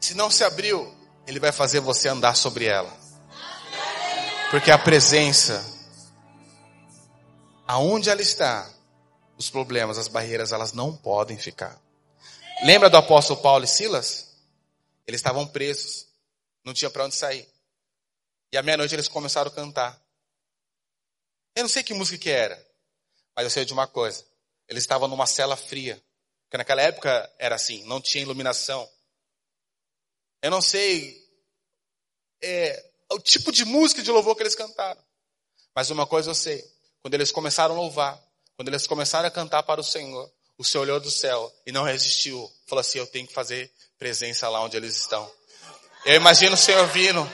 Se 0.00 0.14
não 0.14 0.30
se 0.30 0.44
abriu, 0.44 0.94
Ele 1.26 1.40
vai 1.40 1.50
fazer 1.50 1.80
você 1.80 2.08
andar 2.08 2.36
sobre 2.36 2.66
ela. 2.66 2.96
Porque 4.52 4.70
a 4.70 4.78
presença, 4.78 5.66
aonde 7.66 8.10
ela 8.10 8.22
está, 8.22 8.64
os 9.38 9.48
problemas, 9.48 9.96
as 9.96 10.08
barreiras, 10.08 10.50
elas 10.50 10.72
não 10.72 10.96
podem 10.96 11.38
ficar. 11.38 11.80
Lembra 12.64 12.90
do 12.90 12.96
apóstolo 12.96 13.40
Paulo 13.40 13.64
e 13.64 13.68
Silas? 13.68 14.34
Eles 15.06 15.20
estavam 15.20 15.46
presos. 15.46 16.08
Não 16.64 16.74
tinha 16.74 16.90
para 16.90 17.04
onde 17.04 17.14
sair. 17.14 17.48
E 18.52 18.58
à 18.58 18.62
meia-noite 18.62 18.94
eles 18.94 19.06
começaram 19.06 19.50
a 19.50 19.54
cantar. 19.54 19.98
Eu 21.54 21.62
não 21.62 21.68
sei 21.68 21.82
que 21.82 21.94
música 21.94 22.18
que 22.18 22.30
era, 22.30 22.56
mas 23.34 23.44
eu 23.44 23.50
sei 23.50 23.64
de 23.64 23.72
uma 23.72 23.86
coisa. 23.86 24.24
Eles 24.68 24.82
estavam 24.82 25.06
numa 25.06 25.26
cela 25.26 25.56
fria. 25.56 26.02
Porque 26.44 26.56
naquela 26.56 26.82
época 26.82 27.32
era 27.38 27.54
assim, 27.54 27.84
não 27.84 28.00
tinha 28.00 28.22
iluminação. 28.22 28.88
Eu 30.42 30.50
não 30.50 30.60
sei 30.60 31.24
é, 32.42 32.90
o 33.12 33.18
tipo 33.18 33.52
de 33.52 33.64
música 33.64 34.02
de 34.02 34.10
louvor 34.10 34.34
que 34.34 34.42
eles 34.42 34.54
cantaram. 34.54 35.00
Mas 35.74 35.90
uma 35.90 36.06
coisa 36.06 36.30
eu 36.30 36.34
sei. 36.34 36.64
Quando 37.00 37.14
eles 37.14 37.30
começaram 37.30 37.74
a 37.74 37.78
louvar, 37.78 38.27
quando 38.58 38.70
eles 38.70 38.88
começaram 38.88 39.28
a 39.28 39.30
cantar 39.30 39.62
para 39.62 39.80
o 39.80 39.84
Senhor, 39.84 40.28
o 40.58 40.64
Senhor 40.64 40.82
olhou 40.82 40.98
do 40.98 41.12
céu 41.12 41.48
e 41.64 41.70
não 41.70 41.84
resistiu. 41.84 42.50
Falou 42.66 42.80
assim, 42.80 42.98
eu 42.98 43.06
tenho 43.06 43.24
que 43.24 43.32
fazer 43.32 43.72
presença 43.96 44.48
lá 44.48 44.60
onde 44.64 44.76
eles 44.76 44.96
estão. 44.96 45.30
Eu 46.04 46.16
imagino 46.16 46.54
o 46.54 46.58
Senhor 46.58 46.84
vindo 46.88 47.24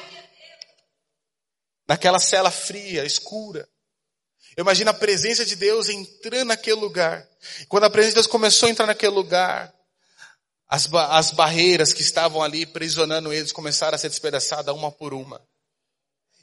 naquela 1.88 2.18
cela 2.18 2.50
fria, 2.50 3.06
escura. 3.06 3.66
Eu 4.54 4.60
imagino 4.60 4.90
a 4.90 4.94
presença 4.94 5.46
de 5.46 5.56
Deus 5.56 5.88
entrando 5.88 6.48
naquele 6.48 6.78
lugar. 6.78 7.26
Quando 7.70 7.84
a 7.84 7.90
presença 7.90 8.10
de 8.10 8.16
Deus 8.16 8.26
começou 8.26 8.66
a 8.66 8.70
entrar 8.70 8.86
naquele 8.86 9.14
lugar, 9.14 9.72
as, 10.68 10.92
as 10.92 11.30
barreiras 11.30 11.94
que 11.94 12.02
estavam 12.02 12.42
ali 12.42 12.66
prisionando 12.66 13.32
eles 13.32 13.50
começaram 13.50 13.94
a 13.94 13.98
ser 13.98 14.10
despedaçadas 14.10 14.74
uma 14.74 14.92
por 14.92 15.14
uma. 15.14 15.40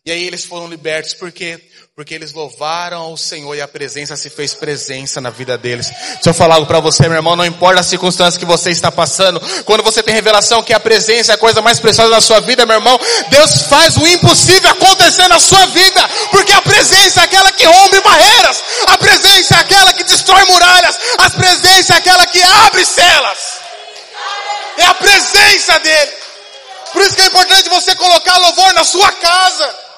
E 0.03 0.11
aí 0.11 0.25
eles 0.25 0.43
foram 0.45 0.67
libertos, 0.67 1.13
por 1.13 1.31
quê? 1.31 1.61
Porque 1.95 2.15
eles 2.15 2.33
louvaram 2.33 2.97
ao 2.97 3.15
Senhor 3.15 3.53
e 3.53 3.61
a 3.61 3.67
presença 3.67 4.15
se 4.15 4.31
fez 4.31 4.51
presença 4.51 5.21
na 5.21 5.29
vida 5.29 5.59
deles. 5.59 5.91
Deixa 5.91 6.31
eu 6.31 6.33
falar 6.33 6.55
algo 6.55 6.65
para 6.65 6.79
você, 6.79 7.03
meu 7.03 7.17
irmão, 7.17 7.35
não 7.35 7.45
importa 7.45 7.81
a 7.81 7.83
circunstância 7.83 8.39
que 8.39 8.45
você 8.45 8.71
está 8.71 8.91
passando, 8.91 9.39
quando 9.63 9.83
você 9.83 10.01
tem 10.01 10.15
revelação 10.15 10.63
que 10.63 10.73
a 10.73 10.79
presença 10.79 11.33
é 11.33 11.35
a 11.35 11.37
coisa 11.37 11.61
mais 11.61 11.79
preciosa 11.79 12.09
da 12.09 12.19
sua 12.19 12.39
vida, 12.39 12.65
meu 12.65 12.77
irmão, 12.77 12.99
Deus 13.29 13.61
faz 13.69 13.95
o 13.95 14.07
impossível 14.07 14.71
acontecer 14.71 15.27
na 15.27 15.37
sua 15.37 15.67
vida, 15.67 16.09
porque 16.31 16.51
a 16.51 16.63
presença 16.63 17.21
é 17.21 17.23
aquela 17.25 17.51
que 17.51 17.65
rompe 17.67 18.01
barreiras, 18.01 18.63
a 18.87 18.97
presença 18.97 19.53
é 19.53 19.59
aquela 19.59 19.93
que 19.93 20.03
destrói 20.03 20.43
muralhas, 20.45 20.97
a 21.19 21.29
presença 21.29 21.93
é 21.93 21.97
aquela 21.97 22.25
que 22.25 22.41
abre 22.41 22.83
celas. 22.85 23.59
É 24.77 24.83
a 24.83 24.95
presença 24.95 25.77
dele. 25.77 26.11
Por 26.91 27.03
isso 27.03 27.15
que 27.15 27.21
é 27.21 27.25
importante 27.27 27.69
você 27.69 27.95
colocar 27.95 28.35
louvor 28.39 28.73
na 28.73 28.83
sua 28.83 29.11
casa. 29.11 29.90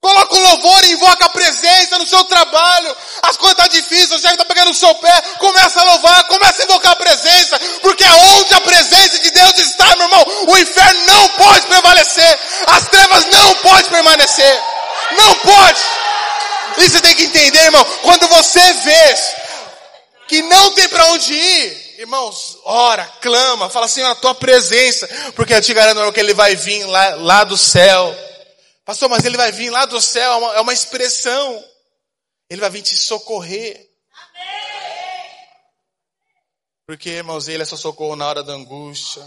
Coloca 0.00 0.34
um 0.34 0.42
louvor 0.42 0.84
invoca 0.84 1.26
a 1.26 1.28
presença 1.28 1.98
no 1.98 2.06
seu 2.06 2.24
trabalho. 2.24 2.96
As 3.22 3.36
coisas 3.36 3.58
estão 3.58 3.68
tá 3.68 3.68
difíceis, 3.68 4.12
o 4.12 4.18
chefe 4.18 4.34
está 4.34 4.46
pegando 4.46 4.70
o 4.70 4.74
seu 4.74 4.94
pé. 4.94 5.22
Começa 5.38 5.78
a 5.78 5.84
louvar, 5.84 6.24
começa 6.24 6.62
a 6.62 6.64
invocar 6.64 6.92
a 6.92 6.96
presença. 6.96 7.60
Porque 7.82 8.04
onde 8.04 8.54
a 8.54 8.60
presença 8.62 9.18
de 9.18 9.30
Deus 9.30 9.58
está, 9.58 9.94
meu 9.96 10.06
irmão, 10.06 10.26
o 10.48 10.58
inferno 10.58 11.06
não 11.06 11.28
pode 11.30 11.66
prevalecer. 11.66 12.38
As 12.68 12.88
trevas 12.88 13.26
não 13.26 13.54
podem 13.56 13.90
permanecer. 13.90 14.62
Não 15.18 15.34
pode. 15.34 15.80
E 16.78 16.88
você 16.88 17.00
tem 17.02 17.14
que 17.14 17.24
entender, 17.24 17.64
irmão, 17.64 17.84
quando 18.02 18.26
você 18.28 18.72
vê 18.72 19.18
que 20.28 20.40
não 20.42 20.70
tem 20.72 20.88
para 20.88 21.04
onde 21.08 21.34
ir, 21.34 21.96
irmãos, 21.98 22.56
ora, 22.64 23.04
clama, 23.20 23.68
fala 23.68 23.84
assim, 23.84 24.02
a 24.02 24.14
tua 24.14 24.34
presença, 24.34 25.06
porque 25.36 25.52
eu 25.52 25.60
te 25.60 25.74
garanto 25.74 26.10
que 26.12 26.20
ele 26.20 26.32
vai 26.32 26.54
vir 26.56 26.84
lá, 26.84 27.16
lá 27.16 27.44
do 27.44 27.58
céu 27.58 28.29
Pastor, 28.90 29.08
mas 29.08 29.24
ele 29.24 29.36
vai 29.36 29.52
vir 29.52 29.70
lá 29.70 29.86
do 29.86 30.00
céu, 30.00 30.32
é 30.32 30.36
uma, 30.36 30.54
é 30.56 30.60
uma 30.62 30.72
expressão. 30.72 31.64
Ele 32.48 32.60
vai 32.60 32.70
vir 32.70 32.82
te 32.82 32.96
socorrer. 32.96 33.88
Porque, 36.84 37.10
irmãos, 37.10 37.46
Ele 37.46 37.62
é 37.62 37.64
seu 37.64 37.78
socorro 37.78 38.16
na 38.16 38.26
hora 38.26 38.42
da 38.42 38.52
angústia. 38.52 39.24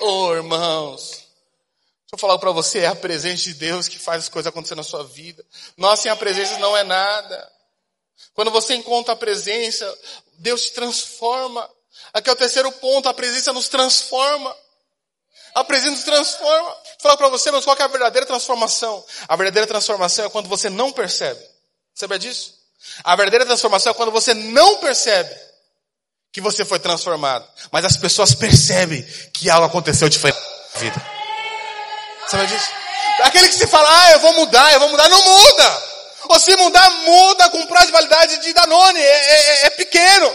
Oh, 0.00 0.32
irmãos. 0.32 1.02
Deixa 1.10 2.14
eu 2.14 2.18
falar 2.18 2.38
para 2.38 2.50
você, 2.50 2.78
é 2.78 2.86
a 2.86 2.96
presença 2.96 3.42
de 3.42 3.52
Deus 3.52 3.88
que 3.88 3.98
faz 3.98 4.22
as 4.22 4.28
coisas 4.30 4.48
acontecer 4.48 4.74
na 4.74 4.82
sua 4.82 5.04
vida. 5.04 5.44
Nós 5.76 6.00
sem 6.00 6.10
a 6.10 6.16
presença 6.16 6.58
não 6.58 6.74
é 6.74 6.82
nada. 6.82 7.52
Quando 8.32 8.50
você 8.50 8.74
encontra 8.74 9.12
a 9.12 9.16
presença, 9.16 9.98
Deus 10.38 10.62
te 10.62 10.72
transforma. 10.72 11.70
Aqui 12.10 12.30
é 12.30 12.32
o 12.32 12.36
terceiro 12.36 12.72
ponto, 12.72 13.06
a 13.06 13.12
presença 13.12 13.52
nos 13.52 13.68
transforma. 13.68 14.56
A 15.54 15.64
presença 15.64 16.04
transforma. 16.04 16.68
Vou 16.68 16.76
falar 17.00 17.16
para 17.16 17.28
você, 17.28 17.50
mas 17.50 17.64
qual 17.64 17.76
é 17.78 17.82
a 17.82 17.88
verdadeira 17.88 18.26
transformação? 18.26 19.04
A 19.26 19.36
verdadeira 19.36 19.66
transformação 19.66 20.26
é 20.26 20.28
quando 20.28 20.48
você 20.48 20.68
não 20.68 20.92
percebe. 20.92 21.40
Sabe 21.94 22.18
disso? 22.18 22.54
A 23.02 23.16
verdadeira 23.16 23.46
transformação 23.46 23.92
é 23.92 23.94
quando 23.94 24.12
você 24.12 24.34
não 24.34 24.78
percebe 24.78 25.34
que 26.32 26.40
você 26.40 26.64
foi 26.64 26.78
transformado. 26.78 27.46
Mas 27.72 27.84
as 27.84 27.96
pessoas 27.96 28.34
percebem 28.34 29.02
que 29.32 29.48
algo 29.48 29.66
aconteceu 29.66 30.08
diferente 30.08 30.38
na 30.74 30.80
vida. 30.80 31.02
Sabe 32.28 32.46
disso? 32.46 32.70
Aquele 33.22 33.48
que 33.48 33.54
se 33.54 33.66
fala, 33.66 33.88
ah, 33.88 34.12
eu 34.12 34.20
vou 34.20 34.34
mudar, 34.34 34.72
eu 34.74 34.80
vou 34.80 34.90
mudar, 34.90 35.08
não 35.08 35.22
muda. 35.24 35.82
Ou 36.28 36.38
se 36.38 36.54
mudar, 36.56 36.90
muda 36.90 37.48
com 37.50 37.66
prazo 37.66 37.86
de 37.86 37.92
validade 37.92 38.38
de 38.38 38.52
Danone, 38.52 39.00
é, 39.00 39.04
é, 39.04 39.66
é 39.66 39.70
pequeno. 39.70 40.34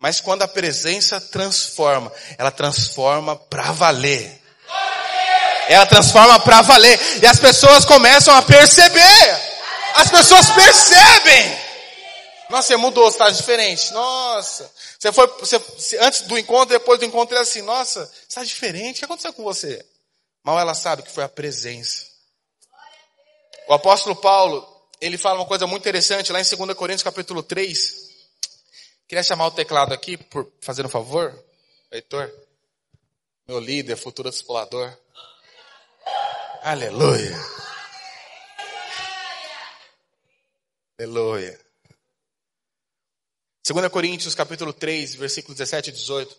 Mas 0.00 0.18
quando 0.18 0.42
a 0.42 0.48
presença 0.48 1.20
transforma, 1.20 2.10
ela 2.38 2.50
transforma 2.50 3.36
para 3.36 3.70
valer. 3.70 4.40
Ela 5.68 5.84
transforma 5.84 6.40
para 6.40 6.62
valer. 6.62 6.98
E 7.22 7.26
as 7.26 7.38
pessoas 7.38 7.84
começam 7.84 8.34
a 8.34 8.40
perceber. 8.40 9.40
As 9.96 10.10
pessoas 10.10 10.50
percebem. 10.50 11.60
Nossa, 12.48 12.68
você 12.68 12.76
mudou, 12.78 13.04
você 13.04 13.16
está 13.16 13.30
diferente. 13.30 13.92
Nossa. 13.92 14.72
Você 14.98 15.12
foi, 15.12 15.26
você, 15.38 15.98
antes 16.00 16.22
do 16.22 16.38
encontro, 16.38 16.70
depois 16.70 16.98
do 16.98 17.04
encontro, 17.04 17.36
é 17.36 17.40
assim, 17.40 17.60
nossa, 17.60 18.06
você 18.06 18.26
está 18.26 18.42
diferente. 18.42 18.96
O 18.96 18.98
que 19.00 19.04
aconteceu 19.04 19.34
com 19.34 19.44
você? 19.44 19.84
Mal 20.42 20.58
ela 20.58 20.74
sabe 20.74 21.02
que 21.02 21.12
foi 21.12 21.24
a 21.24 21.28
presença. 21.28 22.06
O 23.68 23.74
apóstolo 23.74 24.16
Paulo, 24.16 24.66
ele 24.98 25.18
fala 25.18 25.40
uma 25.40 25.46
coisa 25.46 25.66
muito 25.66 25.82
interessante 25.82 26.32
lá 26.32 26.40
em 26.40 26.42
2 26.42 26.74
Coríntios 26.74 27.02
capítulo 27.02 27.42
3. 27.42 27.99
Queria 29.10 29.24
chamar 29.24 29.48
o 29.48 29.50
teclado 29.50 29.92
aqui, 29.92 30.16
por 30.16 30.52
fazer 30.60 30.86
um 30.86 30.88
favor, 30.88 31.36
Heitor. 31.90 32.32
Meu 33.48 33.58
líder, 33.58 33.96
futuro 33.96 34.30
discipulador. 34.30 34.96
Aleluia. 36.62 37.36
Aleluia. 40.96 41.60
2 43.66 43.88
Coríntios 43.88 44.32
capítulo 44.32 44.72
3, 44.72 45.16
versículos 45.16 45.58
17 45.58 45.90
e 45.90 45.92
18. 45.92 46.36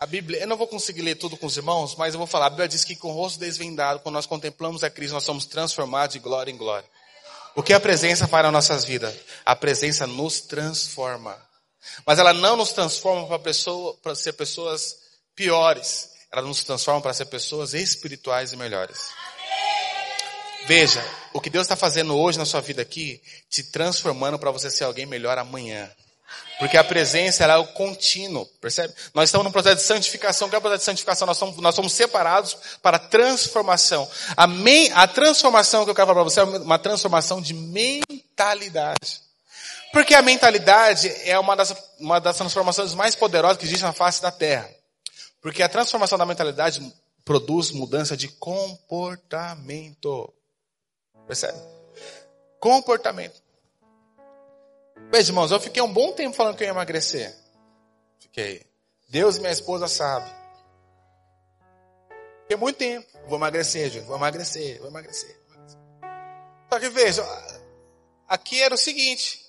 A 0.00 0.04
Bíblia, 0.04 0.40
eu 0.40 0.46
não 0.46 0.58
vou 0.58 0.68
conseguir 0.68 1.00
ler 1.00 1.14
tudo 1.14 1.34
com 1.34 1.46
os 1.46 1.56
irmãos, 1.56 1.96
mas 1.96 2.12
eu 2.12 2.18
vou 2.18 2.26
falar. 2.26 2.48
A 2.48 2.50
Bíblia 2.50 2.68
diz 2.68 2.84
que 2.84 2.94
com 2.94 3.08
o 3.08 3.14
rosto 3.14 3.40
desvendado, 3.40 4.00
quando 4.00 4.16
nós 4.16 4.26
contemplamos 4.26 4.84
a 4.84 4.90
Cristo, 4.90 5.14
nós 5.14 5.24
somos 5.24 5.46
transformados 5.46 6.12
de 6.12 6.18
glória 6.18 6.52
em 6.52 6.58
glória. 6.58 6.86
O 7.56 7.62
que 7.62 7.72
a 7.72 7.80
presença 7.80 8.28
faz 8.28 8.44
nas 8.44 8.52
nossas 8.52 8.84
vidas? 8.84 9.16
A 9.46 9.56
presença 9.56 10.06
nos 10.06 10.42
transforma. 10.42 11.53
Mas 12.06 12.18
ela 12.18 12.32
não 12.32 12.56
nos 12.56 12.72
transforma 12.72 13.26
para 13.26 13.38
pessoa, 13.38 13.98
ser 14.14 14.32
pessoas 14.34 14.96
piores. 15.34 16.10
Ela 16.32 16.42
nos 16.42 16.64
transforma 16.64 17.00
para 17.00 17.14
ser 17.14 17.26
pessoas 17.26 17.74
espirituais 17.74 18.52
e 18.52 18.56
melhores. 18.56 19.10
Veja, 20.66 21.04
o 21.32 21.40
que 21.40 21.50
Deus 21.50 21.64
está 21.64 21.76
fazendo 21.76 22.16
hoje 22.16 22.38
na 22.38 22.46
sua 22.46 22.60
vida 22.60 22.80
aqui, 22.80 23.20
te 23.50 23.62
transformando 23.64 24.38
para 24.38 24.50
você 24.50 24.70
ser 24.70 24.84
alguém 24.84 25.04
melhor 25.04 25.36
amanhã. 25.36 25.90
Porque 26.58 26.76
a 26.76 26.84
presença 26.84 27.44
é 27.44 27.56
o 27.56 27.66
contínuo, 27.66 28.46
percebe? 28.60 28.94
Nós 29.12 29.28
estamos 29.28 29.44
num 29.44 29.52
processo 29.52 29.76
de 29.76 29.82
santificação. 29.82 30.46
O 30.46 30.50
que 30.50 30.54
é 30.54 30.58
o 30.58 30.62
processo 30.62 30.80
de 30.80 30.86
santificação? 30.86 31.26
Nós 31.26 31.36
somos, 31.36 31.56
nós 31.56 31.74
somos 31.74 31.92
separados 31.92 32.56
para 32.80 32.98
transformação. 32.98 34.08
A, 34.36 34.46
me, 34.46 34.90
a 34.92 35.06
transformação 35.06 35.84
que 35.84 35.90
eu 35.90 35.94
quero 35.94 36.06
falar 36.06 36.20
para 36.20 36.30
você 36.30 36.40
é 36.40 36.44
uma 36.44 36.78
transformação 36.78 37.42
de 37.42 37.52
mentalidade. 37.52 39.20
Porque 39.94 40.12
a 40.12 40.22
mentalidade 40.22 41.08
é 41.22 41.38
uma 41.38 41.54
das, 41.54 41.72
uma 42.00 42.18
das 42.18 42.36
transformações 42.36 42.94
mais 42.94 43.14
poderosas 43.14 43.56
que 43.56 43.64
existe 43.64 43.84
na 43.84 43.92
face 43.92 44.20
da 44.20 44.32
Terra. 44.32 44.68
Porque 45.40 45.62
a 45.62 45.68
transformação 45.68 46.18
da 46.18 46.26
mentalidade 46.26 46.92
produz 47.24 47.70
mudança 47.70 48.16
de 48.16 48.26
comportamento. 48.26 50.34
Percebe? 51.28 51.56
Comportamento. 52.58 53.40
Veja, 55.12 55.30
irmãos, 55.30 55.52
eu 55.52 55.60
fiquei 55.60 55.80
um 55.80 55.92
bom 55.92 56.10
tempo 56.10 56.34
falando 56.34 56.56
que 56.56 56.64
eu 56.64 56.66
ia 56.66 56.72
emagrecer. 56.72 57.32
Fiquei. 58.18 58.66
Deus 59.08 59.36
e 59.36 59.40
minha 59.40 59.52
esposa 59.52 59.86
sabem. 59.86 60.32
Fiquei 62.42 62.56
muito 62.56 62.78
tempo. 62.78 63.06
Vou 63.28 63.38
emagrecer, 63.38 63.90
gente. 63.90 64.06
Vou 64.06 64.16
emagrecer, 64.16 64.80
vou 64.80 64.88
emagrecer. 64.88 65.40
Só 66.68 66.80
que 66.80 66.88
veja, 66.88 67.24
aqui 68.26 68.60
era 68.60 68.74
o 68.74 68.78
seguinte. 68.78 69.43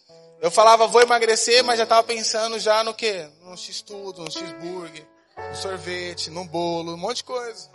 Eu 0.46 0.52
falava, 0.52 0.86
vou 0.86 1.02
emagrecer, 1.02 1.64
mas 1.64 1.80
já 1.80 1.86
estava 1.86 2.04
pensando 2.04 2.60
já 2.60 2.84
no 2.84 2.94
quê? 2.94 3.28
No 3.42 3.58
x-tudo, 3.58 4.22
no 4.22 4.32
x-burger, 4.32 5.04
no 5.36 5.56
sorvete, 5.56 6.30
no 6.30 6.46
bolo, 6.46 6.94
um 6.94 6.98
monte 6.98 7.18
de 7.18 7.24
coisa. 7.24 7.68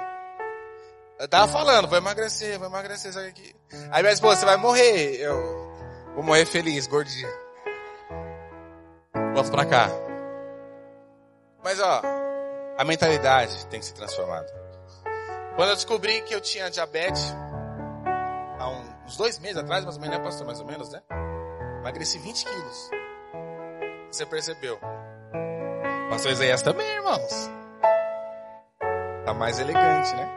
Eu 1.19 1.27
tava 1.27 1.51
falando, 1.51 1.89
vou 1.89 1.99
emagrecer, 1.99 2.61
vou 2.61 2.69
emagrecer, 2.69 3.13
sabe 3.13 3.27
aqui. 3.27 3.53
Aí 3.91 4.05
minha 4.05 4.13
esposa, 4.13 4.39
você 4.39 4.47
vai 4.47 4.57
morrer. 4.57 5.17
Eu 5.17 5.37
vou 6.15 6.23
morrer 6.23 6.47
feliz, 6.47 6.87
gordinha. 6.87 7.29
Volto 9.35 9.51
para 9.51 9.67
cá. 9.67 9.89
Mas 11.65 11.81
ó, 11.81 12.03
a 12.79 12.85
mentalidade 12.85 13.67
tem 13.67 13.81
que 13.81 13.87
ser 13.87 13.95
transformada. 13.95 14.47
Quando 15.57 15.71
eu 15.71 15.75
descobri 15.75 16.23
que 16.23 16.33
eu 16.33 16.41
tinha 16.41 16.71
diabetes, 16.71 17.35
há 18.61 18.69
uns 19.05 19.17
dois 19.17 19.41
meses 19.41 19.57
atrás, 19.57 19.85
mais 19.85 19.97
ou 19.97 20.01
menos, 20.03 20.19
né, 20.19 20.25
pastor? 20.25 20.47
Mais 20.47 20.61
ou 20.61 20.67
menos, 20.67 20.89
né? 20.91 21.03
Emagreci 21.81 22.19
20 22.19 22.45
quilos. 22.45 22.91
Você 24.11 24.27
percebeu? 24.27 24.79
Pastor 26.11 26.33
Isaías 26.33 26.61
também, 26.61 26.87
irmãos. 26.87 27.51
Tá 29.25 29.33
mais 29.33 29.59
elegante, 29.59 30.15
né? 30.15 30.29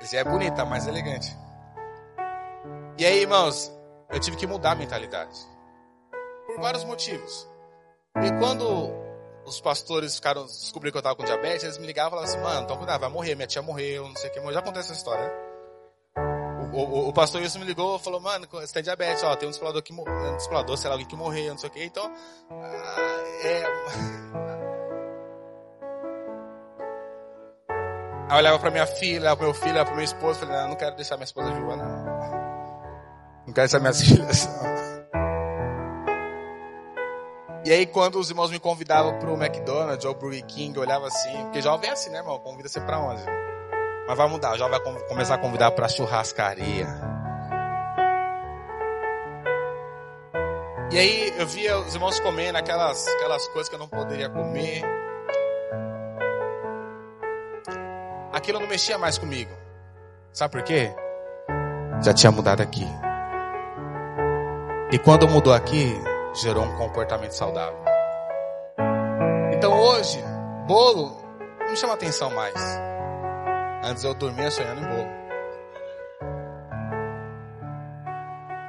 Ele 0.00 0.08
já 0.08 0.18
é 0.18 0.24
bonito, 0.24 0.56
tá 0.56 0.64
mais 0.64 0.88
elegante. 0.88 1.28
E 2.98 3.06
aí, 3.06 3.20
irmãos, 3.20 3.70
eu 4.10 4.18
tive 4.18 4.36
que 4.36 4.48
mudar 4.48 4.72
a 4.72 4.74
mentalidade 4.74 5.38
por 6.46 6.60
vários 6.60 6.84
motivos. 6.84 7.48
E 8.16 8.32
quando 8.40 8.90
os 9.44 9.60
pastores 9.60 10.16
ficaram, 10.16 10.44
descobriram 10.44 10.90
que 10.90 10.98
eu 10.98 11.00
estava 11.00 11.14
com 11.14 11.24
diabetes, 11.24 11.62
eles 11.62 11.78
me 11.78 11.86
ligavam 11.86 12.18
e 12.18 12.26
falavam 12.26 12.34
assim, 12.34 12.42
mano, 12.42 12.64
então 12.64 12.76
cuidado, 12.76 13.00
vai 13.00 13.10
morrer, 13.10 13.36
minha 13.36 13.46
tia 13.46 13.62
morreu, 13.62 14.08
não 14.08 14.16
sei 14.16 14.28
o 14.28 14.32
que, 14.32 14.52
já 14.52 14.58
acontece 14.58 14.90
essa 14.90 14.98
história, 14.98 15.24
né? 15.24 15.49
O, 16.72 17.08
o, 17.08 17.12
pastor 17.12 17.40
Wilson 17.40 17.58
me 17.58 17.64
ligou 17.64 17.96
e 17.96 17.98
falou, 17.98 18.20
mano, 18.20 18.46
você 18.50 18.72
tem 18.72 18.82
diabetes, 18.82 19.24
ó, 19.24 19.34
tem 19.34 19.48
um 19.48 19.50
discipulador 19.50 19.82
que 19.82 19.92
um 19.92 20.36
discipulador, 20.36 20.76
sei 20.76 20.88
lá, 20.88 20.94
alguém 20.94 21.06
que 21.06 21.16
morreu, 21.16 21.50
não 21.50 21.58
sei 21.58 21.68
o 21.68 21.72
que, 21.72 21.84
então, 21.84 22.12
ah, 22.50 23.24
é... 23.44 23.64
Aí 28.28 28.36
eu 28.36 28.38
olhava 28.38 28.58
pra 28.60 28.70
minha 28.70 28.86
filha, 28.86 29.20
olhava 29.20 29.36
pro 29.36 29.46
meu 29.46 29.54
filho, 29.54 29.72
olhava 29.72 29.86
pro 29.86 29.96
meu 29.96 30.04
esposo, 30.04 30.38
falei, 30.38 30.56
não, 30.56 30.68
não 30.68 30.76
quero 30.76 30.94
deixar 30.94 31.16
minha 31.16 31.24
esposa 31.24 31.50
viúva, 31.50 31.74
não. 31.74 32.04
Não 33.46 33.52
quero 33.52 33.68
deixar 33.68 33.80
minhas 33.80 34.00
filhas, 34.06 34.46
não. 34.46 34.70
E 37.64 37.72
aí, 37.72 37.84
quando 37.86 38.20
os 38.20 38.30
irmãos 38.30 38.50
me 38.50 38.60
convidavam 38.60 39.18
pro 39.18 39.34
McDonald's 39.34 40.04
ou 40.04 40.14
Burger 40.14 40.46
King, 40.46 40.76
eu 40.76 40.82
olhava 40.82 41.08
assim, 41.08 41.42
porque 41.42 41.60
jovem 41.60 41.90
é 41.90 41.92
assim, 41.92 42.10
né, 42.10 42.18
irmão? 42.18 42.38
Convida 42.38 42.68
você 42.68 42.80
pra 42.80 43.00
onde? 43.00 43.22
Mas 44.10 44.18
vai 44.18 44.26
mudar, 44.26 44.56
já 44.56 44.66
vai 44.66 44.80
começar 44.80 45.36
a 45.36 45.38
convidar 45.38 45.70
pra 45.70 45.86
churrascaria. 45.86 46.88
E 50.90 50.98
aí, 50.98 51.32
eu 51.38 51.46
via 51.46 51.78
os 51.78 51.94
irmãos 51.94 52.18
comendo 52.18 52.58
aquelas, 52.58 53.06
aquelas 53.06 53.46
coisas 53.46 53.68
que 53.68 53.76
eu 53.76 53.78
não 53.78 53.86
poderia 53.86 54.28
comer. 54.28 54.82
Aquilo 58.32 58.58
não 58.58 58.66
mexia 58.66 58.98
mais 58.98 59.16
comigo. 59.16 59.52
Sabe 60.32 60.54
por 60.54 60.64
quê? 60.64 60.92
Já 62.02 62.12
tinha 62.12 62.32
mudado 62.32 62.62
aqui. 62.62 62.88
E 64.90 64.98
quando 64.98 65.28
mudou 65.28 65.54
aqui, 65.54 65.94
gerou 66.34 66.64
um 66.64 66.76
comportamento 66.76 67.30
saudável. 67.30 67.78
Então 69.52 69.72
hoje, 69.72 70.20
bolo 70.66 71.16
não 71.60 71.76
chama 71.76 71.94
atenção 71.94 72.28
mais. 72.30 72.89
Antes 73.82 74.04
eu 74.04 74.14
dormia 74.14 74.50
sonhando 74.50 74.82
em 74.82 74.88
bolo. 74.88 75.20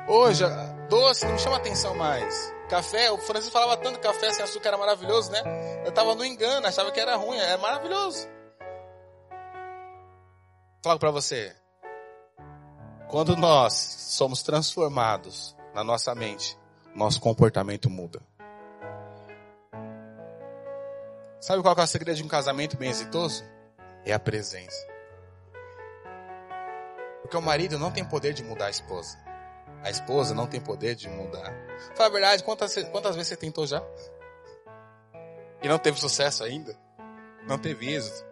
Hoje, 0.07 0.43
doce 0.89 1.25
não 1.25 1.33
me 1.33 1.39
chama 1.39 1.57
atenção 1.57 1.95
mais. 1.95 2.53
Café, 2.69 3.11
o 3.11 3.17
Francisco 3.17 3.51
falava 3.51 3.77
tanto 3.77 3.99
que 3.99 4.07
café 4.07 4.31
sem 4.31 4.43
açúcar 4.43 4.69
era 4.69 4.77
maravilhoso, 4.77 5.31
né? 5.31 5.41
Eu 5.83 5.89
estava 5.89 6.15
no 6.15 6.23
engano, 6.23 6.65
achava 6.65 6.91
que 6.91 6.99
era 6.99 7.15
ruim, 7.15 7.37
é 7.37 7.57
maravilhoso. 7.57 8.27
Falo 10.83 10.97
para 10.97 11.11
você. 11.11 11.55
Quando 13.09 13.35
nós 13.35 13.73
somos 13.73 14.41
transformados 14.41 15.55
na 15.73 15.83
nossa 15.83 16.15
mente, 16.15 16.57
nosso 16.95 17.19
comportamento 17.19 17.89
muda. 17.89 18.21
Sabe 21.39 21.61
qual 21.61 21.75
é 21.75 21.83
o 21.83 21.87
segredo 21.87 22.17
de 22.17 22.23
um 22.23 22.27
casamento 22.27 22.77
bem 22.77 22.89
exitoso? 22.89 23.43
É 24.05 24.13
a 24.13 24.19
presença. 24.19 24.90
Porque 27.21 27.37
o 27.37 27.41
marido 27.41 27.77
não 27.77 27.91
tem 27.91 28.03
poder 28.03 28.33
de 28.33 28.43
mudar 28.43 28.67
a 28.67 28.69
esposa. 28.69 29.17
A 29.83 29.89
esposa 29.89 30.35
não 30.35 30.47
tem 30.47 30.61
poder 30.61 30.95
de 30.95 31.09
mudar. 31.09 31.53
Fala 31.95 32.09
a 32.09 32.11
verdade, 32.11 32.43
quantas, 32.43 32.75
quantas 32.91 33.15
vezes 33.15 33.29
você 33.29 33.37
tentou 33.37 33.65
já? 33.65 33.81
E 35.61 35.67
não 35.67 35.77
teve 35.77 35.99
sucesso 35.99 36.43
ainda? 36.43 36.75
Não 37.47 37.57
teve 37.57 37.91
êxito? 37.91 38.25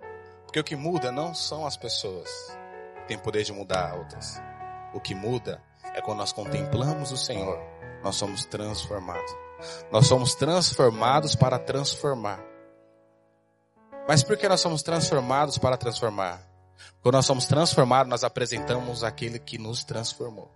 Porque 0.43 0.59
o 0.59 0.63
que 0.63 0.75
muda 0.75 1.11
não 1.11 1.33
são 1.33 1.65
as 1.65 1.77
pessoas 1.77 2.29
que 3.01 3.07
têm 3.07 3.17
poder 3.17 3.43
de 3.43 3.53
mudar 3.53 3.95
outras. 3.95 4.41
O 4.93 4.99
que 4.99 5.13
muda 5.13 5.61
é 5.93 6.01
quando 6.01 6.19
nós 6.19 6.31
contemplamos 6.31 7.11
o 7.11 7.17
Senhor, 7.17 7.59
nós 8.03 8.15
somos 8.15 8.45
transformados. 8.45 9.31
Nós 9.91 10.07
somos 10.07 10.33
transformados 10.35 11.35
para 11.35 11.59
transformar. 11.59 12.39
Mas 14.07 14.23
por 14.23 14.37
que 14.37 14.47
nós 14.47 14.61
somos 14.61 14.81
transformados 14.81 15.57
para 15.57 15.77
transformar? 15.77 16.48
Quando 17.01 17.15
nós 17.15 17.25
somos 17.25 17.45
transformados, 17.45 18.09
nós 18.09 18.23
apresentamos 18.23 19.03
aquele 19.03 19.39
que 19.39 19.57
nos 19.57 19.83
transformou. 19.83 20.51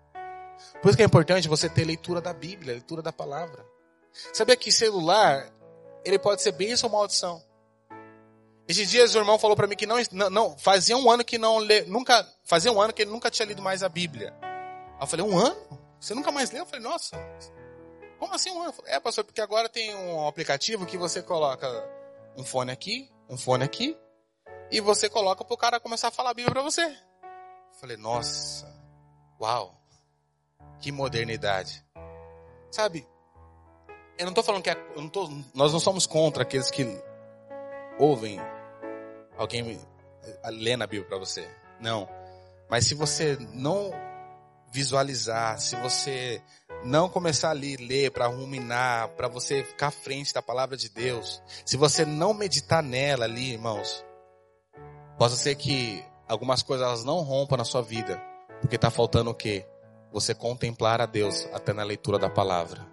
Por 0.81 0.89
isso 0.89 0.97
que 0.97 1.03
é 1.03 1.05
importante 1.05 1.47
você 1.47 1.69
ter 1.69 1.85
leitura 1.85 2.21
da 2.21 2.33
Bíblia, 2.33 2.73
leitura 2.73 3.01
da 3.01 3.11
palavra. 3.11 3.65
Sabia 4.31 4.55
que 4.55 4.71
celular, 4.71 5.51
ele 6.05 6.19
pode 6.19 6.41
ser 6.41 6.51
bênção 6.51 6.89
ou 6.89 6.95
maldição. 6.95 7.43
Esses 8.67 8.89
dias 8.89 9.13
o 9.13 9.17
irmão 9.17 9.37
falou 9.37 9.55
para 9.55 9.67
mim 9.67 9.75
que 9.75 9.85
não, 9.85 9.97
não, 10.29 10.57
fazia 10.57 10.95
um 10.95 11.11
ano 11.11 11.23
que 11.23 11.37
não 11.37 11.57
lê, 11.57 11.81
nunca, 11.81 12.25
fazia 12.45 12.71
um 12.71 12.81
ano 12.81 12.93
que 12.93 13.01
ele 13.01 13.11
nunca 13.11 13.29
tinha 13.29 13.45
lido 13.45 13.61
mais 13.61 13.83
a 13.83 13.89
Bíblia. 13.89 14.33
Aí 14.41 15.01
eu 15.01 15.07
falei, 15.07 15.25
um 15.25 15.37
ano? 15.37 15.79
Você 15.99 16.13
nunca 16.13 16.31
mais 16.31 16.51
leu? 16.51 16.61
Eu 16.61 16.65
falei, 16.65 16.81
nossa, 16.81 17.17
como 18.19 18.33
assim 18.33 18.51
um 18.51 18.61
ano? 18.63 18.71
Falei, 18.71 18.93
é, 18.93 18.99
pastor, 18.99 19.23
porque 19.25 19.41
agora 19.41 19.67
tem 19.67 19.93
um 19.95 20.27
aplicativo 20.27 20.85
que 20.85 20.97
você 20.97 21.21
coloca 21.21 21.67
um 22.37 22.43
fone 22.43 22.71
aqui, 22.71 23.11
um 23.29 23.37
fone 23.37 23.65
aqui, 23.65 23.97
e 24.73 24.81
você 24.81 25.07
coloca 25.07 25.45
pro 25.45 25.55
cara 25.55 25.79
começar 25.79 26.07
a 26.07 26.11
falar 26.11 26.31
a 26.31 26.33
Bíblia 26.33 26.51
para 26.51 26.63
você. 26.63 26.81
Eu 26.81 27.79
falei, 27.79 27.95
nossa, 27.95 28.67
uau. 29.39 29.79
Que 30.79 30.91
modernidade. 30.91 31.85
Sabe? 32.71 33.07
Eu 34.17 34.25
não 34.25 34.31
estou 34.31 34.43
falando 34.43 34.63
que 34.63 34.71
é, 34.71 34.93
não 34.95 35.07
tô, 35.07 35.29
nós 35.53 35.71
não 35.71 35.79
somos 35.79 36.07
contra 36.07 36.41
aqueles 36.41 36.71
que 36.71 36.87
ouvem 37.99 38.39
alguém 39.37 39.79
lendo 40.45 40.83
a 40.83 40.87
Bíblia 40.87 41.07
para 41.07 41.19
você. 41.19 41.47
Não. 41.79 42.09
Mas 42.67 42.87
se 42.87 42.95
você 42.95 43.37
não 43.53 43.91
visualizar, 44.71 45.59
se 45.59 45.75
você 45.75 46.41
não 46.83 47.07
começar 47.07 47.51
a 47.51 47.53
ler 47.53 48.09
para 48.09 48.25
ruminar, 48.25 49.09
para 49.09 49.27
você 49.27 49.63
ficar 49.63 49.87
à 49.87 49.91
frente 49.91 50.33
da 50.33 50.41
palavra 50.41 50.75
de 50.75 50.89
Deus, 50.89 51.43
se 51.63 51.77
você 51.77 52.03
não 52.03 52.33
meditar 52.33 52.81
nela 52.81 53.25
ali, 53.25 53.51
irmãos, 53.51 54.03
possa 55.17 55.35
ser 55.35 55.55
que 55.55 56.03
algumas 56.27 56.61
coisas 56.61 56.85
elas 56.85 57.03
não 57.03 57.21
rompam 57.21 57.57
na 57.57 57.65
sua 57.65 57.81
vida, 57.81 58.21
porque 58.61 58.75
está 58.75 58.89
faltando 58.89 59.29
o 59.29 59.35
quê? 59.35 59.65
você 60.13 60.35
contemplar 60.35 61.01
a 61.01 61.07
Deus 61.07 61.47
até 61.51 61.73
na 61.73 61.83
leitura 61.83 62.19
da 62.19 62.29
palavra. 62.29 62.85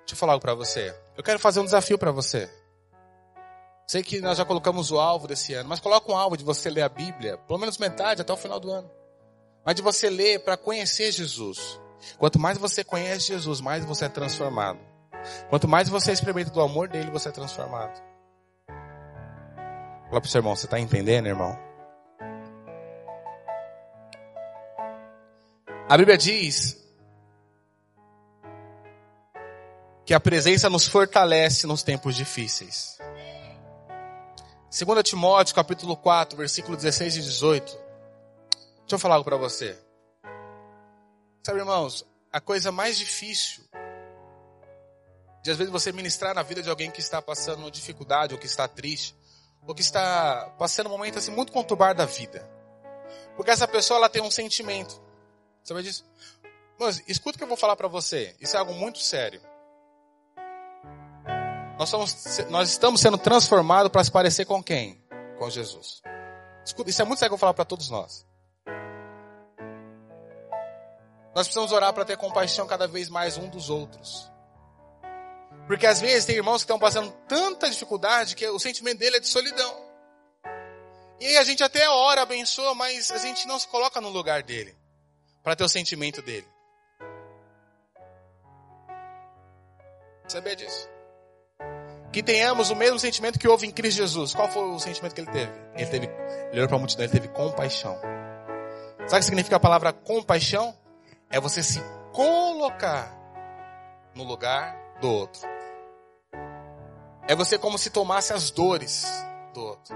Deixa 0.00 0.14
eu 0.14 0.16
falar 0.16 0.32
algo 0.32 0.42
para 0.42 0.54
você. 0.54 0.94
Eu 1.16 1.22
quero 1.22 1.38
fazer 1.38 1.60
um 1.60 1.64
desafio 1.64 1.96
para 1.96 2.10
você. 2.10 2.50
Sei 3.86 4.02
que 4.02 4.20
nós 4.20 4.36
já 4.36 4.44
colocamos 4.44 4.90
o 4.90 4.98
alvo 4.98 5.28
desse 5.28 5.54
ano, 5.54 5.68
mas 5.68 5.78
coloca 5.78 6.10
um 6.10 6.16
alvo 6.16 6.36
de 6.36 6.44
você 6.44 6.68
ler 6.68 6.82
a 6.82 6.88
Bíblia, 6.88 7.38
pelo 7.38 7.58
menos 7.58 7.78
metade 7.78 8.20
até 8.20 8.32
o 8.32 8.36
final 8.36 8.58
do 8.58 8.70
ano. 8.70 8.90
Mas 9.64 9.76
de 9.76 9.82
você 9.82 10.10
ler 10.10 10.42
para 10.42 10.56
conhecer 10.56 11.12
Jesus. 11.12 11.80
Quanto 12.18 12.38
mais 12.38 12.58
você 12.58 12.82
conhece 12.82 13.28
Jesus, 13.28 13.60
mais 13.60 13.84
você 13.84 14.06
é 14.06 14.08
transformado. 14.08 14.80
Quanto 15.48 15.68
mais 15.68 15.88
você 15.88 16.10
experimenta 16.10 16.50
do 16.50 16.60
amor 16.60 16.88
dele, 16.88 17.10
você 17.10 17.28
é 17.28 17.32
transformado. 17.32 18.00
Fala 20.10 20.20
pro 20.20 20.28
seu 20.28 20.40
irmão, 20.40 20.56
você 20.56 20.66
está 20.66 20.80
entendendo, 20.80 21.28
irmão? 21.28 21.56
A 25.88 25.96
Bíblia 25.96 26.18
diz 26.18 26.84
que 30.04 30.12
a 30.12 30.18
presença 30.18 30.68
nos 30.68 30.88
fortalece 30.88 31.64
nos 31.64 31.84
tempos 31.84 32.16
difíceis. 32.16 32.98
2 34.76 35.02
Timóteo 35.04 35.54
capítulo 35.54 35.96
4, 35.96 36.36
versículo 36.36 36.76
16 36.76 37.16
e 37.16 37.20
18. 37.20 37.66
Deixa 37.66 37.80
eu 38.90 38.98
falar 38.98 39.14
algo 39.14 39.24
para 39.24 39.36
você. 39.36 39.78
Sabe, 41.46 41.60
irmãos, 41.60 42.04
a 42.32 42.40
coisa 42.40 42.72
mais 42.72 42.98
difícil 42.98 43.62
de 45.40 45.52
às 45.52 45.56
vezes 45.56 45.72
você 45.72 45.92
ministrar 45.92 46.34
na 46.34 46.42
vida 46.42 46.60
de 46.60 46.68
alguém 46.68 46.90
que 46.90 47.00
está 47.00 47.22
passando 47.22 47.70
dificuldade, 47.70 48.34
ou 48.34 48.40
que 48.40 48.46
está 48.46 48.66
triste, 48.66 49.14
ou 49.66 49.74
que 49.74 49.82
está 49.82 50.52
passando 50.58 50.88
um 50.88 50.90
momento 50.90 51.18
assim 51.18 51.30
muito 51.30 51.52
conturbado 51.52 51.98
da 51.98 52.06
vida. 52.06 52.48
Porque 53.36 53.50
essa 53.50 53.68
pessoa 53.68 53.98
ela 53.98 54.08
tem 54.08 54.22
um 54.22 54.30
sentimento. 54.30 55.00
Sabe 55.62 55.82
disso? 55.82 56.04
Mas 56.78 57.02
escuta 57.06 57.36
o 57.36 57.38
que 57.38 57.44
eu 57.44 57.48
vou 57.48 57.56
falar 57.56 57.76
para 57.76 57.88
você. 57.88 58.34
Isso 58.40 58.56
é 58.56 58.58
algo 58.58 58.72
muito 58.72 58.98
sério. 58.98 59.40
Nós, 61.78 61.88
somos, 61.88 62.38
nós 62.50 62.70
estamos 62.70 63.00
sendo 63.00 63.16
transformados 63.16 63.90
para 63.90 64.04
se 64.04 64.10
parecer 64.10 64.44
com 64.44 64.62
quem? 64.62 65.02
Com 65.38 65.48
Jesus. 65.48 66.02
Escuta, 66.64 66.90
isso 66.90 67.00
é 67.00 67.04
muito 67.04 67.18
sério 67.18 67.30
que 67.30 67.34
eu 67.34 67.38
vou 67.38 67.40
falar 67.40 67.54
para 67.54 67.64
todos 67.64 67.88
nós. 67.88 68.26
Nós 71.34 71.46
precisamos 71.46 71.72
orar 71.72 71.92
para 71.92 72.04
ter 72.04 72.16
compaixão 72.16 72.66
cada 72.66 72.86
vez 72.86 73.08
mais 73.08 73.38
um 73.38 73.48
dos 73.48 73.70
outros. 73.70 74.29
Porque 75.70 75.86
às 75.86 76.00
vezes 76.00 76.24
tem 76.24 76.34
irmãos 76.34 76.56
que 76.56 76.64
estão 76.64 76.80
passando 76.80 77.12
tanta 77.28 77.70
dificuldade 77.70 78.34
que 78.34 78.44
o 78.48 78.58
sentimento 78.58 78.98
dele 78.98 79.18
é 79.18 79.20
de 79.20 79.28
solidão. 79.28 79.72
E 81.20 81.26
aí 81.28 81.36
a 81.36 81.44
gente 81.44 81.62
até 81.62 81.88
ora, 81.88 82.22
abençoa, 82.22 82.74
mas 82.74 83.08
a 83.12 83.18
gente 83.18 83.46
não 83.46 83.56
se 83.56 83.68
coloca 83.68 84.00
no 84.00 84.08
lugar 84.08 84.42
dele 84.42 84.76
para 85.44 85.54
ter 85.54 85.62
o 85.62 85.68
sentimento 85.68 86.20
dele. 86.22 86.48
Sabia 90.26 90.56
disso? 90.56 90.88
Que 92.12 92.20
tenhamos 92.20 92.70
o 92.70 92.74
mesmo 92.74 92.98
sentimento 92.98 93.38
que 93.38 93.46
houve 93.46 93.68
em 93.68 93.70
Cristo 93.70 93.98
Jesus. 93.98 94.34
Qual 94.34 94.48
foi 94.48 94.64
o 94.64 94.80
sentimento 94.80 95.14
que 95.14 95.20
ele 95.20 95.30
teve? 95.30 95.52
Ele 95.76 95.86
teve, 95.86 96.06
ele 96.06 96.56
olhou 96.56 96.66
para 96.66 96.78
a 96.78 96.80
multidão, 96.80 97.04
ele 97.04 97.12
teve 97.12 97.28
compaixão. 97.28 97.96
Sabe 99.06 99.14
o 99.14 99.18
que 99.18 99.22
significa 99.22 99.54
a 99.54 99.60
palavra 99.60 99.92
compaixão? 99.92 100.76
É 101.30 101.38
você 101.38 101.62
se 101.62 101.80
colocar 102.12 103.16
no 104.16 104.24
lugar 104.24 104.76
do 105.00 105.08
outro. 105.08 105.59
É 107.30 107.34
você 107.36 107.56
como 107.56 107.78
se 107.78 107.90
tomasse 107.90 108.32
as 108.32 108.50
dores 108.50 109.06
do 109.54 109.60
outro. 109.60 109.94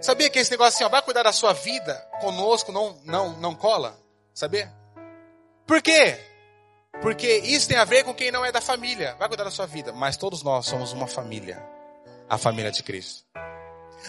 Sabia 0.00 0.28
que 0.28 0.40
esse 0.40 0.50
negócio 0.50 0.74
assim, 0.74 0.82
ó, 0.82 0.88
vai 0.88 1.00
cuidar 1.02 1.22
da 1.22 1.30
sua 1.30 1.52
vida 1.52 1.94
conosco, 2.20 2.72
não, 2.72 2.98
não, 3.04 3.32
não 3.34 3.54
cola? 3.54 3.96
Saber? 4.34 4.68
Por 5.68 5.80
quê? 5.80 6.18
Porque 7.00 7.28
isso 7.44 7.68
tem 7.68 7.76
a 7.76 7.84
ver 7.84 8.02
com 8.02 8.12
quem 8.12 8.32
não 8.32 8.44
é 8.44 8.50
da 8.50 8.60
família. 8.60 9.14
Vai 9.20 9.28
cuidar 9.28 9.44
da 9.44 9.52
sua 9.52 9.66
vida. 9.66 9.92
Mas 9.92 10.16
todos 10.16 10.42
nós 10.42 10.66
somos 10.66 10.92
uma 10.92 11.06
família. 11.06 11.64
A 12.28 12.36
família 12.36 12.72
de 12.72 12.82
Cristo. 12.82 13.22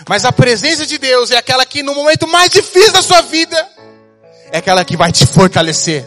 Mas 0.09 0.25
a 0.25 0.31
presença 0.31 0.87
de 0.87 0.97
Deus 0.97 1.29
é 1.29 1.37
aquela 1.37 1.67
que 1.67 1.83
no 1.83 1.93
momento 1.93 2.27
mais 2.27 2.49
difícil 2.49 2.93
da 2.93 3.03
sua 3.03 3.21
vida, 3.21 3.69
é 4.51 4.57
aquela 4.57 4.83
que 4.83 4.97
vai 4.97 5.11
te 5.11 5.27
fortalecer. 5.27 6.03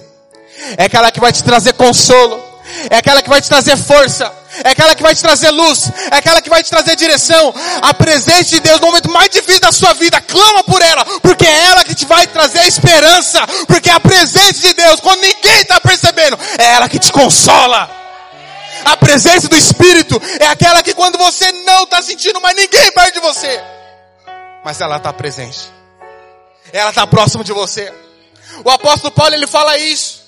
É 0.77 0.87
aquela 0.87 1.13
que 1.13 1.21
vai 1.21 1.33
te 1.33 1.45
trazer 1.45 1.75
consolo. 1.75 2.43
É 2.91 2.97
aquela 2.97 3.23
que 3.23 3.31
vai 3.31 3.41
te 3.41 3.49
trazer 3.49 3.77
força 3.77 4.38
é 4.65 4.71
aquela 4.71 4.95
que 4.95 5.03
vai 5.03 5.15
te 5.15 5.23
trazer 5.23 5.51
luz, 5.51 5.91
é 6.11 6.17
aquela 6.17 6.43
que 6.43 6.51
vai 6.51 6.63
te 6.63 6.71
trazer 6.71 6.97
direção. 6.97 7.55
A 7.83 7.95
presença 7.95 8.45
de 8.45 8.61
Deus 8.61 8.81
no 8.81 8.87
momento 8.87 9.11
mais 9.11 9.29
difícil 9.31 9.61
da 9.61 9.73
sua 9.73 9.93
vida, 9.95 10.21
clama 10.21 10.65
por 10.65 10.81
ela, 10.83 11.05
porque 11.21 11.47
é 11.47 11.67
ela 11.67 11.85
que 11.85 11.95
te 11.95 12.07
vai 12.07 12.27
trazer 12.27 12.67
esperança, 12.67 13.47
porque 13.67 13.91
a 13.91 14.01
presença 14.01 14.61
de 14.61 14.73
Deus, 14.73 15.01
quando 15.01 15.21
ninguém 15.21 15.61
está 15.61 15.81
percebendo, 15.81 16.39
é 16.59 16.75
ela 16.75 16.89
que 16.89 16.99
te 16.99 17.13
consola. 17.13 17.91
A 18.85 18.97
presença 18.97 19.49
do 19.49 19.57
Espírito 19.57 20.21
é 20.41 20.47
aquela 20.47 20.83
que 20.83 20.95
quando 20.95 21.19
você 21.19 21.51
não 21.53 21.85
está 21.85 22.01
sentindo 22.01 22.41
mais 22.41 22.57
ninguém 22.57 22.93
perto 22.93 23.15
de 23.15 23.21
você, 23.21 23.61
mas 24.65 24.81
ela 24.81 24.97
está 24.97 25.13
presente. 25.13 25.69
Ela 26.73 26.91
está 26.91 27.07
próximo 27.07 27.43
de 27.43 27.53
você. 27.53 27.93
O 28.65 28.71
apóstolo 28.71 29.11
Paulo 29.11 29.35
ele 29.35 29.47
fala 29.47 29.79
isso. 29.79 30.23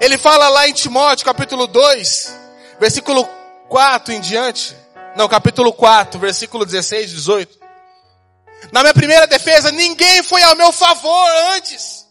Ele 0.00 0.18
fala 0.18 0.48
lá 0.48 0.68
em 0.68 0.72
Timóteo, 0.72 1.24
capítulo 1.24 1.66
2, 1.66 2.45
versículo 2.78 3.28
4 3.68 4.12
em 4.12 4.20
diante. 4.20 4.76
Não, 5.16 5.28
capítulo 5.28 5.72
4, 5.72 6.18
versículo 6.20 6.64
16 6.64 7.10
e 7.10 7.14
18. 7.14 7.58
Na 8.72 8.82
minha 8.82 8.94
primeira 8.94 9.26
defesa, 9.26 9.70
ninguém 9.70 10.22
foi 10.22 10.42
ao 10.42 10.56
meu 10.56 10.72
favor 10.72 11.30
antes. 11.54 12.06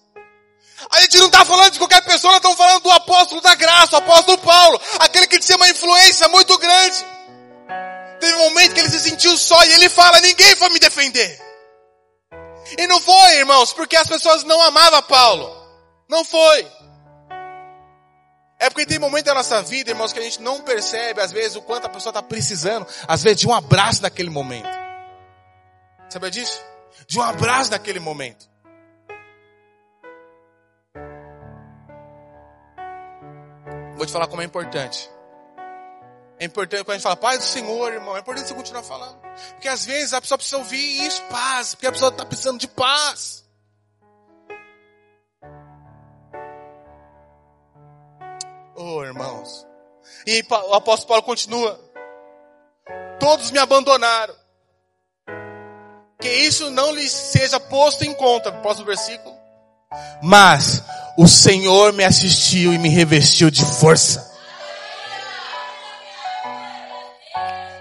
A 0.92 1.02
gente 1.02 1.18
não 1.18 1.28
está 1.28 1.44
falando 1.44 1.74
de 1.74 1.80
qualquer 1.80 2.02
pessoa, 2.04 2.34
nós 2.34 2.38
estamos 2.38 2.58
falando 2.58 2.84
do 2.84 2.92
apóstolo 2.92 3.42
da 3.42 3.56
graça, 3.56 3.96
o 3.96 4.00
apóstolo 4.00 4.38
Paulo, 4.38 4.80
aquele 5.00 5.28
que 5.28 5.40
tinha 5.40 5.56
uma 5.56 5.70
influência 5.70 6.28
muito 6.30 6.58
grande. 6.58 7.06
Teve 8.20 8.34
um 8.36 8.50
momento 8.50 8.74
que 8.74 8.80
ele 8.80 8.90
se 8.90 9.00
sentiu 9.00 9.38
só 9.38 9.64
e 9.66 9.74
ele 9.74 9.90
fala: 9.90 10.20
ninguém 10.22 10.56
foi 10.56 10.70
me 10.70 10.80
defender. 10.80 11.42
E 12.78 12.88
não 12.88 13.00
foi, 13.00 13.38
irmãos, 13.38 13.74
porque 13.74 13.96
as 13.96 14.08
pessoas 14.08 14.44
não 14.44 14.62
amavam 14.62 15.02
Paulo. 15.04 15.56
Não 16.10 16.24
foi. 16.24 16.68
É 18.66 18.70
porque 18.72 18.84
tem 18.84 18.98
momento 18.98 19.26
da 19.26 19.36
nossa 19.36 19.62
vida, 19.62 19.92
irmãos, 19.92 20.12
que 20.12 20.18
a 20.18 20.24
gente 20.24 20.42
não 20.42 20.60
percebe, 20.60 21.22
às 21.22 21.32
vezes, 21.32 21.56
o 21.56 21.62
quanto 21.62 21.86
a 21.86 21.90
pessoa 21.90 22.10
está 22.10 22.24
precisando, 22.24 22.88
às 23.08 23.22
vezes, 23.22 23.42
de 23.42 23.48
um 23.48 23.54
abraço 23.54 24.02
naquele 24.02 24.32
momento. 24.32 24.68
Sabia 26.10 26.32
disso? 26.32 26.60
De 27.06 27.20
um 27.20 27.22
abraço 27.22 27.70
naquele 27.70 28.00
momento. 28.00 28.50
Vou 33.96 34.04
te 34.04 34.12
falar 34.12 34.26
como 34.26 34.42
é 34.42 34.46
importante. 34.46 35.12
É 36.40 36.46
importante 36.46 36.84
quando 36.84 36.96
a 36.96 36.98
gente 36.98 37.04
fala, 37.04 37.18
paz 37.18 37.38
do 37.38 37.46
Senhor, 37.46 37.94
irmão, 37.94 38.18
é 38.18 38.22
importante 38.22 38.48
você 38.48 38.56
continuar 38.56 38.82
falando. 38.82 39.20
Porque 39.52 39.68
às 39.68 39.86
vezes 39.86 40.12
a 40.12 40.20
pessoa 40.20 40.40
precisa 40.40 40.58
ouvir 40.58 41.06
isso, 41.06 41.22
paz, 41.30 41.76
porque 41.76 41.86
a 41.86 41.92
pessoa 41.92 42.10
está 42.10 42.26
precisando 42.26 42.60
de 42.60 42.68
paz. 42.68 43.45
Oh, 48.88 49.04
irmãos. 49.04 49.66
E 50.28 50.46
o 50.48 50.76
apóstolo 50.76 51.08
Paulo 51.08 51.24
continua. 51.24 51.80
Todos 53.20 53.50
me 53.50 53.58
abandonaram. 53.58 54.36
Que 56.22 56.30
isso 56.30 56.70
não 56.70 56.94
lhes 56.94 57.12
seja 57.12 57.60
posto 57.60 58.06
em 58.06 58.14
conta. 58.14 58.52
Próximo 58.52 58.86
versículo. 58.86 59.36
Mas 60.22 60.84
o 61.18 61.28
Senhor 61.28 61.94
me 61.94 62.04
assistiu 62.04 62.76
e 62.76 62.78
me 62.78 62.88
revestiu 62.88 63.50
de 63.50 63.66
força. 63.66 64.32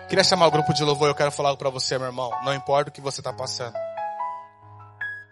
Queria 0.09 0.25
chamar 0.25 0.47
o 0.47 0.51
grupo 0.51 0.73
de 0.73 0.83
louvor, 0.85 1.09
eu 1.09 1.15
quero 1.15 1.31
falar 1.31 1.51
algo 1.51 1.59
para 1.59 1.69
você, 1.69 1.99
meu 1.99 2.07
irmão. 2.07 2.31
Não 2.45 2.55
importa 2.55 2.89
o 2.89 2.93
que 2.93 3.03
você 3.03 3.21
está 3.21 3.33
passando. 3.33 3.75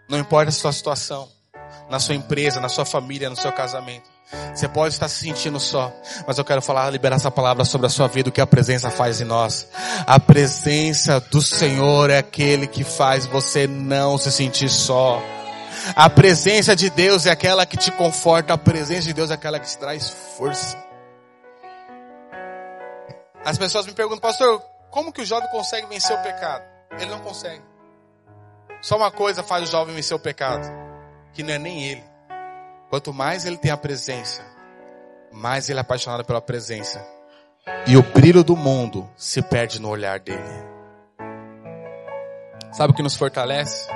Não 0.07 0.19
importa 0.19 0.49
a 0.49 0.53
sua 0.53 0.71
situação. 0.71 1.27
Na 1.89 1.99
sua 1.99 2.13
empresa, 2.13 2.59
na 2.59 2.69
sua 2.69 2.85
família, 2.85 3.27
no 3.27 3.35
seu 3.35 3.51
casamento. 3.51 4.12
Você 4.53 4.67
pode 4.67 4.93
estar 4.93 5.07
se 5.07 5.19
sentindo 5.19 5.59
só, 5.59 5.91
mas 6.27 6.37
eu 6.37 6.45
quero 6.45 6.61
falar, 6.61 6.89
liberar 6.89 7.15
essa 7.15 7.29
palavra 7.29 7.65
sobre 7.65 7.87
a 7.87 7.89
sua 7.89 8.07
vida, 8.07 8.29
o 8.29 8.31
que 8.31 8.41
a 8.41 8.47
presença 8.47 8.89
faz 8.89 9.21
em 9.21 9.25
nós. 9.25 9.67
A 10.07 10.19
presença 10.19 11.19
do 11.19 11.41
Senhor 11.41 12.09
é 12.09 12.17
aquele 12.17 12.67
que 12.67 12.83
faz 12.83 13.25
você 13.25 13.67
não 13.67 14.17
se 14.17 14.31
sentir 14.31 14.69
só. 14.69 15.21
A 15.95 16.09
presença 16.09 16.75
de 16.75 16.89
Deus 16.89 17.25
é 17.25 17.31
aquela 17.31 17.65
que 17.65 17.77
te 17.77 17.91
conforta, 17.91 18.53
a 18.53 18.57
presença 18.57 19.07
de 19.07 19.13
Deus 19.13 19.31
é 19.31 19.33
aquela 19.33 19.59
que 19.59 19.67
te 19.67 19.77
traz 19.77 20.09
força. 20.37 20.77
As 23.43 23.57
pessoas 23.57 23.85
me 23.85 23.93
perguntam, 23.93 24.21
pastor, 24.21 24.61
como 24.89 25.11
que 25.11 25.21
o 25.21 25.25
jovem 25.25 25.49
consegue 25.49 25.87
vencer 25.87 26.15
o 26.15 26.21
pecado? 26.21 26.63
Ele 26.97 27.11
não 27.11 27.19
consegue. 27.19 27.61
Só 28.81 28.97
uma 28.97 29.11
coisa 29.11 29.43
faz 29.43 29.67
o 29.67 29.71
jovem 29.71 29.95
vencer 29.95 30.15
o 30.15 30.19
pecado, 30.19 30.67
que 31.33 31.43
não 31.43 31.53
é 31.53 31.57
nem 31.57 31.83
ele. 31.85 32.12
Quanto 32.93 33.11
mais 33.11 33.43
ele 33.43 33.57
tem 33.57 33.71
a 33.71 33.75
presença, 33.75 34.45
mais 35.31 35.67
ele 35.67 35.79
é 35.79 35.81
apaixonado 35.81 36.23
pela 36.23 36.39
presença. 36.39 37.03
E 37.87 37.97
o 37.97 38.03
brilho 38.03 38.43
do 38.43 38.55
mundo 38.55 39.09
se 39.17 39.41
perde 39.41 39.81
no 39.81 39.89
olhar 39.89 40.19
dele. 40.19 40.39
Sabe 42.71 42.93
o 42.93 42.95
que 42.95 43.01
nos 43.01 43.15
fortalece? 43.15 43.89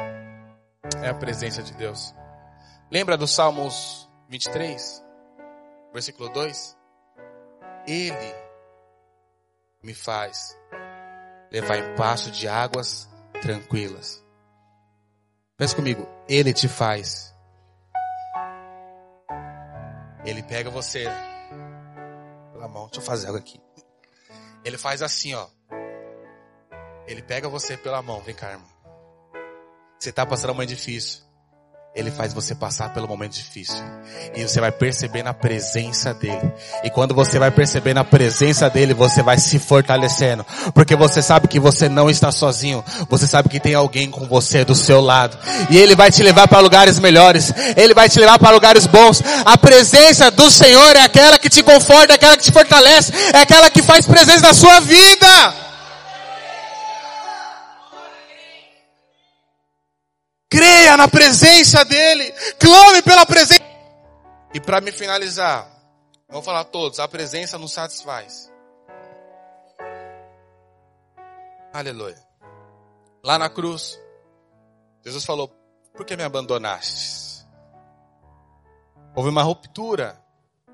é 1.03 1.09
a 1.09 1.13
presença 1.13 1.61
de 1.61 1.75
Deus. 1.75 2.11
Lembra 2.89 3.15
do 3.15 3.27
Salmos 3.27 4.09
23, 4.29 5.05
versículo 5.93 6.29
2? 6.29 6.75
Ele 7.85 8.35
me 9.83 9.93
faz 9.93 10.57
levar 11.51 11.77
em 11.77 11.95
passo 11.95 12.31
de 12.31 12.47
águas 12.47 13.07
tranquilas. 13.43 14.25
Pensa 15.55 15.75
comigo, 15.75 16.09
Ele 16.27 16.51
te 16.51 16.67
faz. 16.67 17.36
Ele 20.27 20.43
pega 20.43 20.69
você 20.69 21.05
pela 22.51 22.67
mão, 22.67 22.87
deixa 22.87 22.99
eu 22.99 23.01
fazer 23.01 23.27
algo 23.27 23.39
aqui. 23.39 23.61
Ele 24.65 24.77
faz 24.77 25.01
assim, 25.01 25.33
ó. 25.33 25.47
Ele 27.07 27.21
pega 27.21 27.47
você 27.47 27.77
pela 27.77 28.01
mão, 28.01 28.19
vem 28.19 28.35
cá, 28.35 28.51
irmão. 28.51 28.67
Você 29.97 30.09
está 30.09 30.25
passando 30.25 30.49
um 30.49 30.53
momento 30.55 30.67
difícil. 30.67 31.23
Ele 31.97 32.11
faz 32.11 32.31
você 32.31 32.53
passar 32.53 32.93
pelo 32.93 33.07
momento 33.07 33.33
difícil. 33.33 33.83
E 34.35 34.43
você 34.43 34.61
vai 34.61 34.71
perceber 34.71 35.23
na 35.23 35.33
presença 35.33 36.13
dele. 36.13 36.53
E 36.83 36.91
quando 36.91 37.15
você 37.15 37.39
vai 37.39 37.49
perceber 37.49 37.95
na 37.95 38.03
presença 38.03 38.69
dele, 38.69 38.93
você 38.93 39.23
vai 39.23 39.39
se 39.39 39.57
fortalecendo. 39.57 40.45
Porque 40.75 40.95
você 40.95 41.23
sabe 41.23 41.47
que 41.47 41.59
você 41.59 41.89
não 41.89 42.07
está 42.07 42.31
sozinho. 42.31 42.85
Você 43.09 43.25
sabe 43.25 43.49
que 43.49 43.59
tem 43.59 43.73
alguém 43.73 44.11
com 44.11 44.27
você 44.27 44.63
do 44.63 44.75
seu 44.75 45.01
lado. 45.01 45.39
E 45.71 45.77
ele 45.79 45.95
vai 45.95 46.11
te 46.11 46.21
levar 46.21 46.47
para 46.47 46.59
lugares 46.59 46.99
melhores. 46.99 47.51
Ele 47.75 47.95
vai 47.95 48.07
te 48.07 48.19
levar 48.19 48.37
para 48.37 48.51
lugares 48.51 48.85
bons. 48.85 49.23
A 49.43 49.57
presença 49.57 50.29
do 50.29 50.51
Senhor 50.51 50.95
é 50.95 51.01
aquela 51.01 51.39
que 51.39 51.49
te 51.49 51.63
conforta, 51.63 52.13
é 52.13 52.15
aquela 52.15 52.37
que 52.37 52.43
te 52.43 52.51
fortalece, 52.51 53.11
é 53.33 53.39
aquela 53.39 53.71
que 53.71 53.81
faz 53.81 54.05
presença 54.05 54.41
na 54.41 54.53
sua 54.53 54.79
vida. 54.81 55.66
Creia 60.49 60.95
na 60.95 61.07
presença 61.07 61.83
dele. 61.83 62.31
Clame 62.59 63.01
pela 63.01 63.25
presença. 63.25 63.63
E 64.53 64.61
para 64.61 64.79
me 64.81 64.91
finalizar, 64.91 65.69
vou 66.29 66.41
falar 66.41 66.61
a 66.61 66.65
todos, 66.65 66.99
a 66.99 67.07
presença 67.07 67.57
nos 67.57 67.73
satisfaz. 67.73 68.51
Aleluia. 71.73 72.17
Lá 73.23 73.37
na 73.37 73.49
cruz, 73.49 73.99
Jesus 75.03 75.25
falou: 75.25 75.49
Por 75.93 76.05
que 76.05 76.15
me 76.15 76.23
abandonaste? 76.23 77.45
Houve 79.15 79.29
uma 79.29 79.43
ruptura 79.43 80.19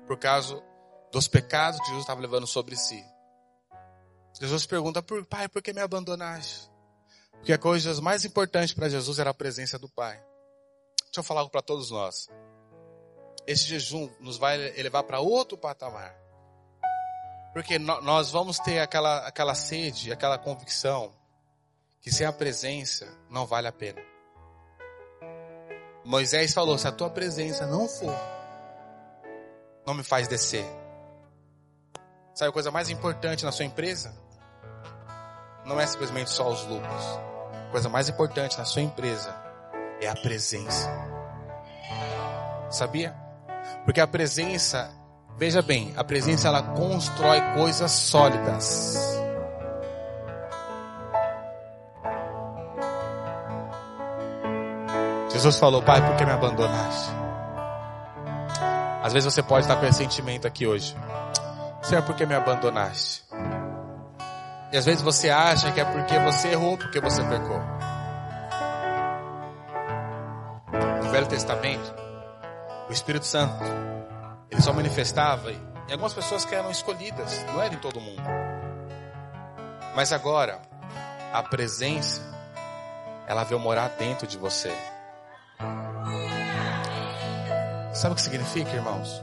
por 0.06 0.18
causa 0.18 0.62
dos 1.10 1.28
pecados 1.28 1.80
que 1.80 1.86
Jesus 1.86 2.02
estava 2.02 2.20
levando 2.20 2.46
sobre 2.46 2.76
si. 2.76 3.04
Jesus 4.40 4.66
pergunta: 4.66 5.02
Pai, 5.28 5.48
por 5.48 5.62
que 5.62 5.72
me 5.72 5.80
abandonaste? 5.80 6.70
Porque 7.44 7.52
a 7.52 7.58
coisa 7.58 8.00
mais 8.00 8.24
importante 8.24 8.74
para 8.74 8.88
Jesus 8.88 9.18
era 9.18 9.28
a 9.28 9.34
presença 9.34 9.78
do 9.78 9.86
Pai. 9.86 10.14
Deixa 11.04 11.18
eu 11.18 11.22
falar 11.22 11.40
algo 11.42 11.52
para 11.52 11.60
todos 11.60 11.90
nós. 11.90 12.26
Esse 13.46 13.64
jejum 13.64 14.08
nos 14.18 14.38
vai 14.38 14.58
elevar 14.78 15.02
para 15.04 15.20
outro 15.20 15.58
patamar. 15.58 16.16
Porque 17.52 17.78
nós 17.78 18.30
vamos 18.30 18.58
ter 18.60 18.78
aquela, 18.78 19.26
aquela 19.26 19.54
sede, 19.54 20.10
aquela 20.10 20.38
convicção 20.38 21.14
que 22.00 22.10
sem 22.10 22.26
a 22.26 22.32
presença 22.32 23.06
não 23.28 23.44
vale 23.44 23.68
a 23.68 23.72
pena. 23.72 24.00
Moisés 26.02 26.54
falou: 26.54 26.78
se 26.78 26.88
a 26.88 26.92
tua 26.92 27.10
presença 27.10 27.66
não 27.66 27.86
for, 27.86 28.18
não 29.86 29.92
me 29.92 30.02
faz 30.02 30.26
descer. 30.26 30.64
Sabe 32.34 32.48
a 32.48 32.52
coisa 32.54 32.70
mais 32.70 32.88
importante 32.88 33.44
na 33.44 33.52
sua 33.52 33.66
empresa? 33.66 34.16
Não 35.66 35.78
é 35.78 35.86
simplesmente 35.86 36.30
só 36.30 36.48
os 36.48 36.64
lucros 36.64 37.33
coisa 37.74 37.88
mais 37.88 38.08
importante 38.08 38.56
na 38.56 38.64
sua 38.64 38.82
empresa 38.82 39.34
é 40.00 40.06
a 40.06 40.14
presença. 40.14 40.88
Sabia? 42.70 43.12
Porque 43.84 44.00
a 44.00 44.06
presença, 44.06 44.92
veja 45.36 45.60
bem, 45.60 45.92
a 45.96 46.04
presença 46.04 46.46
ela 46.46 46.62
constrói 46.62 47.40
coisas 47.52 47.90
sólidas. 47.90 48.96
Jesus 55.32 55.58
falou, 55.58 55.82
Pai, 55.82 56.00
por 56.00 56.14
que 56.14 56.24
me 56.24 56.30
abandonaste? 56.30 57.10
Às 59.02 59.12
vezes 59.12 59.34
você 59.34 59.42
pode 59.42 59.64
estar 59.64 59.74
com 59.74 59.86
esse 59.86 59.98
sentimento 59.98 60.46
aqui 60.46 60.64
hoje. 60.64 60.96
Senhor, 61.82 62.04
por 62.04 62.14
que 62.14 62.24
me 62.24 62.36
abandonaste? 62.36 63.24
E 64.74 64.76
às 64.76 64.84
vezes 64.84 65.02
você 65.02 65.30
acha 65.30 65.70
que 65.70 65.80
é 65.80 65.84
porque 65.84 66.18
você 66.18 66.48
errou, 66.48 66.76
porque 66.76 66.98
você 66.98 67.22
pecou. 67.22 67.60
No 71.00 71.10
Velho 71.10 71.28
Testamento, 71.28 71.94
o 72.88 72.92
Espírito 72.92 73.24
Santo, 73.24 73.62
ele 74.50 74.60
só 74.60 74.72
manifestava 74.72 75.52
em 75.52 75.92
algumas 75.92 76.12
pessoas 76.12 76.44
que 76.44 76.56
eram 76.56 76.72
escolhidas, 76.72 77.40
não 77.44 77.62
era 77.62 77.72
em 77.72 77.78
todo 77.78 78.00
mundo. 78.00 78.20
Mas 79.94 80.12
agora, 80.12 80.60
a 81.32 81.40
presença, 81.40 82.20
ela 83.28 83.44
veio 83.44 83.60
morar 83.60 83.90
dentro 83.90 84.26
de 84.26 84.36
você. 84.36 84.76
Sabe 87.92 88.14
o 88.14 88.16
que 88.16 88.22
significa, 88.22 88.72
irmãos? 88.72 89.22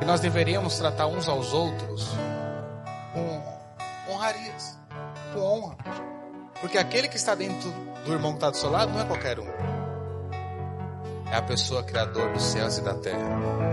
Que 0.00 0.04
nós 0.04 0.18
deveríamos 0.18 0.76
tratar 0.76 1.06
uns 1.06 1.28
aos 1.28 1.52
outros 1.52 2.12
honra. 5.38 5.76
Porque 6.60 6.76
aquele 6.76 7.08
que 7.08 7.16
está 7.16 7.34
dentro 7.34 7.70
do 8.04 8.12
irmão 8.12 8.32
que 8.32 8.38
está 8.38 8.50
do 8.50 8.56
seu 8.56 8.70
lado 8.70 8.92
não 8.92 9.00
é 9.00 9.04
qualquer 9.04 9.38
um. 9.38 9.46
É 11.30 11.36
a 11.36 11.42
pessoa 11.42 11.82
criador 11.82 12.32
dos 12.32 12.42
céus 12.42 12.78
e 12.78 12.82
da 12.82 12.94
terra. 12.94 13.70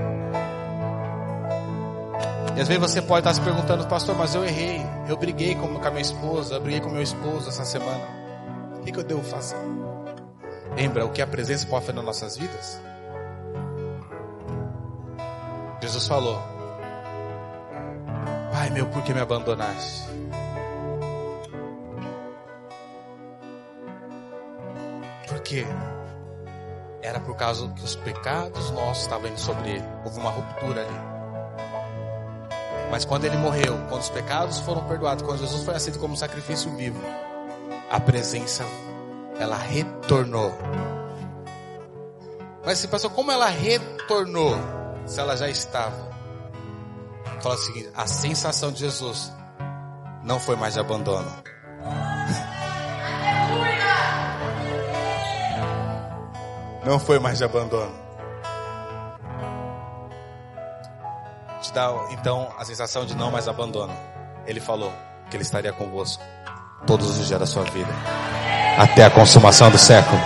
E 2.56 2.62
às 2.62 2.68
vezes 2.68 2.82
você 2.82 3.02
pode 3.02 3.20
estar 3.20 3.34
se 3.36 3.42
perguntando, 3.42 3.86
pastor, 3.88 4.16
mas 4.16 4.34
eu 4.34 4.44
errei. 4.44 4.82
Eu 5.08 5.16
briguei 5.16 5.54
com, 5.54 5.66
a 5.66 5.92
minha 5.92 6.02
esposa, 6.02 6.56
eu 6.56 6.62
briguei 6.62 6.82
com 6.82 6.90
meu 6.90 7.04
esposo 7.04 7.50
essa 7.50 7.64
semana. 7.64 8.04
O 8.80 8.82
que, 8.82 8.98
eu 8.98 9.04
devo 9.04 9.22
fazer? 9.22 9.58
Lembra 10.76 11.06
o 11.06 11.12
que 11.12 11.22
a 11.22 11.28
presença 11.28 11.68
pode 11.68 11.86
fazer 11.86 11.96
nas 11.96 12.06
nossas 12.06 12.36
vidas? 12.38 12.82
Jesus 15.82 16.08
falou: 16.08 16.42
Pai 18.52 18.72
meu, 18.72 18.88
por 18.88 19.04
que 19.04 19.14
me 19.14 19.20
abandonaste? 19.20 20.04
Quê? 25.48 25.66
Era 27.02 27.20
por 27.22 27.36
causa 27.36 27.68
que 27.70 27.84
os 27.84 27.96
pecados 27.96 28.70
nossos 28.72 29.04
estavam 29.04 29.28
indo 29.30 29.40
sobre 29.40 29.72
ele. 29.72 29.86
Houve 30.04 30.20
uma 30.20 30.30
ruptura 30.30 30.82
ali. 30.82 31.18
Mas 32.92 33.06
quando 33.06 33.26
ele 33.26 33.38
morreu, 33.38 33.78
quando 33.90 34.02
os 34.02 34.10
pecados 34.10 34.60
foram 34.60 34.86
perdoados, 34.88 35.24
quando 35.24 35.40
Jesus 35.40 35.64
foi 35.64 35.76
aceito 35.76 36.00
como 36.00 36.16
sacrifício 36.18 36.74
vivo, 36.76 37.02
a 37.90 38.00
presença 38.00 38.66
ela 39.40 39.58
retornou. 39.58 40.54
Mas 42.66 42.80
se 42.80 42.88
passou 42.88 43.10
como 43.10 43.32
ela 43.32 43.48
retornou, 43.48 44.56
se 45.06 45.20
ela 45.20 45.38
já 45.38 45.48
estava. 45.48 46.12
Fala 47.42 47.56
o 47.56 47.58
seguinte: 47.58 47.90
a 47.96 48.08
sensação 48.08 48.72
de 48.72 48.80
Jesus 48.80 49.32
não 50.24 50.40
foi 50.40 50.56
mais 50.56 50.74
de 50.74 50.80
abandono. 50.80 51.32
Não 56.88 57.00
foi 57.00 57.20
mais 57.20 57.38
de 57.38 57.44
abandono. 57.44 57.92
Te 61.62 61.74
dá 61.74 61.94
então 62.12 62.48
a 62.58 62.64
sensação 62.64 63.06
de 63.06 63.14
não 63.14 63.30
mais 63.30 63.46
abandono. 63.50 63.92
Ele 64.46 64.62
falou 64.62 64.94
que 65.30 65.36
ele 65.36 65.44
estaria 65.44 65.74
convosco 65.74 66.24
todos 66.86 67.20
os 67.20 67.28
dias 67.28 67.38
da 67.38 67.46
sua 67.46 67.64
vida, 67.64 67.92
até 68.78 69.04
a 69.04 69.10
consumação 69.10 69.70
do 69.70 69.78
século. 69.78 70.18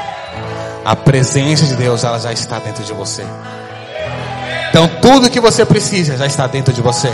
A 0.86 0.95
presença 0.95 1.66
de 1.66 1.76
Deus 1.76 2.03
ela 2.03 2.20
já 2.20 2.32
está 2.32 2.59
dentro 2.59 2.84
de 2.84 2.93
você. 2.93 3.26
Então 4.70 4.88
tudo 5.01 5.32
que 5.32 5.39
você 5.39 5.66
precisa 5.66 6.16
já 6.16 6.28
está 6.28 6.45
dentro 6.45 6.72
de 6.72 6.82
você. 6.82 7.12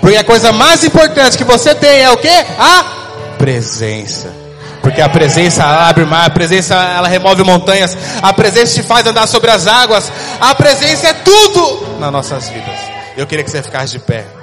Porque 0.00 0.16
a 0.16 0.24
coisa 0.24 0.50
mais 0.50 0.82
importante 0.82 1.38
que 1.38 1.44
você 1.44 1.72
tem 1.72 2.00
é 2.00 2.10
o 2.10 2.16
que? 2.16 2.28
A 2.58 3.36
presença. 3.38 4.47
Porque 4.88 5.02
a 5.02 5.08
presença 5.10 5.64
abre 5.64 6.06
mar, 6.06 6.24
a 6.24 6.30
presença 6.30 6.74
ela 6.74 7.08
remove 7.08 7.42
montanhas, 7.42 7.94
a 8.22 8.32
presença 8.32 8.72
te 8.72 8.82
faz 8.82 9.06
andar 9.06 9.26
sobre 9.26 9.50
as 9.50 9.66
águas, 9.66 10.10
a 10.40 10.54
presença 10.54 11.08
é 11.08 11.12
tudo 11.12 11.98
nas 12.00 12.10
nossas 12.10 12.48
vidas. 12.48 12.74
Eu 13.14 13.26
queria 13.26 13.44
que 13.44 13.50
você 13.50 13.62
ficasse 13.62 13.92
de 13.92 13.98
pé. 13.98 14.37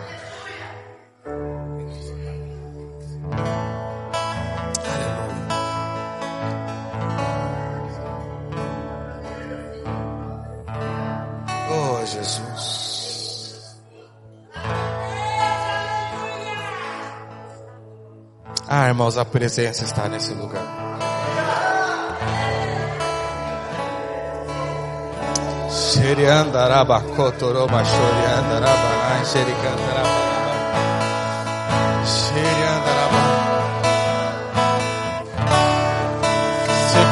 Irmãos, 18.96 19.18
a 19.18 19.26
presença 19.26 19.84
está 19.84 20.08
nesse 20.08 20.34
lugar. 20.34 20.64
Xeriandaraba, 25.70 27.02
cotoroba, 27.02 27.84
xoriandaraba, 27.84 28.96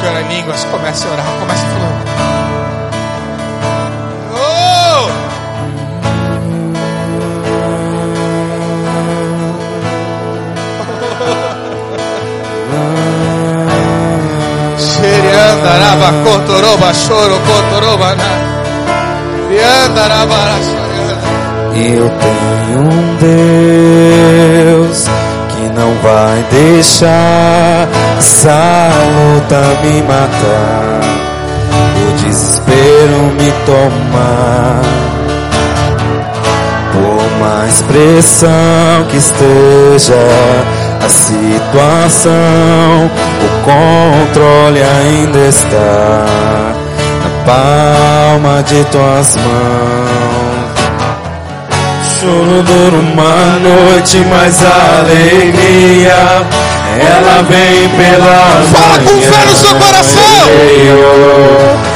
que 0.00 0.06
ora 0.06 0.20
em 0.22 0.28
línguas, 0.28 0.64
comece 0.64 1.06
a 1.06 1.10
orar, 1.12 1.26
comece 1.40 1.62
a 1.64 1.68
falar. 1.68 2.33
Xeriandaraba, 16.04 16.12
cotoroba, 16.24 16.92
choro, 16.92 17.40
cotoroba, 17.40 18.14
na. 18.14 18.24
Xeriandaraba, 19.48 20.36
xoriandaraba. 20.60 21.34
Eu 21.74 22.10
tenho 22.20 22.80
um 22.80 23.16
Deus 24.76 24.98
que 25.48 25.64
não 25.74 25.92
vai 26.02 26.44
deixar 26.50 27.88
essa 28.18 28.90
luta 29.16 29.62
me 29.82 30.02
matar, 30.02 31.00
o 31.96 32.12
desespero 32.22 33.18
me 33.38 33.50
tomar. 33.64 34.82
Por 36.92 37.24
mais 37.40 37.82
pressão 37.82 39.04
que 39.10 39.16
esteja 39.16 40.14
a 41.04 41.08
situação, 41.08 42.32
o 43.42 43.48
controle 43.62 44.80
ainda 44.82 45.38
está 45.48 46.24
na 47.22 47.28
palma 47.44 48.62
de 48.62 48.82
tuas 48.84 49.36
mãos. 49.36 50.64
Choro 52.18 52.62
dura 52.62 52.96
uma 52.96 53.58
noite, 53.58 54.24
mas 54.30 54.64
a 54.64 55.00
alegria 55.00 56.46
ela 56.96 57.42
vem 57.50 57.88
pela 57.98 58.62
Fala 58.72 58.98
com 59.00 59.20
fé 59.20 59.44
no 59.44 59.54
seu 59.54 59.74
coração. 59.74 60.22
Eu 60.22 60.46
creio, 60.46 60.98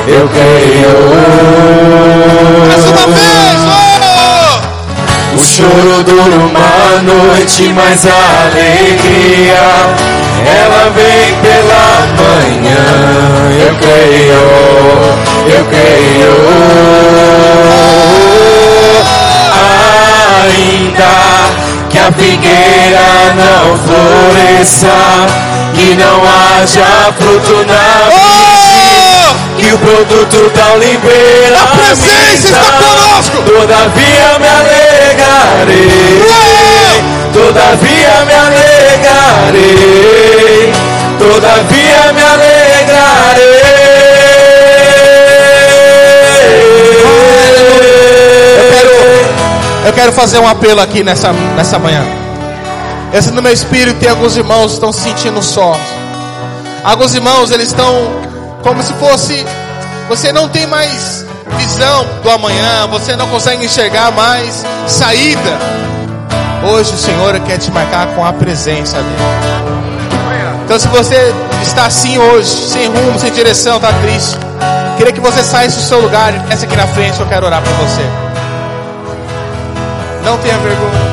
eu 0.08 0.28
creio. 0.28 0.92
Mais 2.66 2.84
uma 2.84 3.06
vez! 3.06 3.58
Oh! 3.94 3.97
O 5.38 5.40
choro 5.40 6.02
dura 6.02 6.36
uma 6.36 7.00
noite, 7.00 7.72
mas 7.72 8.04
a 8.06 8.46
alegria 8.50 9.54
ela 10.44 10.90
vem 10.90 11.32
pela 11.42 12.08
manhã. 12.18 12.82
Eu 13.64 13.72
creio, 13.76 14.42
eu 15.46 15.64
creio. 15.66 16.34
Ainda 20.42 21.14
que 21.88 21.98
a 21.98 22.10
figueira 22.10 23.08
não 23.36 23.78
floresça, 23.86 24.96
que 25.72 25.94
não 25.94 26.20
haja 26.24 27.12
fruto 27.16 27.64
na! 27.64 28.57
Que 29.58 29.72
o 29.72 29.78
produto 29.78 30.52
não 30.56 30.78
libera 30.78 31.60
A 31.62 31.66
presença 31.76 32.48
está 32.48 32.72
conosco. 32.72 33.42
Todavia 33.42 34.38
me 34.38 34.48
alegarei 34.48 35.78
Todavia 37.32 38.24
me 38.24 38.34
alegarei 38.34 39.58
Todavia 41.18 42.12
me 42.12 42.22
alegarei 42.22 42.68
Eu 49.84 49.92
quero 49.92 50.12
fazer 50.12 50.38
um 50.38 50.46
apelo 50.46 50.80
aqui 50.80 51.02
nessa, 51.02 51.32
nessa 51.56 51.78
manhã. 51.78 52.04
Esse 53.10 53.30
no 53.30 53.40
meu 53.40 53.52
espírito 53.52 53.98
tem 53.98 54.10
alguns 54.10 54.36
irmãos 54.36 54.66
que 54.66 54.72
estão 54.74 54.92
se 54.92 55.00
sentindo 55.00 55.42
sós. 55.42 55.78
Alguns 56.84 57.14
irmãos, 57.14 57.50
eles 57.50 57.68
estão 57.68 58.27
como 58.62 58.82
se 58.82 58.92
fosse. 58.94 59.44
Você 60.08 60.32
não 60.32 60.48
tem 60.48 60.66
mais 60.66 61.26
visão 61.56 62.06
do 62.22 62.30
amanhã, 62.30 62.86
você 62.88 63.16
não 63.16 63.28
consegue 63.28 63.64
enxergar 63.64 64.10
mais 64.12 64.64
saída. 64.86 65.58
Hoje 66.70 66.94
o 66.94 66.98
Senhor 66.98 67.38
quer 67.40 67.58
te 67.58 67.70
marcar 67.70 68.06
com 68.08 68.24
a 68.24 68.32
presença 68.32 68.96
dele. 68.96 69.58
Então, 70.64 70.78
se 70.78 70.88
você 70.88 71.34
está 71.62 71.86
assim 71.86 72.18
hoje, 72.18 72.50
sem 72.50 72.86
rumo, 72.88 73.18
sem 73.18 73.32
direção, 73.32 73.76
está 73.76 73.90
triste, 74.02 74.36
queria 74.98 75.14
que 75.14 75.20
você 75.20 75.42
saísse 75.42 75.78
do 75.78 75.82
seu 75.82 75.98
lugar 75.98 76.34
e 76.34 76.38
viesse 76.40 76.66
aqui 76.66 76.76
na 76.76 76.86
frente. 76.88 77.18
Eu 77.18 77.26
quero 77.26 77.46
orar 77.46 77.62
por 77.62 77.72
você. 77.72 78.02
Não 80.22 80.36
tenha 80.36 80.58
vergonha. 80.58 81.07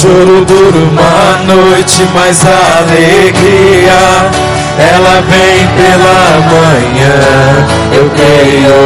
Choro 0.00 0.44
dura 0.44 0.78
uma 0.78 1.38
noite, 1.52 2.06
mas 2.14 2.46
a 2.46 2.78
alegria 2.82 4.30
ela 4.78 5.20
vem 5.26 5.66
pela 5.74 6.38
manhã. 6.46 7.66
Eu 7.90 8.08
creio, 8.10 8.78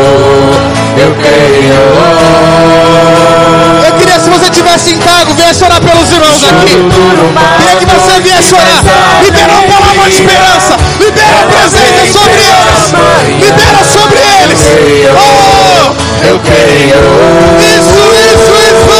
eu 0.96 1.14
creio. 1.20 1.82
Eu 3.84 3.92
queria, 3.98 4.18
se 4.20 4.30
você 4.30 4.48
tivesse 4.48 4.94
em 4.94 4.98
cargo, 5.00 5.34
viesse 5.34 5.62
orar 5.62 5.82
pelos 5.82 6.10
irmãos 6.10 6.44
aqui. 6.44 6.78
Queria 7.58 7.76
que 7.76 7.84
você 7.84 8.20
viesse 8.20 8.54
orar. 8.54 8.82
Libera 9.22 9.52
uma 9.52 9.82
palavra 9.82 10.08
de 10.08 10.16
esperança. 10.16 10.76
Libera 10.98 11.42
a 11.42 11.46
presença 11.46 12.06
sobre 12.10 12.40
eles. 12.40 12.92
Libera 13.38 13.84
sobre 13.84 14.18
eles. 14.44 14.60
Oh! 15.12 15.92
Eu 16.26 16.38
creio. 16.38 17.02
Isso, 17.60 18.00
isso, 18.32 18.52
isso. 18.64 18.92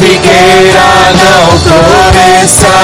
Figueira 0.00 0.88
não 1.20 1.46
floresça 1.60 2.76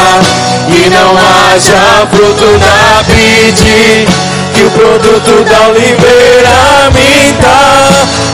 e 0.68 0.90
não 0.90 1.16
haja 1.16 2.07
fruto 2.11 2.59
na 2.59 3.03
vide, 3.03 4.07
que 4.55 4.62
o 4.64 4.70
produto 4.70 5.44
da 5.44 5.68
oliveira 5.68 6.90
minta, 6.92 7.57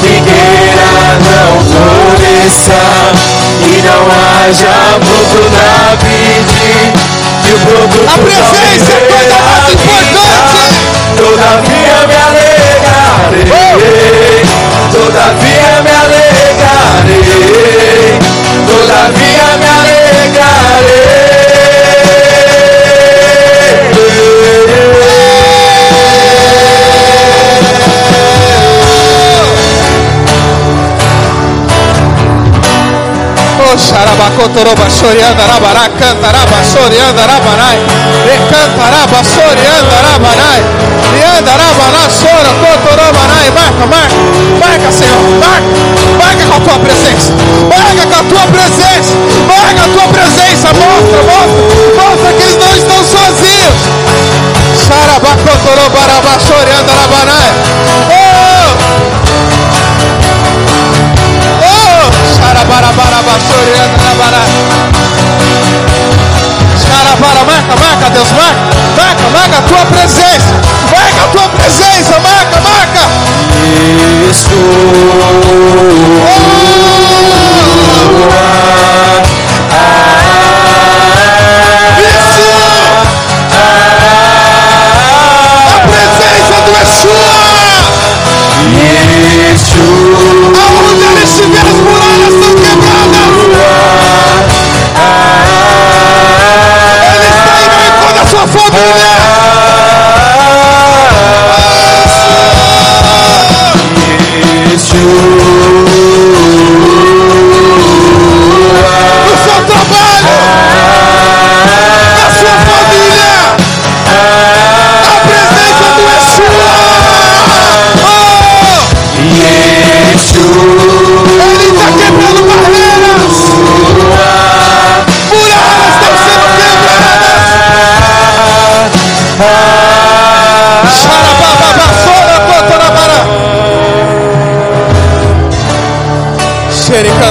Figueira 0.00 0.90
não 1.28 1.50
floresça 1.64 2.82
e 3.62 3.82
não 3.82 4.02
haja 4.10 4.76
fruto 5.00 5.42
na 5.50 5.72
vide, 5.96 6.72
que 7.44 7.52
o 7.52 7.58
produto 7.60 8.08
A 8.08 8.18
presença 8.18 8.92
é 8.92 8.96
a 8.96 9.06
coisa 9.10 9.38
mais 9.44 9.74
importante. 9.74 10.64
Todavia 11.16 11.98
me 12.06 12.16
alegrarei, 12.28 13.58
todavia 14.92 15.70
me 15.82 15.92
alegrarei, 16.02 17.28
todavia 18.66 19.48
me 19.58 19.70
Oh, 20.92 21.29
xarabacotoroba, 33.90 34.86
xorianda, 34.88 35.44
rabará, 35.50 35.90
cantaraba, 35.98 36.58
xorianda, 36.62 37.26
rabarai, 37.26 37.78
recantaraba, 38.30 39.18
xorianda, 39.24 39.96
rabarai, 40.06 40.62
rianda, 41.12 41.52
rabará, 41.58 42.02
xora, 42.08 42.52
cotorobarai, 42.62 43.50
marca, 43.50 43.84
marca, 43.90 44.16
marca, 44.62 44.92
Senhor, 44.92 45.18
marca, 45.42 45.66
marca 46.22 46.44
com 46.46 46.54
a 46.54 46.60
tua 46.60 46.78
presença, 46.86 47.32
marca 47.66 48.06
com 48.06 48.14
a 48.14 48.24
tua 48.30 48.46
presença, 48.54 49.12
marca 49.50 49.82
a 49.82 49.88
tua 49.90 50.08
presença, 50.14 50.68
mostra, 50.70 51.18
mostra, 51.26 51.62
mostra 51.98 52.32
que 52.36 52.42
eles 52.42 52.58
não 52.62 52.70
estão 52.70 53.00
sozinhos. 53.02 53.78
Xarabacotoroba, 54.86 56.00
rabá, 56.06 56.38
xorianda, 56.38 56.92
rabarai! 56.94 57.50
Oh, 58.06 58.49
Isso! 74.40 76.19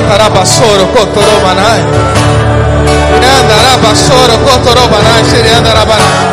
Xericantaraba, 0.09 0.43
soro, 0.43 0.87
cotorobanai. 0.87 1.81
Andaraba, 3.39 3.93
soro, 3.93 4.39
cotorobanai, 4.39 5.23
xeriandarabanai. 5.23 6.25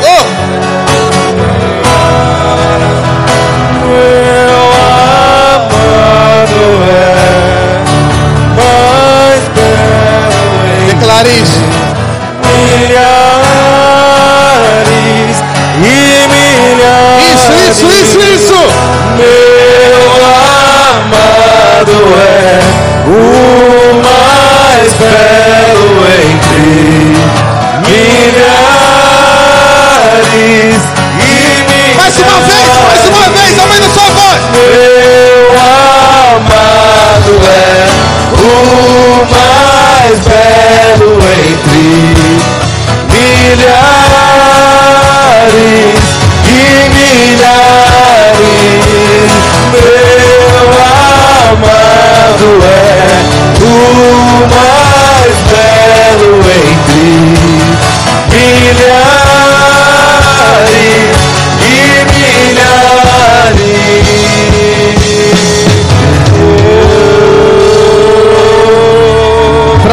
Oh! 0.00 0.24
É 10.70 10.86
Declare 10.86 11.30
isso. 11.30 11.73
É 22.16 22.60
o 23.06 23.94
mais 24.02 24.92
belo 24.94 26.06
entre 26.20 27.14
milhares 27.86 28.63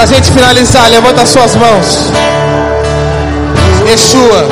milhares. 0.02 0.06
Pra 0.06 0.06
gente 0.06 0.32
finalizar, 0.32 0.90
levanta 0.90 1.26
suas 1.26 1.56
mãos. 1.56 2.12
Yeshua. 3.88 4.48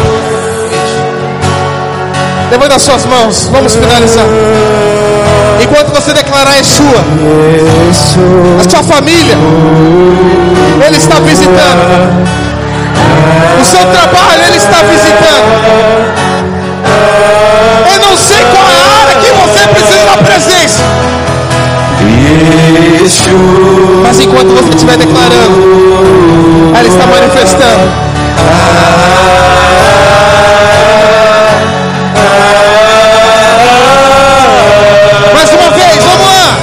Levanta 2.52 2.80
suas 2.80 3.06
mãos. 3.06 3.50
Vamos 3.52 3.74
finalizar. 3.76 4.26
Enquanto 5.62 5.94
você 5.94 6.14
declarar 6.14 6.56
Yeshua, 6.56 7.04
a 8.64 8.70
sua 8.70 8.84
família, 8.84 9.38
Ele 10.86 10.98
está 10.98 11.16
visitando. 11.20 12.30
O 13.60 13.66
seu 13.66 13.80
trabalho, 13.80 14.44
Ele 14.48 14.58
está 14.58 14.78
visitando. 14.84 16.10
Eu 17.92 18.00
não 18.08 18.18
sei 18.18 18.44
qual 18.52 18.66
é 18.70 18.82
a 18.82 19.02
área 19.02 19.16
que 19.16 19.32
você 19.32 19.68
precisa 19.68 20.06
da 20.06 20.18
presença. 20.18 20.59
Mas 24.04 24.20
enquanto 24.20 24.50
você 24.56 24.70
estiver 24.70 24.98
declarando, 24.98 26.74
ela 26.76 26.88
está 26.88 27.06
manifestando. 27.08 27.90
Mais 35.34 35.50
uma 35.54 35.72
vez, 35.72 36.04
vamos 36.04 36.28
lá. 36.28 36.58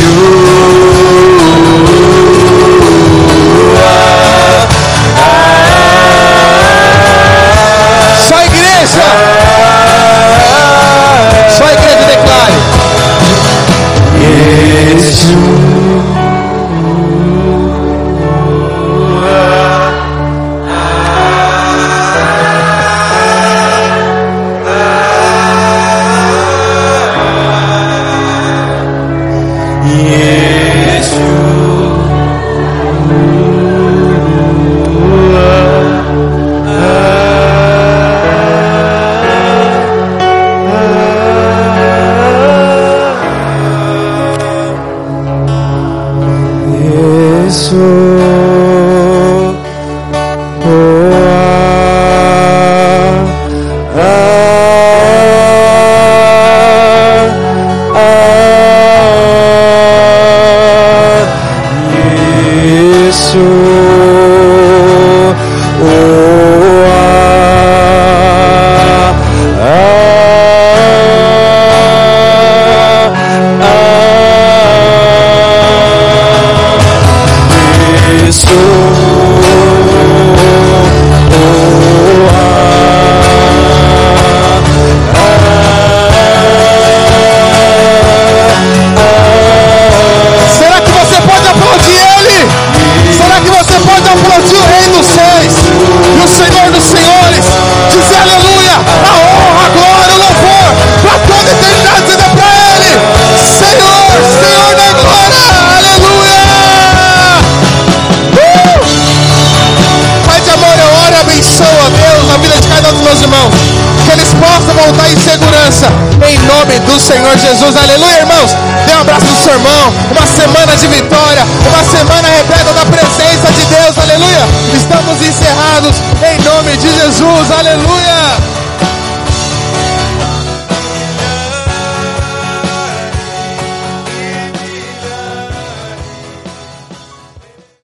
Yeshua. 0.00 1.80
Só 8.28 8.36
a 8.36 8.44
igreja. 8.46 9.02
Só 11.50 11.64
a 11.64 11.72
igreja 11.72 12.04
declare. 12.06 12.54
Yeshua. 14.20 15.69